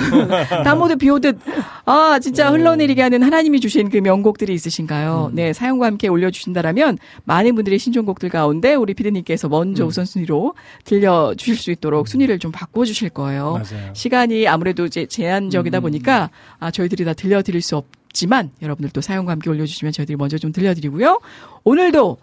[0.64, 1.38] 땀 오듯 비 오듯.
[1.86, 5.30] 아 진짜 흘러내리게 하는 하나님이 주신 그 명곡들이 있으신가요?
[5.34, 10.56] 네 사연과 함께 올려주신다라면 많은 분들의 신청곡들 가운데 우리 피디님께서 먼저 우선순위로
[10.86, 13.62] 들려주실 수 있도록 순위를 좀 바꿔주실 거예요.
[13.62, 13.94] 맞아요.
[13.94, 19.91] 시간이 아무래도 이제 제한적이다 보니까 아, 저희들이 다 들려드릴 수 없지만 여러분들도 사연과 함께 올려주시면
[19.91, 21.19] 저희들이 먼저 좀 들려드리고요.
[21.64, 22.18] 오늘도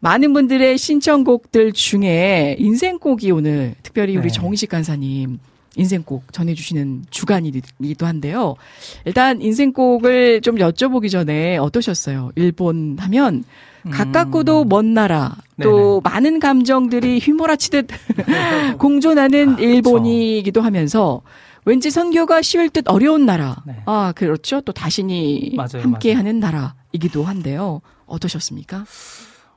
[0.00, 4.32] 많은 분들의 신청곡들 중에 인생곡이 오늘 특별히 우리 네.
[4.32, 5.38] 정희식 간사님
[5.76, 8.56] 인생곡 전해주시는 주간이기도 한데요.
[9.04, 12.32] 일단 인생곡을 좀 여쭤보기 전에 어떠셨어요?
[12.34, 13.44] 일본 하면
[13.90, 17.88] 가깝고도 먼 나라 또 많은 감정들이 휘몰아치듯
[18.78, 19.58] 공존하는 아.
[19.58, 21.22] 일본이기도 하면서
[21.68, 23.62] 왠지 선교가 쉬울 듯 어려운 나라.
[23.66, 23.82] 네.
[23.84, 24.62] 아, 그렇죠.
[24.62, 26.18] 또 다신이 맞아요, 함께 맞아요.
[26.20, 27.82] 하는 나라이기도 한데요.
[28.06, 28.86] 어떠셨습니까?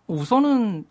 [0.07, 0.83] 우선은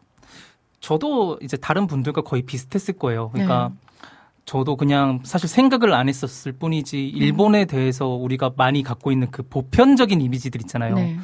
[0.80, 3.28] 저도 이제 다른 분들과 거의 비슷했을 거예요.
[3.34, 4.08] 그러니까 네.
[4.46, 10.22] 저도 그냥 사실 생각을 안 했었을 뿐이지 일본에 대해서 우리가 많이 갖고 있는 그 보편적인
[10.22, 10.94] 이미지들 있잖아요.
[10.94, 11.18] 네.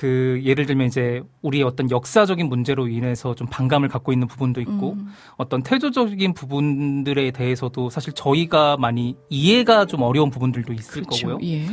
[0.00, 4.92] 그 예를 들면 이제 우리의 어떤 역사적인 문제로 인해서 좀 반감을 갖고 있는 부분도 있고
[4.92, 5.08] 음.
[5.36, 11.26] 어떤 태도적인 부분들에 대해서도 사실 저희가 많이 이해가 좀 어려운 부분들도 있을 그렇죠.
[11.26, 11.46] 거고요.
[11.46, 11.66] 예.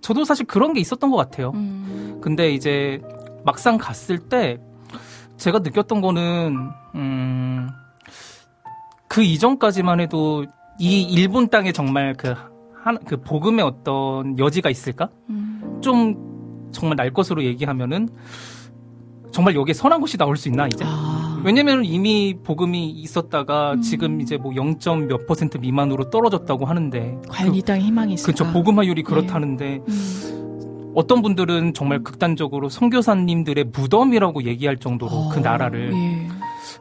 [0.00, 1.52] 저도 사실 그런 게 있었던 것 같아요.
[1.54, 2.18] 음.
[2.22, 2.98] 근데 이제
[3.44, 4.56] 막상 갔을 때
[5.36, 6.56] 제가 느꼈던 거는
[6.94, 7.68] 음,
[9.06, 10.46] 그 이전까지만 해도
[10.78, 12.34] 이 일본 땅에 정말 그,
[12.82, 15.10] 한, 그 복음의 어떤 여지가 있을까?
[15.28, 15.78] 음.
[15.82, 16.35] 좀
[16.76, 18.10] 정말 날 것으로 얘기하면은
[19.32, 20.84] 정말 여기에 선한 곳이 나올 수 있나 이제?
[20.86, 21.40] 아.
[21.44, 23.82] 왜냐면 이미 복음이 있었다가 음.
[23.82, 24.76] 지금 이제 뭐 0.
[25.08, 28.32] 몇 퍼센트 미만으로 떨어졌다고 하는데 과연 이 땅에 희망이 있을까?
[28.32, 30.92] 그렇죠 복음화율이 그렇다는데 음.
[30.94, 36.28] 어떤 분들은 정말 극단적으로 선교사님들의 무덤이라고 얘기할 정도로 그 어, 나라를 예.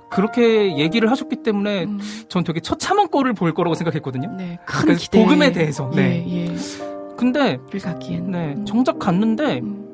[0.10, 2.00] 그렇게 얘기를 하셨기 때문에 음.
[2.30, 4.32] 전 되게 처참한 꼴을 볼 거라고 생각했거든요.
[4.38, 4.58] 네.
[4.66, 5.22] 큰 그러니까 기대.
[5.22, 5.92] 복음에 대해서.
[5.94, 6.26] 네.
[6.28, 6.56] 예, 예.
[7.18, 8.32] 근데 를 갖기엔.
[8.32, 8.66] 네 음.
[8.66, 9.85] 정작 갔는데 음.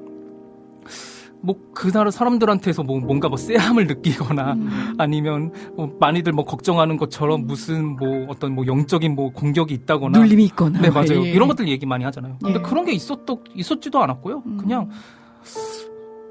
[1.43, 4.95] 뭐그 나라 사람들한테서 뭐 뭔가 뭐 쎄함을 느끼거나 음.
[4.97, 10.45] 아니면 뭐 많이들 뭐 걱정하는 것처럼 무슨 뭐 어떤 뭐 영적인 뭐 공격이 있다거나 눌림이
[10.45, 10.79] 있거나.
[10.79, 11.31] 네 맞아요 예.
[11.31, 12.37] 이런 것들 얘기 많이 하잖아요.
[12.43, 12.61] 근데 예.
[12.61, 14.43] 그런 게 있었도 있었지도 않았고요.
[14.45, 14.57] 음.
[14.57, 14.89] 그냥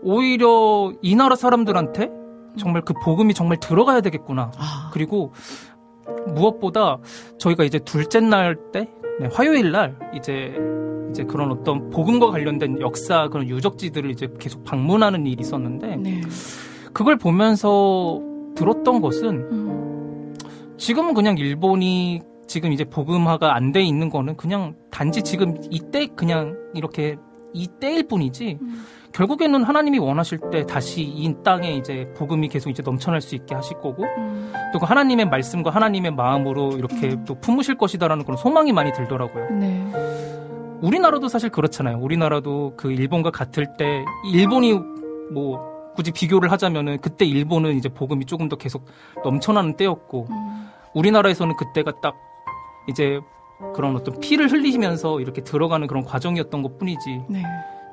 [0.03, 2.11] 오히려 이 나라 사람들한테
[2.59, 4.51] 정말 그 복음이 정말 들어가야 되겠구나.
[4.57, 4.91] 아.
[4.93, 5.33] 그리고
[6.27, 6.99] 무엇보다
[7.39, 10.55] 저희가 이제 둘째 날 때, 네, 화요일 날 이제
[11.11, 16.21] 이제 그런 어떤 복음과 관련된 역사 그런 유적지들을 이제 계속 방문하는 일이 있었는데 네.
[16.93, 18.21] 그걸 보면서
[18.55, 20.35] 들었던 것은 음.
[20.77, 26.57] 지금은 그냥 일본이 지금 이제 복음화가 안 돼 있는 거는 그냥 단지 지금 이때 그냥
[26.75, 27.17] 이렇게
[27.53, 28.85] 이때일 뿐이지 음.
[29.13, 33.79] 결국에는 하나님이 원하실 때 다시 이 땅에 이제 복음이 계속 이제 넘쳐날 수 있게 하실
[33.79, 34.53] 거고 음.
[34.73, 39.51] 또그 하나님의 말씀과 하나님의 마음으로 이렇게 또 품으실 것이다라는 그런 소망이 많이 들더라고요.
[39.51, 39.93] 네.
[40.81, 41.99] 우리나라도 사실 그렇잖아요.
[41.99, 44.79] 우리나라도 그 일본과 같을 때 일본이
[45.33, 48.87] 뭐 굳이 비교를 하자면은 그때 일본은 이제 복음이 조금 더 계속
[49.25, 50.69] 넘쳐나는 때였고 음.
[50.95, 52.15] 우리나라에서는 그때가 딱
[52.89, 53.21] 이제
[53.75, 57.43] 그런 어떤 피를 흘리면서 이렇게 들어가는 그런 과정이었던 것 뿐이지 네.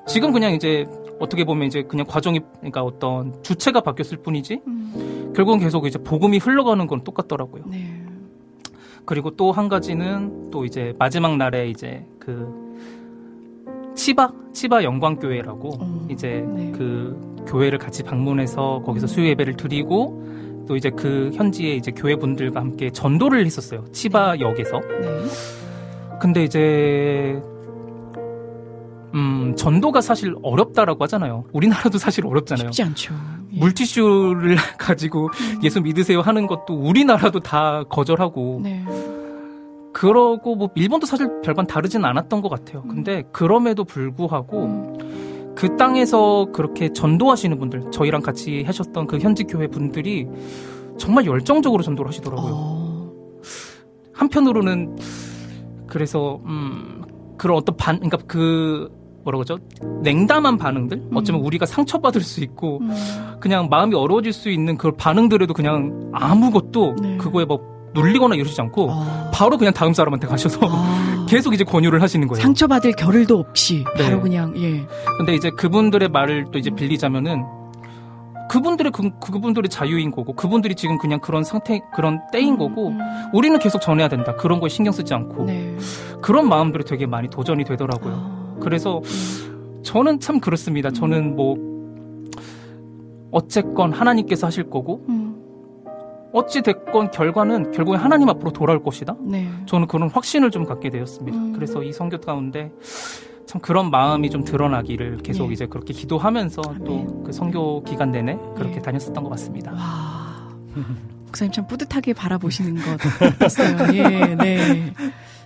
[0.08, 0.88] 지금 그냥 이제
[1.20, 5.34] 어떻게 보면 이제 그냥 과정이 그러니까 어떤 주체가 바뀌었을 뿐이지 음.
[5.36, 7.64] 결국은 계속 이제 복음이 흘러가는 건 똑같더라고요.
[7.68, 8.04] 네.
[9.06, 12.68] 그리고 또 한 가지는 또 이제 마지막 날에 이제 그
[13.96, 16.72] 치바 치바 영광교회라고 어, 이제 네.
[16.72, 22.60] 그 교회를 같이 방문해서 거기서 수요 예배를 드리고 또 이제 그 현지의 이제 교회 분들과
[22.60, 23.86] 함께 전도를 했었어요.
[23.92, 24.80] 치바 역에서.
[24.80, 25.24] 네.
[26.20, 27.42] 근데 이제
[29.14, 31.46] 음 전도가 사실 어렵다라고 하잖아요.
[31.54, 32.68] 우리나라도 사실 어렵잖아요.
[32.68, 33.14] 쉽지 않죠.
[33.54, 33.60] 예.
[33.60, 35.30] 물티슈를 가지고
[35.64, 38.84] 예수 믿으세요 하는 것도 우리나라도 다 거절하고 네.
[39.94, 42.84] 그러고 뭐 일본도 사실 별반 다르진 않았던 것 같아요.
[42.84, 45.54] 근데 그럼에도 불구하고 음.
[45.56, 50.28] 그 땅에서 그렇게 전도하시는 분들 저희랑 같이 하셨던 그 현지 교회 분들이
[51.00, 52.54] 정말 열정적으로 전도를 하시더라고요.
[52.54, 53.12] 어.
[54.14, 54.98] 한편으로는
[55.88, 57.04] 그래서 음
[57.38, 58.89] 그런 어떤 반 그러니까 그
[59.23, 59.57] 뭐라 그러죠
[60.03, 63.38] 냉담한 반응들 어쩌면 우리가 상처받을 수 있고 음.
[63.39, 67.18] 그냥 마음이 어려워질 수 있는 그 반응들에도 그냥 아무것도 네.
[67.18, 69.31] 그거에 뭐 눌리거나 이러시지 않고 아.
[69.34, 71.26] 바로 그냥 다음 사람한테 가셔서 아.
[71.27, 72.41] 계속 이제 권유를 하시는 거예요.
[72.41, 74.03] 상처받을 겨를도 없이 네.
[74.05, 74.85] 바로 그냥 예.
[75.18, 77.43] 근데 이제 그분들의 말을 또 이제 빌리자면은
[78.49, 82.99] 그분들의 그, 그분들의 자유인 거고 그분들이 지금 그냥 그런 상태 그런 때인 거고 음.
[83.34, 85.76] 우리는 계속 전해야 된다 그런 거에 신경 쓰지 않고 네.
[86.22, 88.14] 그런 마음들이 되게 많이 도전이 되더라고요.
[88.14, 88.57] 아.
[88.60, 89.02] 그래서
[89.84, 90.91] 저는 참 그렇습니다.
[90.91, 91.56] 저는 뭐
[93.32, 95.28] 어쨌건 하나님께서 하실 거고 음.
[96.34, 99.15] 어찌 됐건 결과는 결국에 하나님 앞으로 돌아올 것이다.
[99.22, 99.48] 네.
[99.65, 101.38] 저는 그런 확신을 좀 갖게 되었습니다.
[101.38, 101.53] 음.
[101.53, 102.72] 그래서 이 성교 가운데
[103.48, 105.53] 참 그런 마음이 좀 드러나기를 계속 예.
[105.53, 107.24] 이제 그렇게 기도하면서 또 아멘.
[107.24, 108.82] 그 성교 기간 내내 그렇게 예.
[108.82, 109.72] 다녔었던 것 같습니다.
[109.72, 110.49] 와.
[111.26, 113.95] 목사님 참 뿌듯하게 바라보시는 것 같았어요.
[113.95, 114.94] 예, 네.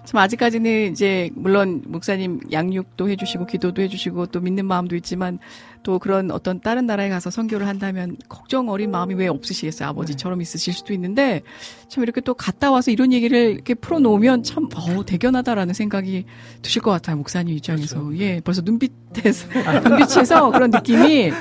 [0.04, 5.40] 참 아직까지는 이제 물론 목사님 양육도 해주시고 기도도 해주시고 또 믿는 마음도 있지만
[5.84, 9.90] 또 그런 어떤 다른 나라에 가서 선교를 한다면 걱정 어린 마음이 왜 없으시겠어요?
[9.90, 11.42] 아버지처럼 있으실 수도 있는데
[11.88, 16.26] 참 이렇게 또 갔다 와서 이런 얘기를 이렇게 풀어놓으면 참 어, 대견하다라는 생각이
[16.62, 18.18] 드실 것 같아요 목사님 입장에서.
[18.18, 19.48] 예 벌써 눈빛에서
[19.88, 21.32] 눈빛에서 그런 느낌이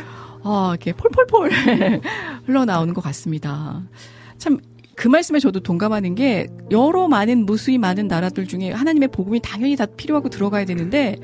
[0.43, 1.51] 어, 이렇게 폴폴폴
[2.47, 3.83] 흘러나오는 것 같습니다.
[4.41, 4.59] 참,
[5.01, 9.87] 그 말씀에 저도 동감하는 게 여러 많은 무수히 많은 나라들 중에 하나님의 복음이 당연히 다
[9.87, 11.17] 필요하고 들어가야 되는데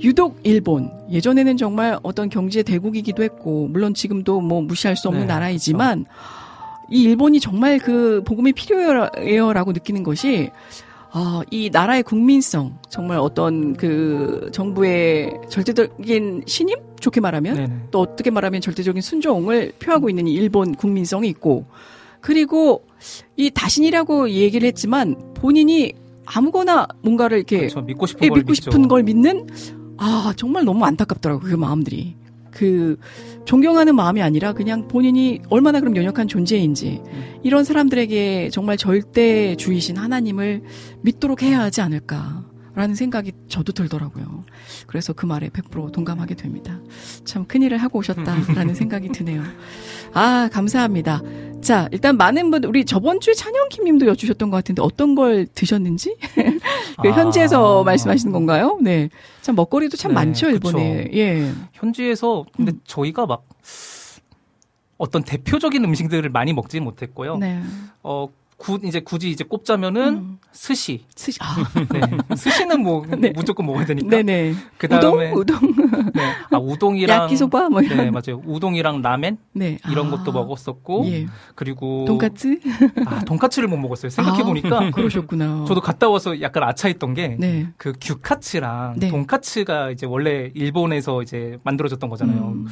[0.00, 5.34] 유독 일본 예전에는 정말 어떤 경제 대국이기도 했고 물론 지금도 뭐 무시할 수 없는 네,
[5.34, 6.06] 나라이지만
[6.88, 10.48] 이 일본이 정말 그 복음이 필요해요라고 느끼는 것이
[11.12, 17.74] 아, 이 나라의 국민성 정말 어떤 그 정부의 절대적인 신임 좋게 말하면 네네.
[17.90, 21.66] 또 어떻게 말하면 절대적인 순종을 표하고 있는 이 일본 국민성이 있고
[22.20, 22.86] 그리고
[23.36, 25.92] 이 다신이라고 얘기를 했지만 본인이
[26.26, 27.80] 아무거나 뭔가를 이렇게 그렇죠.
[27.82, 28.54] 믿고 싶은 예, 걸 믿고.
[28.54, 29.46] 싶은 걸 믿는
[29.96, 32.16] 아 정말 너무 안타깝더라고 그 마음들이
[32.50, 32.98] 그
[33.44, 37.00] 존경하는 마음이 아니라 그냥 본인이 얼마나 그럼 연약한 존재인지
[37.42, 40.62] 이런 사람들에게 정말 절대주의신 하나님을
[41.02, 44.44] 믿도록 해야 하지 않을까라는 생각이 저도 들더라고요.
[44.86, 46.80] 그래서 그 말에 100% 동감하게 됩니다.
[47.24, 49.42] 참 큰일을 하고 오셨다라는 생각이 드네요.
[50.12, 51.22] 아 감사합니다.
[51.60, 56.16] 자 일단 많은 분 우리 저번 주에 찬영킴 님도 여주셨던 것 같은데 어떤 걸 드셨는지
[57.02, 57.12] 그 아.
[57.12, 58.78] 현지에서 말씀하시는 건가요?
[58.80, 59.10] 네,
[59.42, 61.04] 참 먹거리도 참 네, 많죠 일본에.
[61.04, 61.16] 그쵸.
[61.18, 61.52] 예.
[61.72, 62.80] 현지에서 근데 음.
[62.84, 63.44] 저희가 막
[64.96, 67.38] 어떤 대표적인 음식들을 많이 먹지 못했고요.
[67.38, 67.62] 네.
[68.02, 68.28] 어,
[68.60, 70.38] 구, 이제 굳이 이제 꼽자면은 음.
[70.52, 71.06] 스시.
[71.16, 71.38] 스시.
[71.40, 71.56] 아,
[71.90, 72.36] 네.
[72.36, 73.32] 스시는 뭐 네.
[73.34, 74.10] 무조건 먹어야 되니까.
[74.10, 74.54] 네네.
[74.76, 76.22] 그 다음에 우동, 우동, 네.
[76.50, 77.96] 아, 우동이랑 야끼소바 뭐 이런.
[77.96, 78.42] 네, 맞아요.
[78.44, 79.78] 우동이랑 라멘 네.
[79.90, 80.10] 이런 아.
[80.10, 81.26] 것도 먹었었고 예.
[81.54, 82.60] 그리고 돈까스?
[83.06, 84.10] 아, 돈까츠를 못 먹었어요.
[84.10, 85.64] 생각해 보니까 아, 그러셨구나.
[85.66, 87.68] 저도 갔다 와서 약간 아차했던 게 네.
[87.78, 89.08] 그 규카츠랑 네.
[89.08, 92.48] 돈카츠가 이제 원래 일본에서 이제 만들어졌던 거잖아요.
[92.48, 92.66] 음.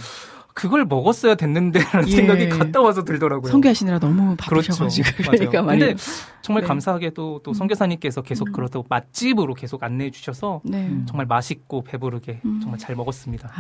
[0.59, 2.17] 그걸 먹었어야 됐는데라는 예.
[2.17, 3.49] 생각이 갔다 와서 들더라고요.
[3.49, 4.73] 성교하시느라 너무 그렇죠.
[4.73, 5.31] 바쁘셔가지고 맞아요.
[5.31, 5.87] 그러니까 말이에요.
[5.91, 6.03] 근데
[6.43, 6.67] 정말 네.
[6.67, 8.53] 감사하게도 또 선교사님께서 계속 음.
[8.53, 10.91] 그렇다고 맛집으로 계속 안내해 주셔서 네.
[11.07, 12.59] 정말 맛있고 배부르게 음.
[12.61, 13.53] 정말 잘 먹었습니다.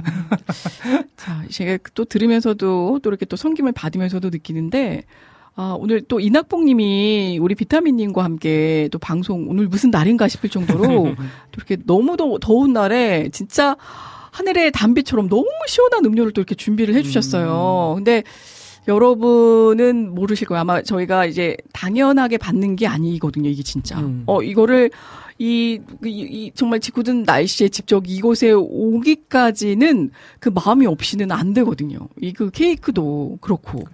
[1.16, 5.04] 자, 제가 또 들으면서도 또 이렇게 또 성김을 받으면서도 느끼는데
[5.54, 10.84] 아, 오늘 또 이낙봉님이 우리 비타민님과 함께 또 방송 오늘 무슨 날인가 싶을 정도로
[11.52, 13.76] 또 이렇게 너무 더, 더운 날에 진짜
[14.38, 17.94] 하늘의 담비처럼 너무 시원한 음료를 또 이렇게 준비를 해주셨어요.
[17.96, 18.22] 근데
[18.86, 20.60] 여러분은 모르실 거예요.
[20.60, 23.50] 아마 저희가 이제 당연하게 받는 게 아니거든요.
[23.50, 23.98] 이게 진짜.
[24.00, 24.22] 음.
[24.26, 24.90] 어, 이거를
[25.38, 30.10] 이, 이, 이 정말 지구든 날씨에 직접 이곳에 오기까지는
[30.40, 31.98] 그 마음이 없이는 안 되거든요.
[32.20, 33.84] 이 그 케이크도 그렇고.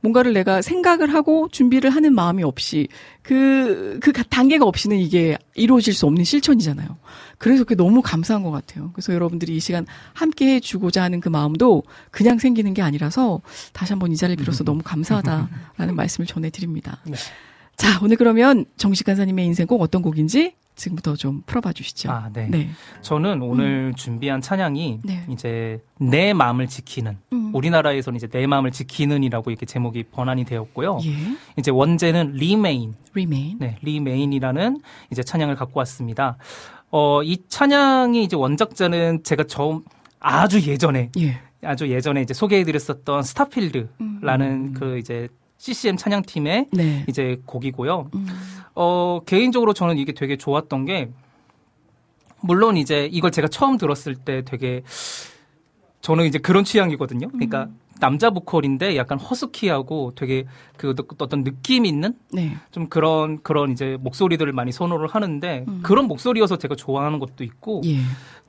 [0.00, 2.88] 뭔가를 내가 생각을 하고 준비를 하는 마음이 없이
[3.22, 6.96] 그, 그 단계가 없이는 이게 이루어질 수 없는 실천이잖아요.
[7.38, 8.90] 그래서 그게 너무 감사한 것 같아요.
[8.92, 13.40] 그래서 여러분들이 이 시간 함께 해주고자 하는 그 마음도 그냥 생기는 게 아니라서
[13.72, 17.00] 다시 한번 이 자리를 빌어서 너무 감사하다라는 말씀을 전해드립니다.
[17.04, 17.16] 네.
[17.76, 22.10] 자, 오늘 그러면 정식 간사님의 인생곡 어떤 곡인지 지금부터 좀 풀어봐 주시죠.
[22.10, 22.48] 아, 네.
[22.50, 22.70] 네.
[23.02, 25.24] 저는 오늘 준비한 찬양이 네.
[25.28, 27.54] 이제 내 마음을 지키는 음.
[27.54, 31.00] 우리나라에서는 이제 내 마음을 지키는이라고 이렇게 제목이 번안이 되었고요.
[31.04, 31.10] 예.
[31.58, 33.58] 이제 원제는 Remain, Remain.
[33.58, 34.80] 네, Remain이라는
[35.12, 36.38] 이제 찬양을 갖고 왔습니다.
[36.90, 39.82] 어, 이 찬양이 이제 원작자는 제가 처음
[40.18, 41.38] 아주 예전에 예.
[41.62, 44.74] 아주 예전에 이제 소개해드렸었던 Starfield라는 음.
[44.74, 45.28] 그 이제
[45.60, 47.04] CCM 찬양팀의 네.
[47.06, 48.10] 이제 곡이고요.
[48.14, 48.26] 음.
[48.74, 51.10] 어, 개인적으로 저는 이게 되게 좋았던 게,
[52.40, 54.82] 물론 이제 이걸 제가 처음 들었을 때 되게,
[56.00, 57.28] 저는 이제 그런 취향이거든요.
[57.28, 57.68] 그러니까
[58.00, 60.46] 남자 보컬인데 약간 허스키하고 되게
[60.78, 62.56] 그 어떤 느낌 있는 네.
[62.70, 65.80] 좀 그런, 그런 이제 목소리들을 많이 선호를 하는데, 음.
[65.82, 67.98] 그런 목소리여서 제가 좋아하는 것도 있고, 예.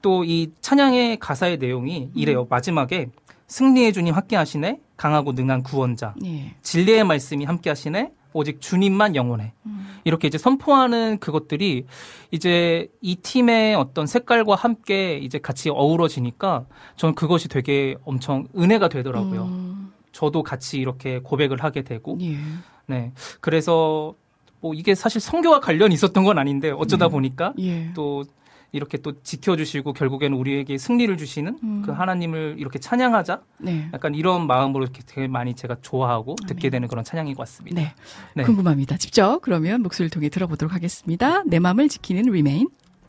[0.01, 2.47] 또이 찬양의 가사의 내용이 이래요.
[2.49, 3.09] 마지막에
[3.51, 6.15] 승리의 주님 함께 하시네, 강하고 능한 구원자.
[6.23, 6.55] 예.
[6.61, 9.99] 진리의 말씀이 함께 하시네 오직 주님만 영원해 음.
[10.05, 11.85] 이렇게 이제 선포하는 그것들이
[12.31, 16.65] 이제 이 팀의 어떤 색깔과 함께 이제 같이 어우러지니까
[16.95, 19.43] 저는 그것이 되게 엄청 은혜가 되더라고요.
[19.43, 19.91] 음.
[20.13, 22.37] 저도 같이 이렇게 고백을 하게 되고 예.
[22.85, 23.11] 네
[23.41, 24.13] 그래서
[24.61, 27.11] 뭐 이게 사실 성교와 관련이 있었던 건 아닌데 어쩌다 네.
[27.11, 27.91] 보니까 예.
[27.93, 28.23] 또
[28.71, 31.83] 이렇게 또 지켜주시고 결국에는 우리에게 승리를 주시는 음.
[31.85, 33.89] 그 하나님을 이렇게 찬양하자 네.
[33.93, 36.71] 약간 이런 마음으로 이렇게 되게 많이 제가 좋아하고 듣게 아멘.
[36.71, 37.81] 되는 그런 찬양인 것 같습니다.
[37.81, 37.93] 네.
[38.35, 38.43] 네.
[38.43, 38.97] 궁금합니다.
[38.97, 41.43] 직접 그러면 목소리를 통해 들어보도록 하겠습니다.
[41.45, 42.67] 내 마음을 지키는 Remain.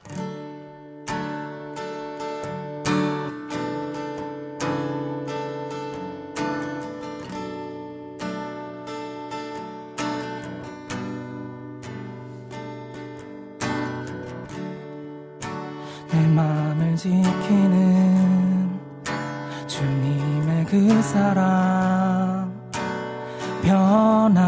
[0.08, 0.41] 내
[17.02, 18.80] 지키는
[19.66, 22.52] 주님의 그 사랑.
[23.64, 24.38] 변함없네.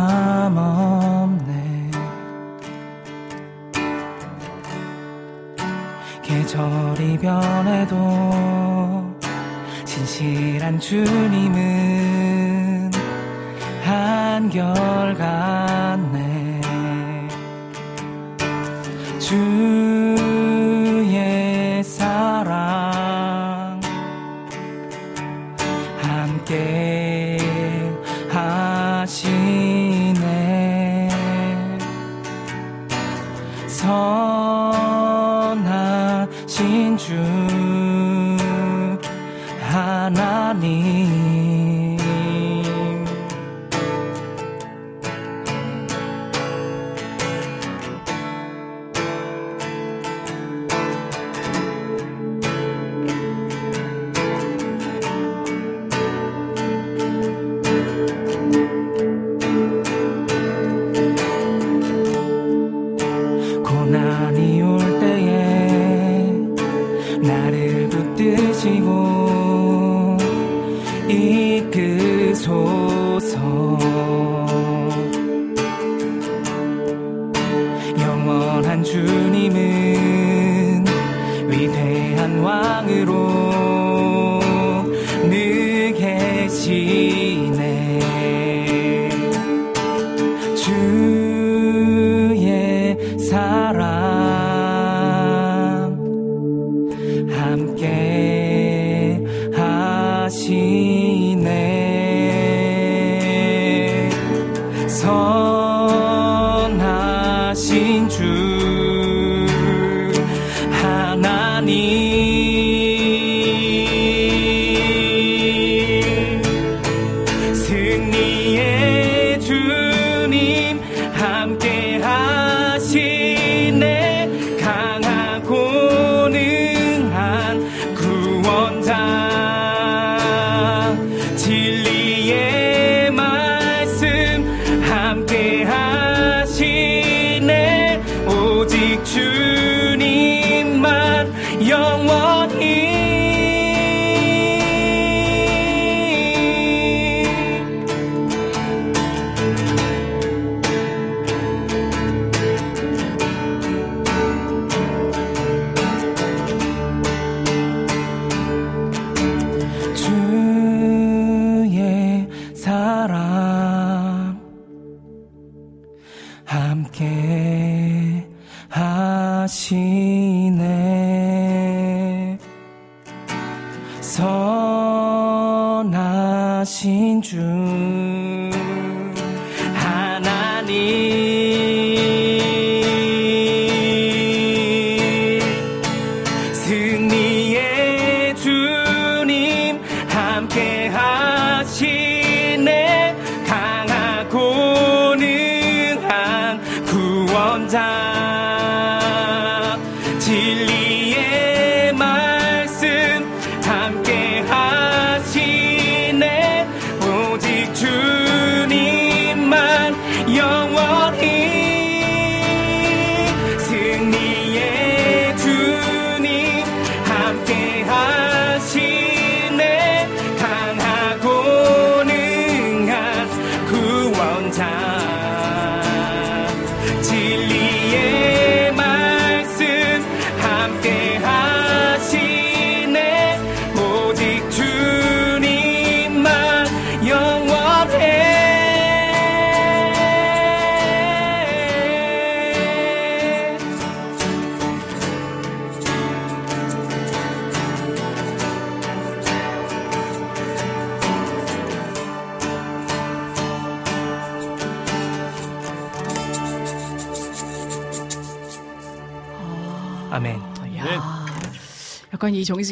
[6.23, 9.17] 계절이 변해도
[9.85, 11.33] 진실한 주님은
[13.83, 15.64] 한결같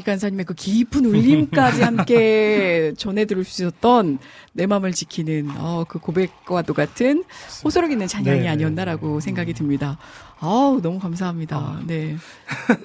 [0.02, 4.18] 이 정식 간사님의 그 깊은 울림까지 함께 전해 들을 수 있었던
[4.52, 7.24] 내 마음을 지키는 어, 그 고백과도 같은
[7.64, 9.98] 호소력 있는 찬양이 네, 네, 아니었나라고 생각이 듭니다.
[10.40, 11.80] 아우 너무 감사합니다.
[11.86, 12.16] 네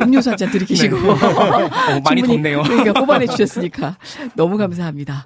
[0.01, 2.61] 음료수 한 잔 들이키시고 어, 많이 덥네요.
[2.63, 3.97] 그러니까 뽑아내 주셨으니까
[4.35, 5.25] 너무 감사합니다.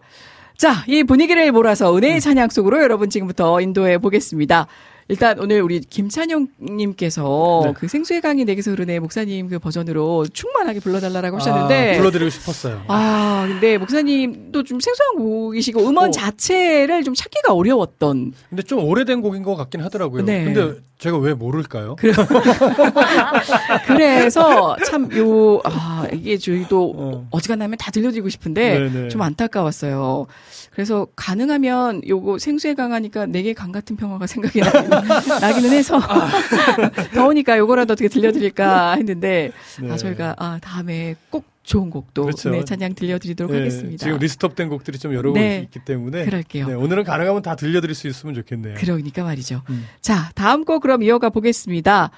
[0.58, 4.68] 자, 이 분위기를 몰아서 은혜의 찬양 속으로 여러분 지금부터 인도해 보겠습니다.
[5.12, 7.74] 일단 오늘 우리 김찬용님께서 네.
[7.76, 12.84] 그 생수의 강이 내게서 흐르네 목사님 그 버전으로 충만하게 불러달라고 하셨는데 아, 불러드리고 싶었어요.
[12.88, 16.12] 아, 근데 목사님도 좀 생소한 곡이시고 음원 어.
[16.12, 20.24] 자체를 좀 찾기가 어려웠던 근데 좀 오래된 곡인 것 같긴 하더라고요.
[20.24, 20.46] 네.
[20.46, 21.98] 근데 제가 왜 모를까요?
[23.88, 27.28] 그래서 참 요, 아, 이게 저희도 어.
[27.32, 29.10] 어지간하면 다 들려드리고 싶은데 네네.
[29.10, 30.28] 좀 안타까웠어요.
[30.72, 34.72] 그래서 가능하면 요거 생수에 강하니까 내게 강 같은 평화가 생각이 나,
[35.40, 36.00] 나기는 해서
[37.14, 39.92] 더우니까 요거라도 어떻게 들려드릴까 했는데 네.
[39.92, 42.50] 아 저희가 아 다음에 꼭 좋은 곡도 그렇죠.
[42.50, 44.04] 네, 찬양 들려드리도록 네, 하겠습니다.
[44.04, 45.60] 지금 리스트업된 곡들이 좀 여러 곡 네.
[45.66, 46.68] 있기 때문에 그럴게요.
[46.68, 48.76] 네, 오늘은 가능하면 다 들려드릴 수 있으면 좋겠네요.
[48.78, 49.62] 그러니까 말이죠.
[49.70, 49.86] 음.
[50.00, 52.12] 자, 다음 곡 그럼 이어가 보겠습니다.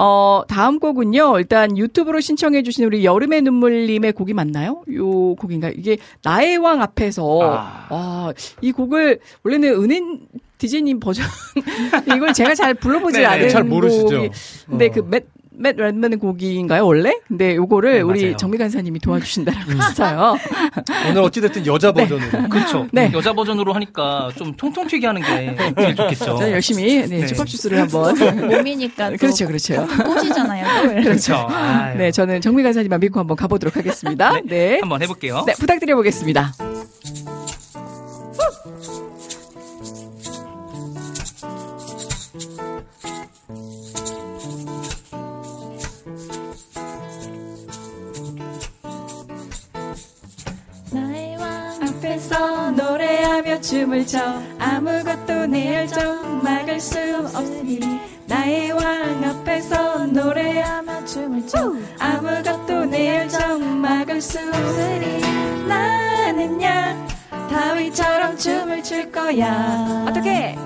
[0.00, 4.84] 어, 다음 곡은요, 일단 유튜브로 신청해 주신 우리 여름의 눈물님의 곡이 맞나요?
[4.94, 5.72] 요 곡인가요?
[5.76, 7.86] 이게 나의 왕 앞에서, 아.
[7.90, 10.20] 아, 이 곡을, 원래는 은행
[10.58, 11.26] 디제이님 버전,
[12.14, 14.04] 이걸 제가 잘 불러보지 네, 않은 잘 모르시죠?
[14.04, 14.30] 곡이,
[14.68, 14.90] 근데 어.
[14.94, 15.26] 그 맷,
[15.58, 17.18] 맷 redman 곡인가요, 원래?
[17.26, 18.36] 근데 요거를 네, 우리.
[18.36, 19.80] 정미 간사님이 도와주신다라고 음.
[19.82, 20.36] 했어요.
[21.10, 22.48] 오늘 어찌됐든 여자 버전으로.
[22.48, 22.86] 그렇죠.
[22.92, 23.10] 네.
[23.12, 26.24] 여자 버전으로 하니까 좀 통통 튀게 하는 게 제일 좋겠죠.
[26.24, 27.26] 저는 열심히, 네, 네.
[27.26, 28.16] 주pap주스를 한번.
[28.48, 29.86] 몸이니까 또 그렇죠, 그렇죠.
[29.86, 30.82] 꽃이잖아요.
[30.82, 31.02] 또.
[31.02, 31.34] 그렇죠.
[31.50, 31.98] 아유.
[31.98, 34.40] 네, 저는 정미 간사님만 믿고 한번 가보도록 하겠습니다.
[34.44, 34.78] 네.
[34.80, 35.44] 한번 해볼게요.
[35.46, 36.54] 네, 부탁드려 보겠습니다.
[54.06, 54.18] 춰
[54.58, 56.98] 아무것도 내 열정 막을 수
[57.34, 57.80] 없으니
[58.26, 61.72] 나의 왕 앞에서 노래하며 춤을 춰.
[61.98, 65.20] 아무것도 내 열정 막을 수 없으니
[65.66, 67.06] 나는야
[67.50, 70.04] 다윗처럼 춤을 출 거야.
[70.08, 70.56] 어떻게?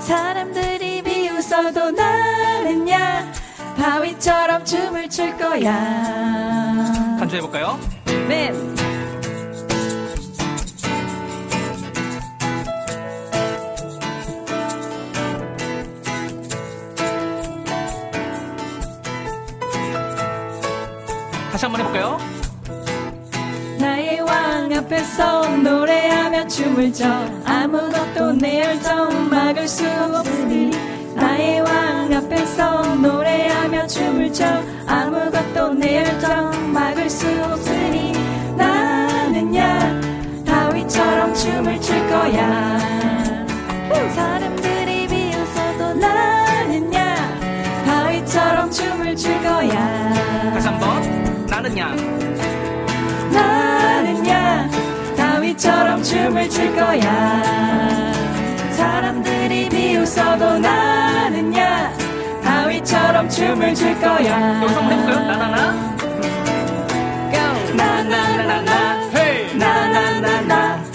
[0.00, 3.32] 사람들이 비웃어도 나는야
[3.76, 7.16] 다윗처럼 춤을 출 거야.
[7.18, 7.78] 간주해볼까요?
[8.28, 8.54] 맨
[21.78, 22.18] 한번 해볼까요?
[23.78, 27.06] 나의 왕 앞에서 노래하며 춤을 춰.
[27.44, 30.70] 아무것도 내 열정 막을 수 없으니
[31.14, 34.44] 나의 왕 앞에서 노래하며 춤을 춰.
[34.86, 38.12] 아무것도 내 열정 막을 수 없으니
[38.56, 40.00] 나는야
[40.44, 42.78] 다윗처럼 춤을 출 거야.
[44.14, 46.47] 사람들이 비웃어도 나
[51.60, 51.88] 나는야.
[53.32, 54.70] 나는야
[55.16, 58.12] 다윗처럼 춤을 출 거야
[58.70, 61.92] 사람들이 비웃어도 나는야
[62.44, 65.26] 다윗처럼 춤을 출 거야 여기서 한번 해볼까요?
[65.26, 65.72] 나나나.
[67.74, 67.74] 나나나나.
[67.74, 69.08] 나 나나나
[69.58, 70.87] 나나나나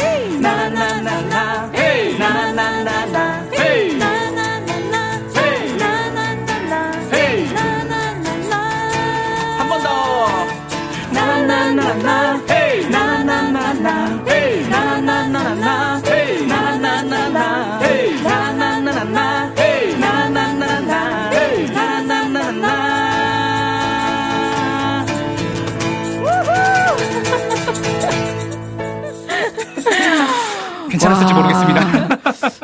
[31.13, 31.33] 와.
[31.33, 31.92] 모르겠습니다.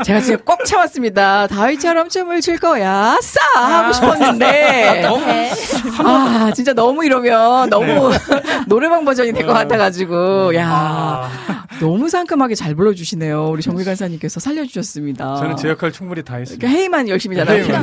[0.03, 1.47] 제가 지금 꼭 참았습니다.
[1.47, 3.18] 다윗처럼 춤을 출 거야.
[3.22, 3.39] 싸!
[3.60, 5.03] 하고 싶었는데.
[6.03, 8.11] 아, 진짜 너무 이러면 너무
[8.68, 10.56] 노래방 버전이 될 것 같아가지고.
[10.56, 11.30] 야 아,
[11.80, 13.49] 너무 상큼하게 잘 불러주시네요.
[13.49, 15.35] 우리 정미 간사님께서 살려주셨습니다.
[15.38, 16.60] 저는 제 역할 충분히 다 했습니다.
[16.68, 17.81] 그러니까 헤이만 열심히 잘하니까.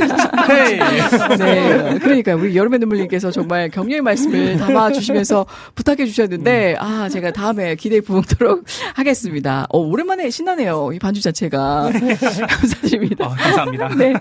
[0.50, 0.78] 헤이.
[1.38, 1.98] 네.
[2.00, 8.64] 그러니까 우리 여름의 눈물님께서 정말 격려의 말씀을 담아주시면서 부탁해 주셨는데, 아, 제가 다음에 기대에 부응하도록
[8.94, 9.66] 하겠습니다.
[9.70, 10.90] 어, 오랜만에 신나네요.
[10.92, 11.85] 이 반주 자체가.
[11.90, 13.26] 감사드립니다.
[13.26, 13.88] 아, 감사합니다.
[13.96, 14.14] 네.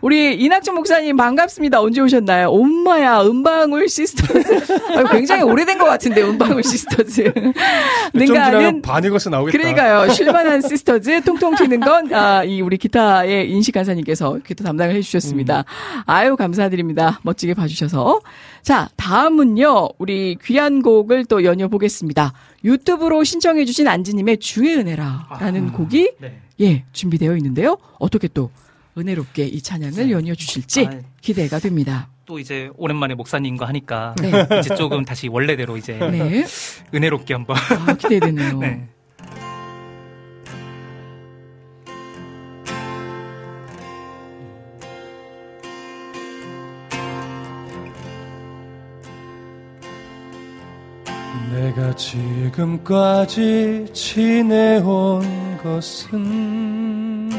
[0.00, 1.80] 우리 이낙준 목사님 반갑습니다.
[1.80, 2.48] 언제 오셨나요?
[2.48, 4.60] 엄마야, 은방울 시스터즈.
[4.96, 7.32] 아유, 굉장히 오래된 것 같은데, 은방울 시스터즈.
[8.14, 9.56] 능가하는 반익어서 나오겠다.
[9.56, 10.08] 그러니까요.
[10.10, 15.64] 쉴만한 시스터즈 통통 튀는 건, 아, 이 우리 기타의 인식 간사님께서 기타 담당을 해주셨습니다.
[16.06, 17.20] 아유, 감사드립니다.
[17.22, 18.20] 멋지게 봐주셔서.
[18.62, 22.32] 자, 다음은요, 우리 귀한 곡을 또 연여 보겠습니다.
[22.64, 26.40] 유튜브로 신청해주신 안지님의 주의 은혜라라는 곡이, 네.
[26.60, 27.78] 예, 준비되어 있는데요.
[27.98, 28.50] 어떻게 또
[28.98, 32.08] 은혜롭게 이 찬양을 연여주실지 아, 기대가 됩니다.
[32.26, 34.30] 또 이제 오랜만에 목사님과 하니까 네.
[34.60, 36.44] 이제 조금 다시 원래대로 이제 네.
[36.94, 37.56] 은혜롭게 한번.
[37.56, 38.60] 아, 기대되네요.
[51.52, 55.22] 내가 지금까지 지내온
[55.62, 57.30] 것은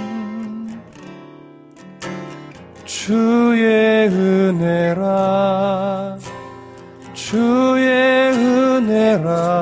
[2.86, 5.52] 주의 은혜라
[7.32, 7.90] 주의
[8.34, 9.62] 은혜라.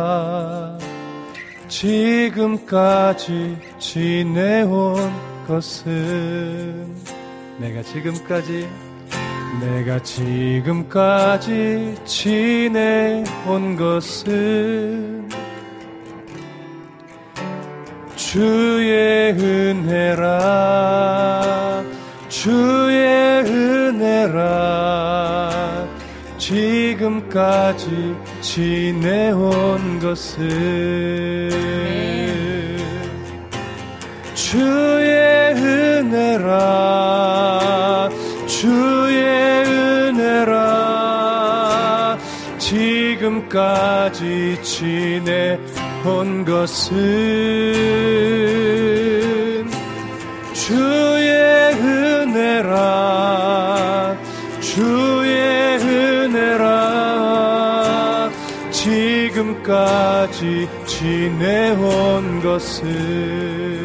[1.67, 4.95] 지금까지 지내온
[5.47, 6.95] 것은
[7.59, 8.67] 내가 지금까지
[9.61, 15.27] 내가 지금까지 지내온 것은
[18.15, 20.89] 주의 은혜라
[22.29, 24.69] 주의 은혜라.
[26.37, 31.49] 지금까지 지내온 것은
[34.33, 36.69] 주의 은혜라
[43.59, 46.95] 지금까지 지내온 것은
[50.53, 52.89] 주의 은혜라
[54.61, 56.69] 주의 은혜라.
[58.71, 63.78] 지금까지 지내온 것은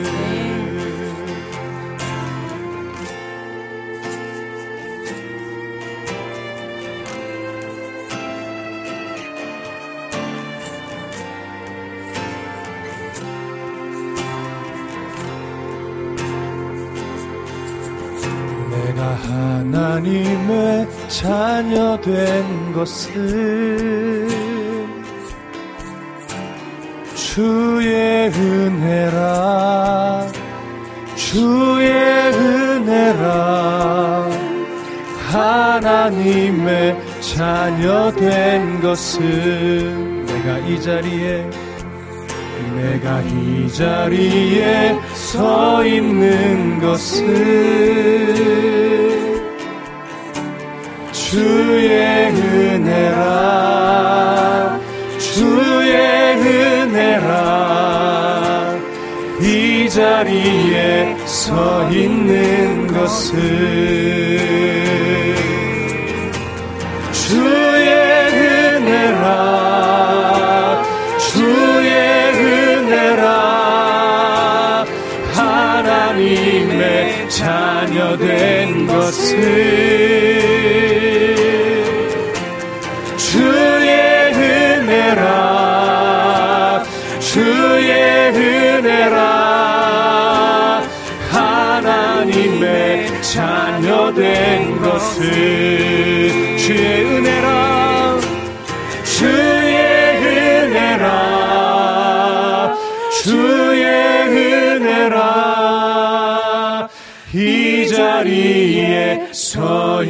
[19.74, 24.28] 하나님의 자녀 된 것은
[27.16, 30.28] 주의 은혜라
[31.16, 31.90] 주의
[32.32, 34.30] 은혜라.
[35.32, 41.50] 하나님의 자녀 된 것은 내가 이 자리에
[42.76, 48.14] 내가 이 자리에 서 있는 것은
[51.34, 53.18] 주의 은혜라.
[55.18, 55.96] 주의
[56.86, 57.32] 은혜라.
[59.40, 63.36] 이 자리에 서 있는 것은
[67.10, 67.88] 주의
[68.76, 69.24] 은혜라.
[71.18, 71.90] 주의
[72.78, 73.24] 은혜라.
[75.32, 79.93] 하나님의 자녀 된 것은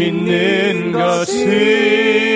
[0.00, 2.33] 있는 것은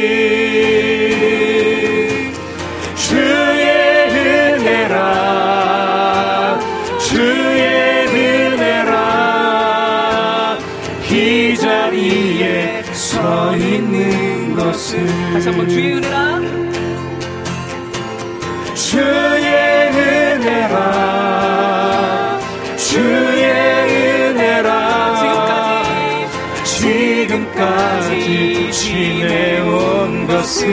[30.49, 30.65] 주의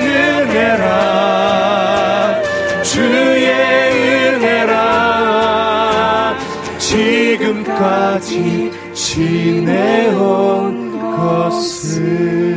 [0.00, 0.82] 은혜라
[2.82, 3.46] 주의
[4.34, 4.76] 은혜라.
[6.78, 10.20] 지금까지 지내온
[11.16, 12.51] 것은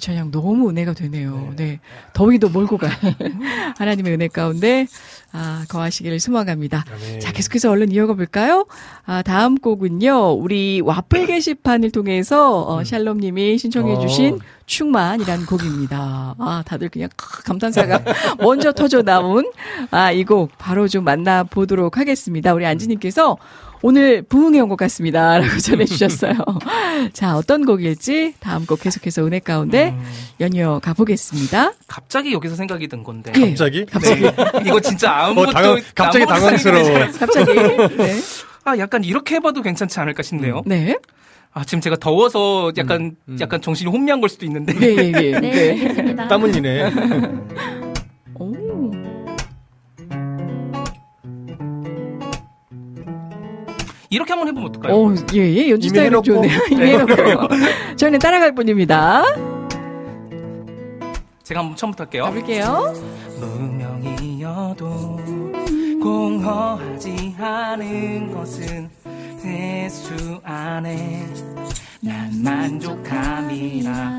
[0.00, 1.52] 이 찬양 너무 은혜가 되네요.
[1.56, 1.78] 네.
[2.14, 2.88] 더위도 몰고 가.
[3.76, 4.86] 하나님의 은혜 가운데,
[5.30, 6.86] 아, 거하시기를 소망합니다.
[6.90, 7.20] 아멘.
[7.20, 8.66] 자, 계속해서 얼른 이어가 볼까요?
[9.04, 14.38] 아, 다음 곡은요, 우리 와플 게시판을 통해서, 어, 샬롬님이 신청해주신 어.
[14.64, 16.34] 충만이라는 곡입니다.
[16.38, 18.00] 아, 다들 그냥 크, 감탄사가
[18.40, 19.52] 먼저 터져 나온,
[19.90, 22.54] 아, 이 곡 바로 좀 만나보도록 하겠습니다.
[22.54, 23.36] 우리 안지님께서
[23.82, 25.38] 오늘 부흥해 온 것 같습니다.
[25.40, 26.34] 라고 전해주셨어요.
[27.14, 29.94] 자, 어떤 곡일지 다음 곡 계속해서 은혜 가운데
[30.40, 31.72] 연이어 가보겠습니다.
[31.88, 33.32] 갑자기 여기서 생각이 든 건데.
[33.36, 33.48] 예.
[33.48, 33.86] 갑자기?
[33.86, 34.22] 갑자기.
[34.22, 34.34] 네.
[34.66, 36.88] 이거 진짜 아무것도 어, 당황- 갑자기 당황스러워.
[37.18, 37.54] 갑자기.
[37.96, 38.12] 네.
[38.12, 38.20] 않-
[38.74, 40.62] 아, 약간 이렇게 해봐도 괜찮지 않을까 싶네요.
[40.66, 40.96] 네.
[41.52, 44.74] 아, 지금 제가 더워서 약간 약간 정신이 혼미한 걸 수도 있는데.
[44.82, 45.32] 예, 예, 예.
[45.32, 45.70] 네, 네.
[45.70, 46.28] 알겠습니다.
[46.28, 46.90] 땀 흘리네.
[54.10, 54.92] 이렇게 한번 해보면 어떨까요?
[54.94, 55.70] 오, 예, 예.
[55.70, 56.22] 연주 해놓고.
[56.24, 56.58] 좋네요.
[56.72, 57.14] 이미 해놓고.
[57.96, 59.22] 저희는 따라갈 뿐입니다.
[61.44, 62.24] 제가 한번 처음부터 할게요.
[62.24, 62.92] 가볼게요.
[63.38, 65.20] 무명이어도
[66.02, 68.90] 공허하지 않은 것은
[69.44, 71.26] 예수 안에
[72.00, 74.18] 난 만족함이라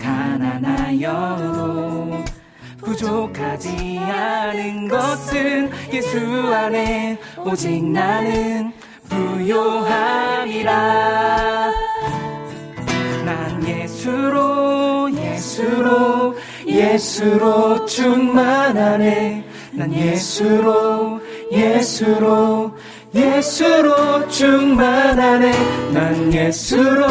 [0.00, 1.44] 가난하여도
[2.84, 6.18] 부족하지 않은 것은 예수
[6.52, 8.72] 안에 오직 나는
[9.08, 10.72] 부요함이라.
[13.24, 16.36] 난 예수로 예수로
[16.66, 21.20] 예수로 충만하네 난 예수로
[21.52, 22.72] 예수로
[23.14, 25.52] 예수로 충만하네
[25.92, 27.06] 난 예수로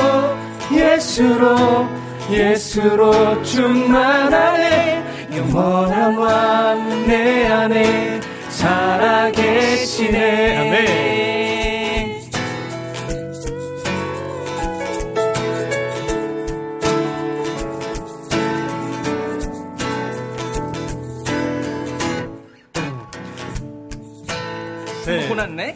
[0.72, 1.88] 예수로
[2.30, 10.18] 예수로 충만하네 영원한 왕 내 안에 살아계시네.
[10.58, 11.12] 아멘.
[25.28, 25.74] 고났네?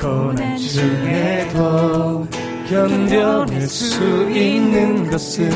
[0.00, 2.26] 고난 중에도
[2.68, 5.50] 견뎌낼 수 있는 것은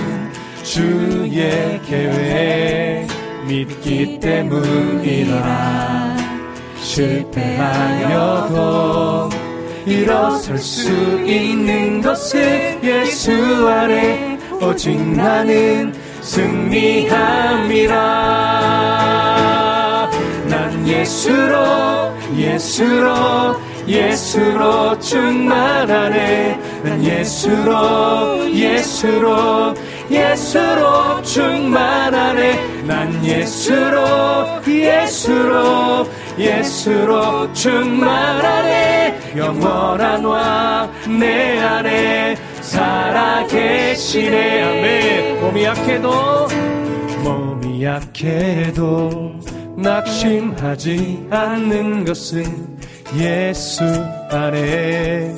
[0.70, 3.08] 주의 계획
[3.44, 5.40] 믿기 때문이라.
[6.80, 8.50] 실패하여도
[9.84, 10.92] 일어설 수
[11.26, 13.32] 있는 것은 예수
[13.68, 17.96] 안에 오직 나는 승리함이라.
[20.46, 23.56] 난 예수로 예수로
[23.88, 26.60] 예수로 충만하네.
[26.84, 29.74] 난 예수로 예수로
[30.10, 32.82] 예수로 충만하네.
[32.86, 34.04] 난 예수로
[34.66, 36.06] 예수로
[36.38, 39.32] 예수로 충만하네.
[39.36, 44.62] 영원한 왕 내 안에 살아계시네.
[44.62, 45.40] 아멘.
[45.40, 46.48] 몸이 약해도
[47.22, 49.38] 몸이 약해도
[49.76, 52.78] 낙심하지 않는 것은
[53.16, 53.84] 예수
[54.30, 55.34] 안에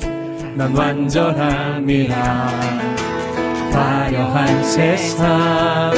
[0.55, 2.49] 난 완전함이라
[3.73, 5.91] 화려한 세상.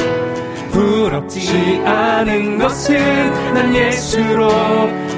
[0.76, 4.50] 부럽지 않은 것은 난 예수로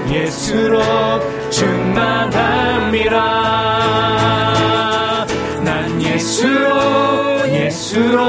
[0.08, 0.80] 예수로
[1.50, 3.18] 충만함이라
[5.64, 8.28] 난 예수로 예수로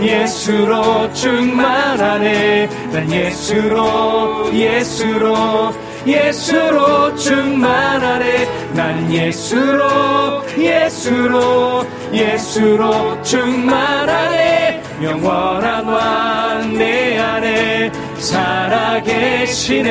[0.00, 2.68] 예수로 충만하네.
[2.92, 5.72] 난 예수로 예수로
[6.06, 8.72] 예수로 충만하네.
[8.74, 14.82] 난 예수로 예수로 예수로 충만하네.
[15.02, 16.32] 영원한 왕
[16.70, 19.90] 내 안에 살아계시네.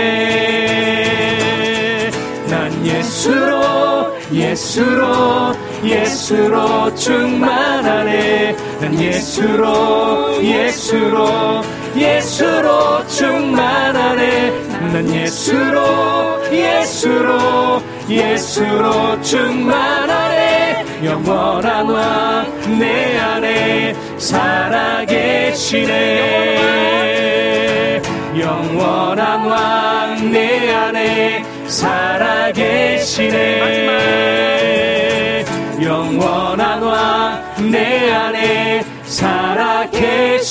[2.49, 8.55] 난 예수로 예수로 예수로 충만하네.
[8.79, 11.61] 난 예수로 예수로
[11.95, 14.51] 예수로 충만하네.
[14.93, 20.85] 난 예수로 예수로 예수로 충만하네.
[21.03, 22.47] 영원한 왕
[22.79, 25.89] 내 안에 살아계시네.
[28.39, 33.31] 영원한 왕 내 안에 살아계시네.
[35.83, 37.41] 영원한 왕
[37.71, 40.41] 내 안에 살아계시네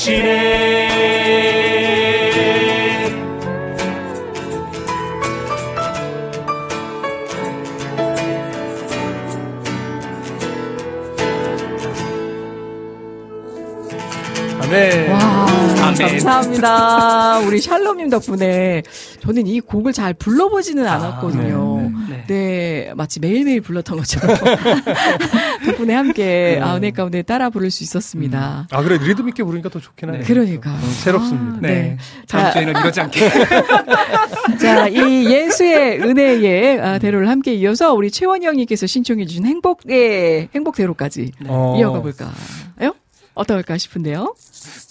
[14.71, 15.11] 아멘.
[15.11, 15.19] 와,
[15.89, 16.09] 아멘.
[16.09, 17.39] 감사합니다.
[17.41, 18.83] 우리 샬롬님 덕분에
[19.21, 21.91] 저는 이 곡을 잘 불러보지는 않았거든요.
[22.09, 22.25] 네.
[22.29, 24.37] 네, 마치 매일매일 불렀던 것처럼
[25.67, 28.69] 덕분에 함께 아, 은혜 가운데 따라 부를 수 있었습니다.
[28.71, 30.25] 아 그래 리듬 있게 부르니까 더 좋긴 하네요.
[30.25, 31.57] 그러니까 음, 새롭습니다.
[31.57, 31.97] 아, 네.
[32.29, 33.31] 다음 자, 주에는 이러지 않게.
[34.61, 41.75] 자, 이 예수의 은혜의 아, 대로를 함께 이어서 우리 최원영님께서 신청해 주신 행복의 행복대로까지 어.
[41.77, 42.31] 이어가 볼까요?
[43.41, 44.35] 어떨까 싶은데요.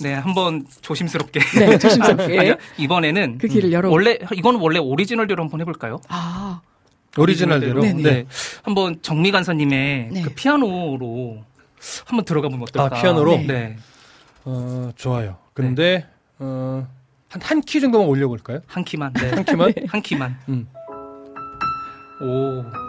[0.01, 1.39] 네, 한번 조심스럽게.
[1.59, 2.23] 네, 조심스럽게.
[2.39, 3.89] 아니요, 이번에는 그 길을 열어.
[3.89, 6.01] 원래 이거는 원래 오리지널대로 한번 해볼까요?
[6.09, 6.61] 아,
[7.17, 7.81] 오리지널대로.
[7.81, 8.01] 네네.
[8.03, 8.26] 네.
[8.63, 10.21] 한번 정미 간사님의 네.
[10.23, 11.43] 그 피아노로
[12.05, 12.97] 한번 들어가 보면 어떨까?
[12.97, 13.38] 아, 피아노로?
[13.38, 13.45] 네.
[13.47, 13.77] 네.
[14.45, 15.38] 어 좋아요.
[15.53, 16.07] 근데
[16.39, 16.88] 어,
[17.30, 18.59] 한 한 키 정도만 올려 볼까요?
[18.67, 19.13] 한 키만.
[19.13, 19.30] 네.
[19.30, 19.73] 한 키만?
[19.88, 20.38] 한 키만.
[20.49, 20.67] 음.
[22.21, 22.89] 오.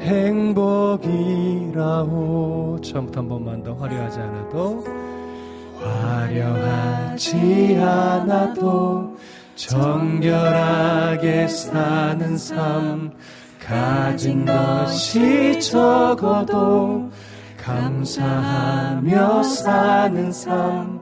[0.00, 1.56] 행복이라오.
[2.82, 4.84] 처음부터 한 번만 더 화려하지 않아도
[5.80, 9.16] 화려하지 않아도
[9.54, 13.10] 정결하게 사는 삶
[13.58, 17.10] 가진 것이 적어도
[17.56, 21.00] 감사하며 사는 삶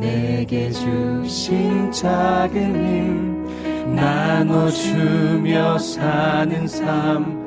[0.00, 7.43] 내게 주신 작은 힘 나눠주며 사는 삶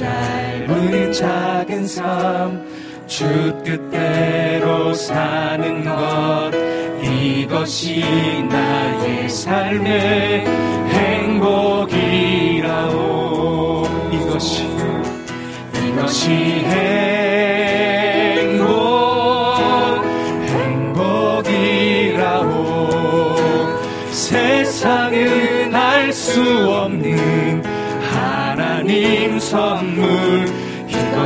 [0.00, 6.50] 짧은 작은 삶주 뜻대로 사는 것
[7.04, 8.02] 이것이
[8.48, 10.46] 나의 삶의
[10.88, 12.22] 행복이라오.
[14.10, 14.66] 이것이
[15.84, 17.19] 이것이 행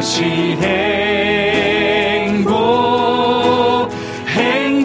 [0.04, 0.22] 것이
[2.20, 2.44] 행복
[4.26, 4.82] 행복이라오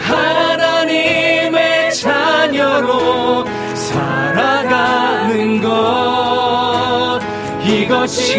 [0.00, 3.44] 하나님의 자녀로
[3.76, 7.20] 살아가는 것
[7.64, 8.34] 이것이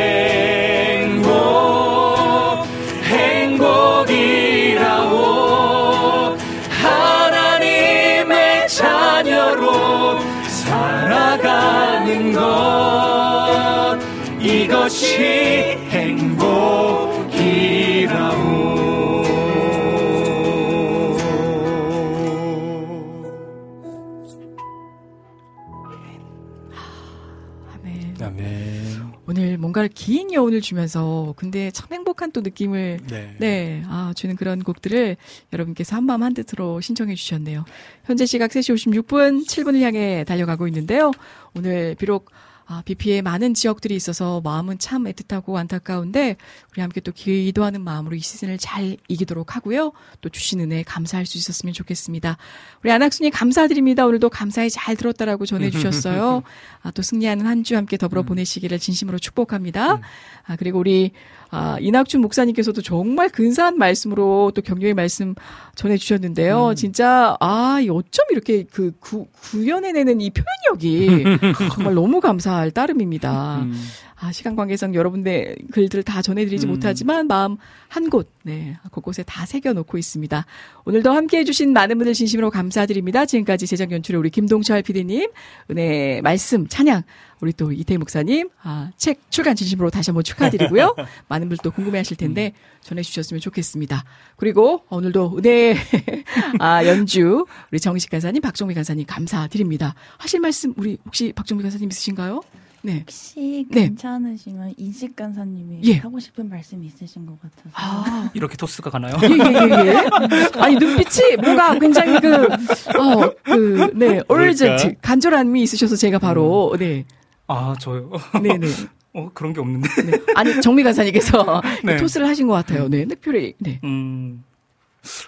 [29.96, 33.34] 긴 여운을 주면서 근데 참 행복한 또 느낌을 네.
[33.38, 35.16] 네, 아, 주는 그런 곡들을
[35.54, 37.64] 여러분께서 한마음 한뜻으로 신청해 주셨네요.
[38.04, 41.12] 현재 시각 3시 56분, 7분을 향해 달려가고 있는데요.
[41.54, 42.30] 오늘 비록
[42.66, 46.36] 아, 비 피해 많은 지역들이 있어서 마음은 참 애틋하고 안타까운데
[46.76, 49.92] 우리 함께 또 기도하는 마음으로 이 시즌을 잘 이기도록 하고요.
[50.20, 52.36] 또 주신 은혜 감사할 수 있었으면 좋겠습니다.
[52.82, 54.04] 우리 안학순이 감사드립니다.
[54.04, 56.42] 오늘도 감사히 잘 들었다라고 전해주셨어요.
[56.82, 60.00] 아, 또 승리하는 한 주 함께 더불어 보내시기를 진심으로 축복합니다.
[60.46, 61.10] 아, 그리고 우리
[61.50, 65.34] 아, 이낙준 목사님께서도 정말 근사한 말씀으로 또 격려의 말씀
[65.74, 66.74] 전해주셨는데요.
[66.76, 71.24] 진짜, 아, 이 어쩜 이렇게 그 구, 구현해내는 이 표현력이
[71.74, 73.62] 정말 너무 감사할 따름입니다.
[73.62, 73.82] 음.
[74.18, 76.70] 아, 시간 관계상 여러분의 글들을 다 전해드리지 음.
[76.70, 80.46] 못하지만 마음 한 곳, 네, 곳곳에 다 새겨놓고 있습니다.
[80.86, 83.26] 오늘도 함께 해주신 많은 분들 진심으로 감사드립니다.
[83.26, 85.30] 지금까지 제작 연출의 우리 김동철 PD님,
[85.70, 87.02] 은혜 말씀, 찬양,
[87.42, 90.94] 우리 또 이태희 목사님, 아, 책 출간 진심으로 다시 한번 축하드리고요.
[91.28, 94.02] 많은 분들 또 궁금해 하실 텐데 전해주셨으면 좋겠습니다.
[94.36, 95.76] 그리고 오늘도 은혜
[96.58, 99.94] 아, 연주 우리 정식 간사님, 박정미 간사님 감사드립니다.
[100.16, 102.40] 하실 말씀 우리 혹시 박정미 간사님 있으신가요?
[102.86, 103.00] 네.
[103.00, 103.88] 혹시 네.
[103.88, 105.94] 괜찮으시면 인식 간사님이 예.
[105.96, 107.70] 하고 싶은 말씀이 있으신 것 같아서.
[107.72, 109.16] 아, 이렇게 토스가 가나요?
[109.22, 110.60] 예, 예, 예, 예.
[110.60, 117.04] 아니, 눈빛이 뭔가 굉장히 그, 어, 그, 네, urgent, 간절함이 있으셔서 제가 바로, 네,
[117.48, 118.08] 아, 저요.
[118.40, 118.68] 네, 네.
[119.14, 119.88] 어, 그런 게 없는데.
[120.04, 120.12] 네.
[120.36, 121.96] 아니, 정미 간사님께서 네.
[121.96, 122.86] 토스를 하신 것 같아요.
[122.88, 123.80] 네, 늑표를, 네.
[123.82, 124.44] 음.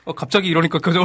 [0.05, 1.03] 어, 갑자기 이러니까 그죠.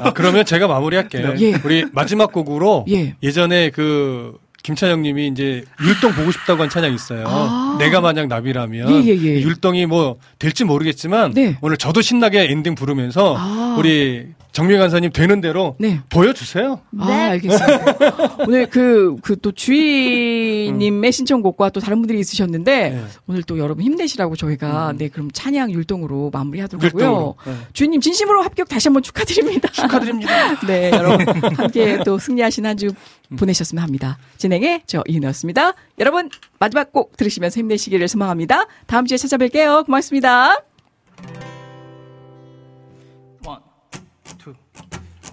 [0.00, 1.34] 아, 그러면 제가 마무리할게요.
[1.40, 1.54] 예.
[1.64, 3.16] 우리 마지막 곡으로 예.
[3.22, 7.24] 예전에 그 김찬영님이 이제 율동 보고 싶다고 한 찬양이 있어요.
[7.26, 7.76] 아.
[7.78, 9.40] 내가 만약 나비라면 예, 예, 예.
[9.40, 11.56] 율동이 뭐 될지 모르겠지만 네.
[11.60, 13.76] 오늘 저도 신나게 엔딩 부르면서 아.
[13.78, 14.26] 우리
[14.58, 16.00] 정미 간사님 되는 대로 네.
[16.10, 16.80] 보여주세요.
[16.98, 18.36] 아, 알겠습니다.
[18.48, 23.04] 오늘 그, 그 또 주희님의 신청곡과 또 다른 분들이 있으셨는데, 네.
[23.28, 27.00] 오늘 또 여러분 힘내시라고 저희가, 네, 그럼 찬양 율동으로 마무리 하도록 하고요.
[27.04, 27.34] 율동으로.
[27.46, 27.52] 네.
[27.72, 29.68] 주희님 진심으로 합격 다시 한번 축하드립니다.
[29.70, 30.58] 축하드립니다.
[30.66, 31.24] 네, 여러분
[31.54, 32.88] 함께 또 승리하신 한 주
[33.36, 34.18] 보내셨으면 합니다.
[34.38, 35.74] 진행의 저 이은혜였습니다.
[36.00, 38.66] 여러분 마지막 곡 들으시면서 힘내시기를 소망합니다.
[38.86, 39.84] 다음 주에 찾아뵐게요.
[39.86, 40.56] 고맙습니다.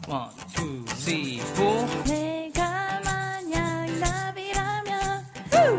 [0.07, 1.85] 원, 투, 쓰리, 포.
[2.07, 5.25] 내가 만약 나비라면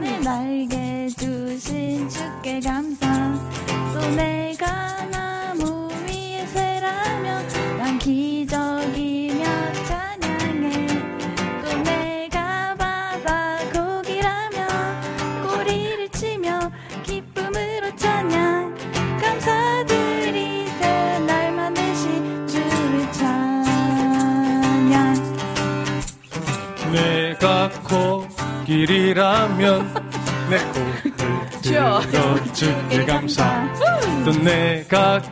[0.00, 3.06] 내 날개 주신 주께 감사
[3.94, 7.48] 또 내가 나무 위에 새라면
[7.78, 8.35] 난 기
[27.46, 27.70] 내가
[28.64, 29.94] 코길이라면
[30.50, 31.12] 내 코를
[31.62, 33.64] 들어주길 감사.
[34.24, 35.22] 또 내가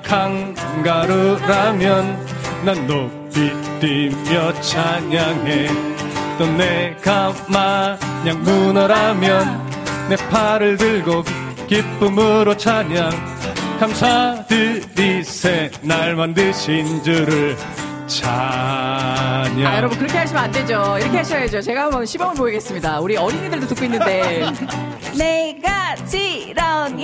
[0.85, 2.27] 강가루라면
[2.65, 3.51] 난 높이
[3.81, 5.67] 뛰며 찬양해.
[6.39, 11.25] 또 내가 만약 문어라면 내 팔을 들고
[11.67, 13.11] 기쁨으로 찬양.
[13.81, 15.73] 감사드리세.
[15.83, 17.57] 날 만드신 주를
[18.07, 20.97] 찬양 아, 여러분 그렇게 하시면 안 되죠.
[21.01, 21.61] 이렇게 하셔야죠.
[21.63, 23.01] 제가 한번 시범을 보이겠습니다.
[23.01, 24.47] 우리 어린이들도 듣고 있는데.
[25.17, 26.95] 내가 지렁이라면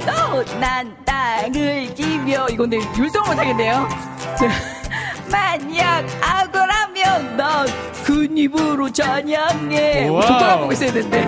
[0.00, 3.88] 또 난 땅을 기며 이건데 율동을 못하겠네요.
[4.38, 4.48] 자,
[5.30, 7.66] 만약 악어라면 넌
[8.04, 10.08] 큰 입으로 찬양해.
[10.08, 10.22] 와우.
[10.26, 11.24] 조건을 보고 있어야 되는데.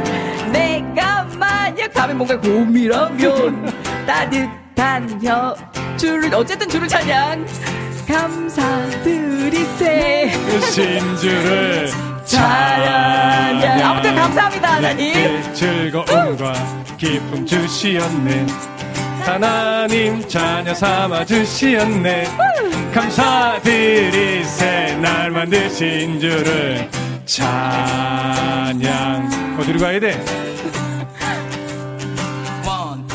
[0.51, 3.73] 내가 만약 다음에 뭔가 곰이라면
[4.07, 5.55] 따뜻한 혀
[5.97, 7.47] 줄을 어쨌든 줄을 찬양.
[9.01, 10.31] 감사드리세.
[10.73, 11.91] 신주를
[12.25, 13.83] 찬양.
[13.83, 15.13] 아무튼 감사합니다, 하나님.
[15.13, 16.53] 내게 즐거움과
[16.97, 18.47] 기쁨 주시었네
[19.25, 22.27] 하나님 자녀 삼아 주시었네
[22.95, 26.89] 감사드리세 날 만드신 주를
[27.25, 28.77] 찬양
[29.61, 30.23] 어디로 가야 돼?
[32.65, 33.07] 포, 원.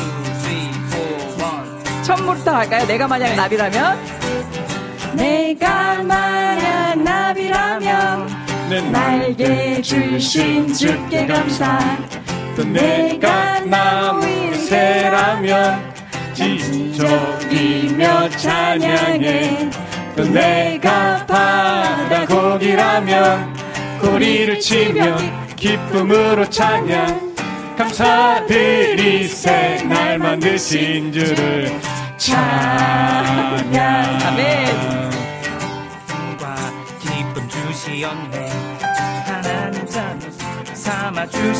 [2.02, 2.86] 처음부터 할까요?
[2.86, 4.15] 내가 만약 나비라면?
[5.16, 8.28] 내가 만약 나비라면
[8.68, 11.78] 내 날개 주신 주께 감사.
[12.54, 15.94] 또 내가 나무 새라면
[16.34, 19.70] 지적이며 찬양해.
[20.16, 23.56] 또 내가 바다 고기라면
[24.00, 25.16] 고리를 치며
[25.56, 27.26] 기쁨으로 찬양.
[27.78, 29.84] 감사드리세.
[29.88, 31.70] 날 만드신 주를
[32.18, 33.76] 찬양
[34.24, 34.66] 아멘.
[36.38, 36.56] 과
[36.98, 38.48] 기쁨 주시었네
[39.26, 39.86] 하나님
[40.74, 41.46] 삼아 주시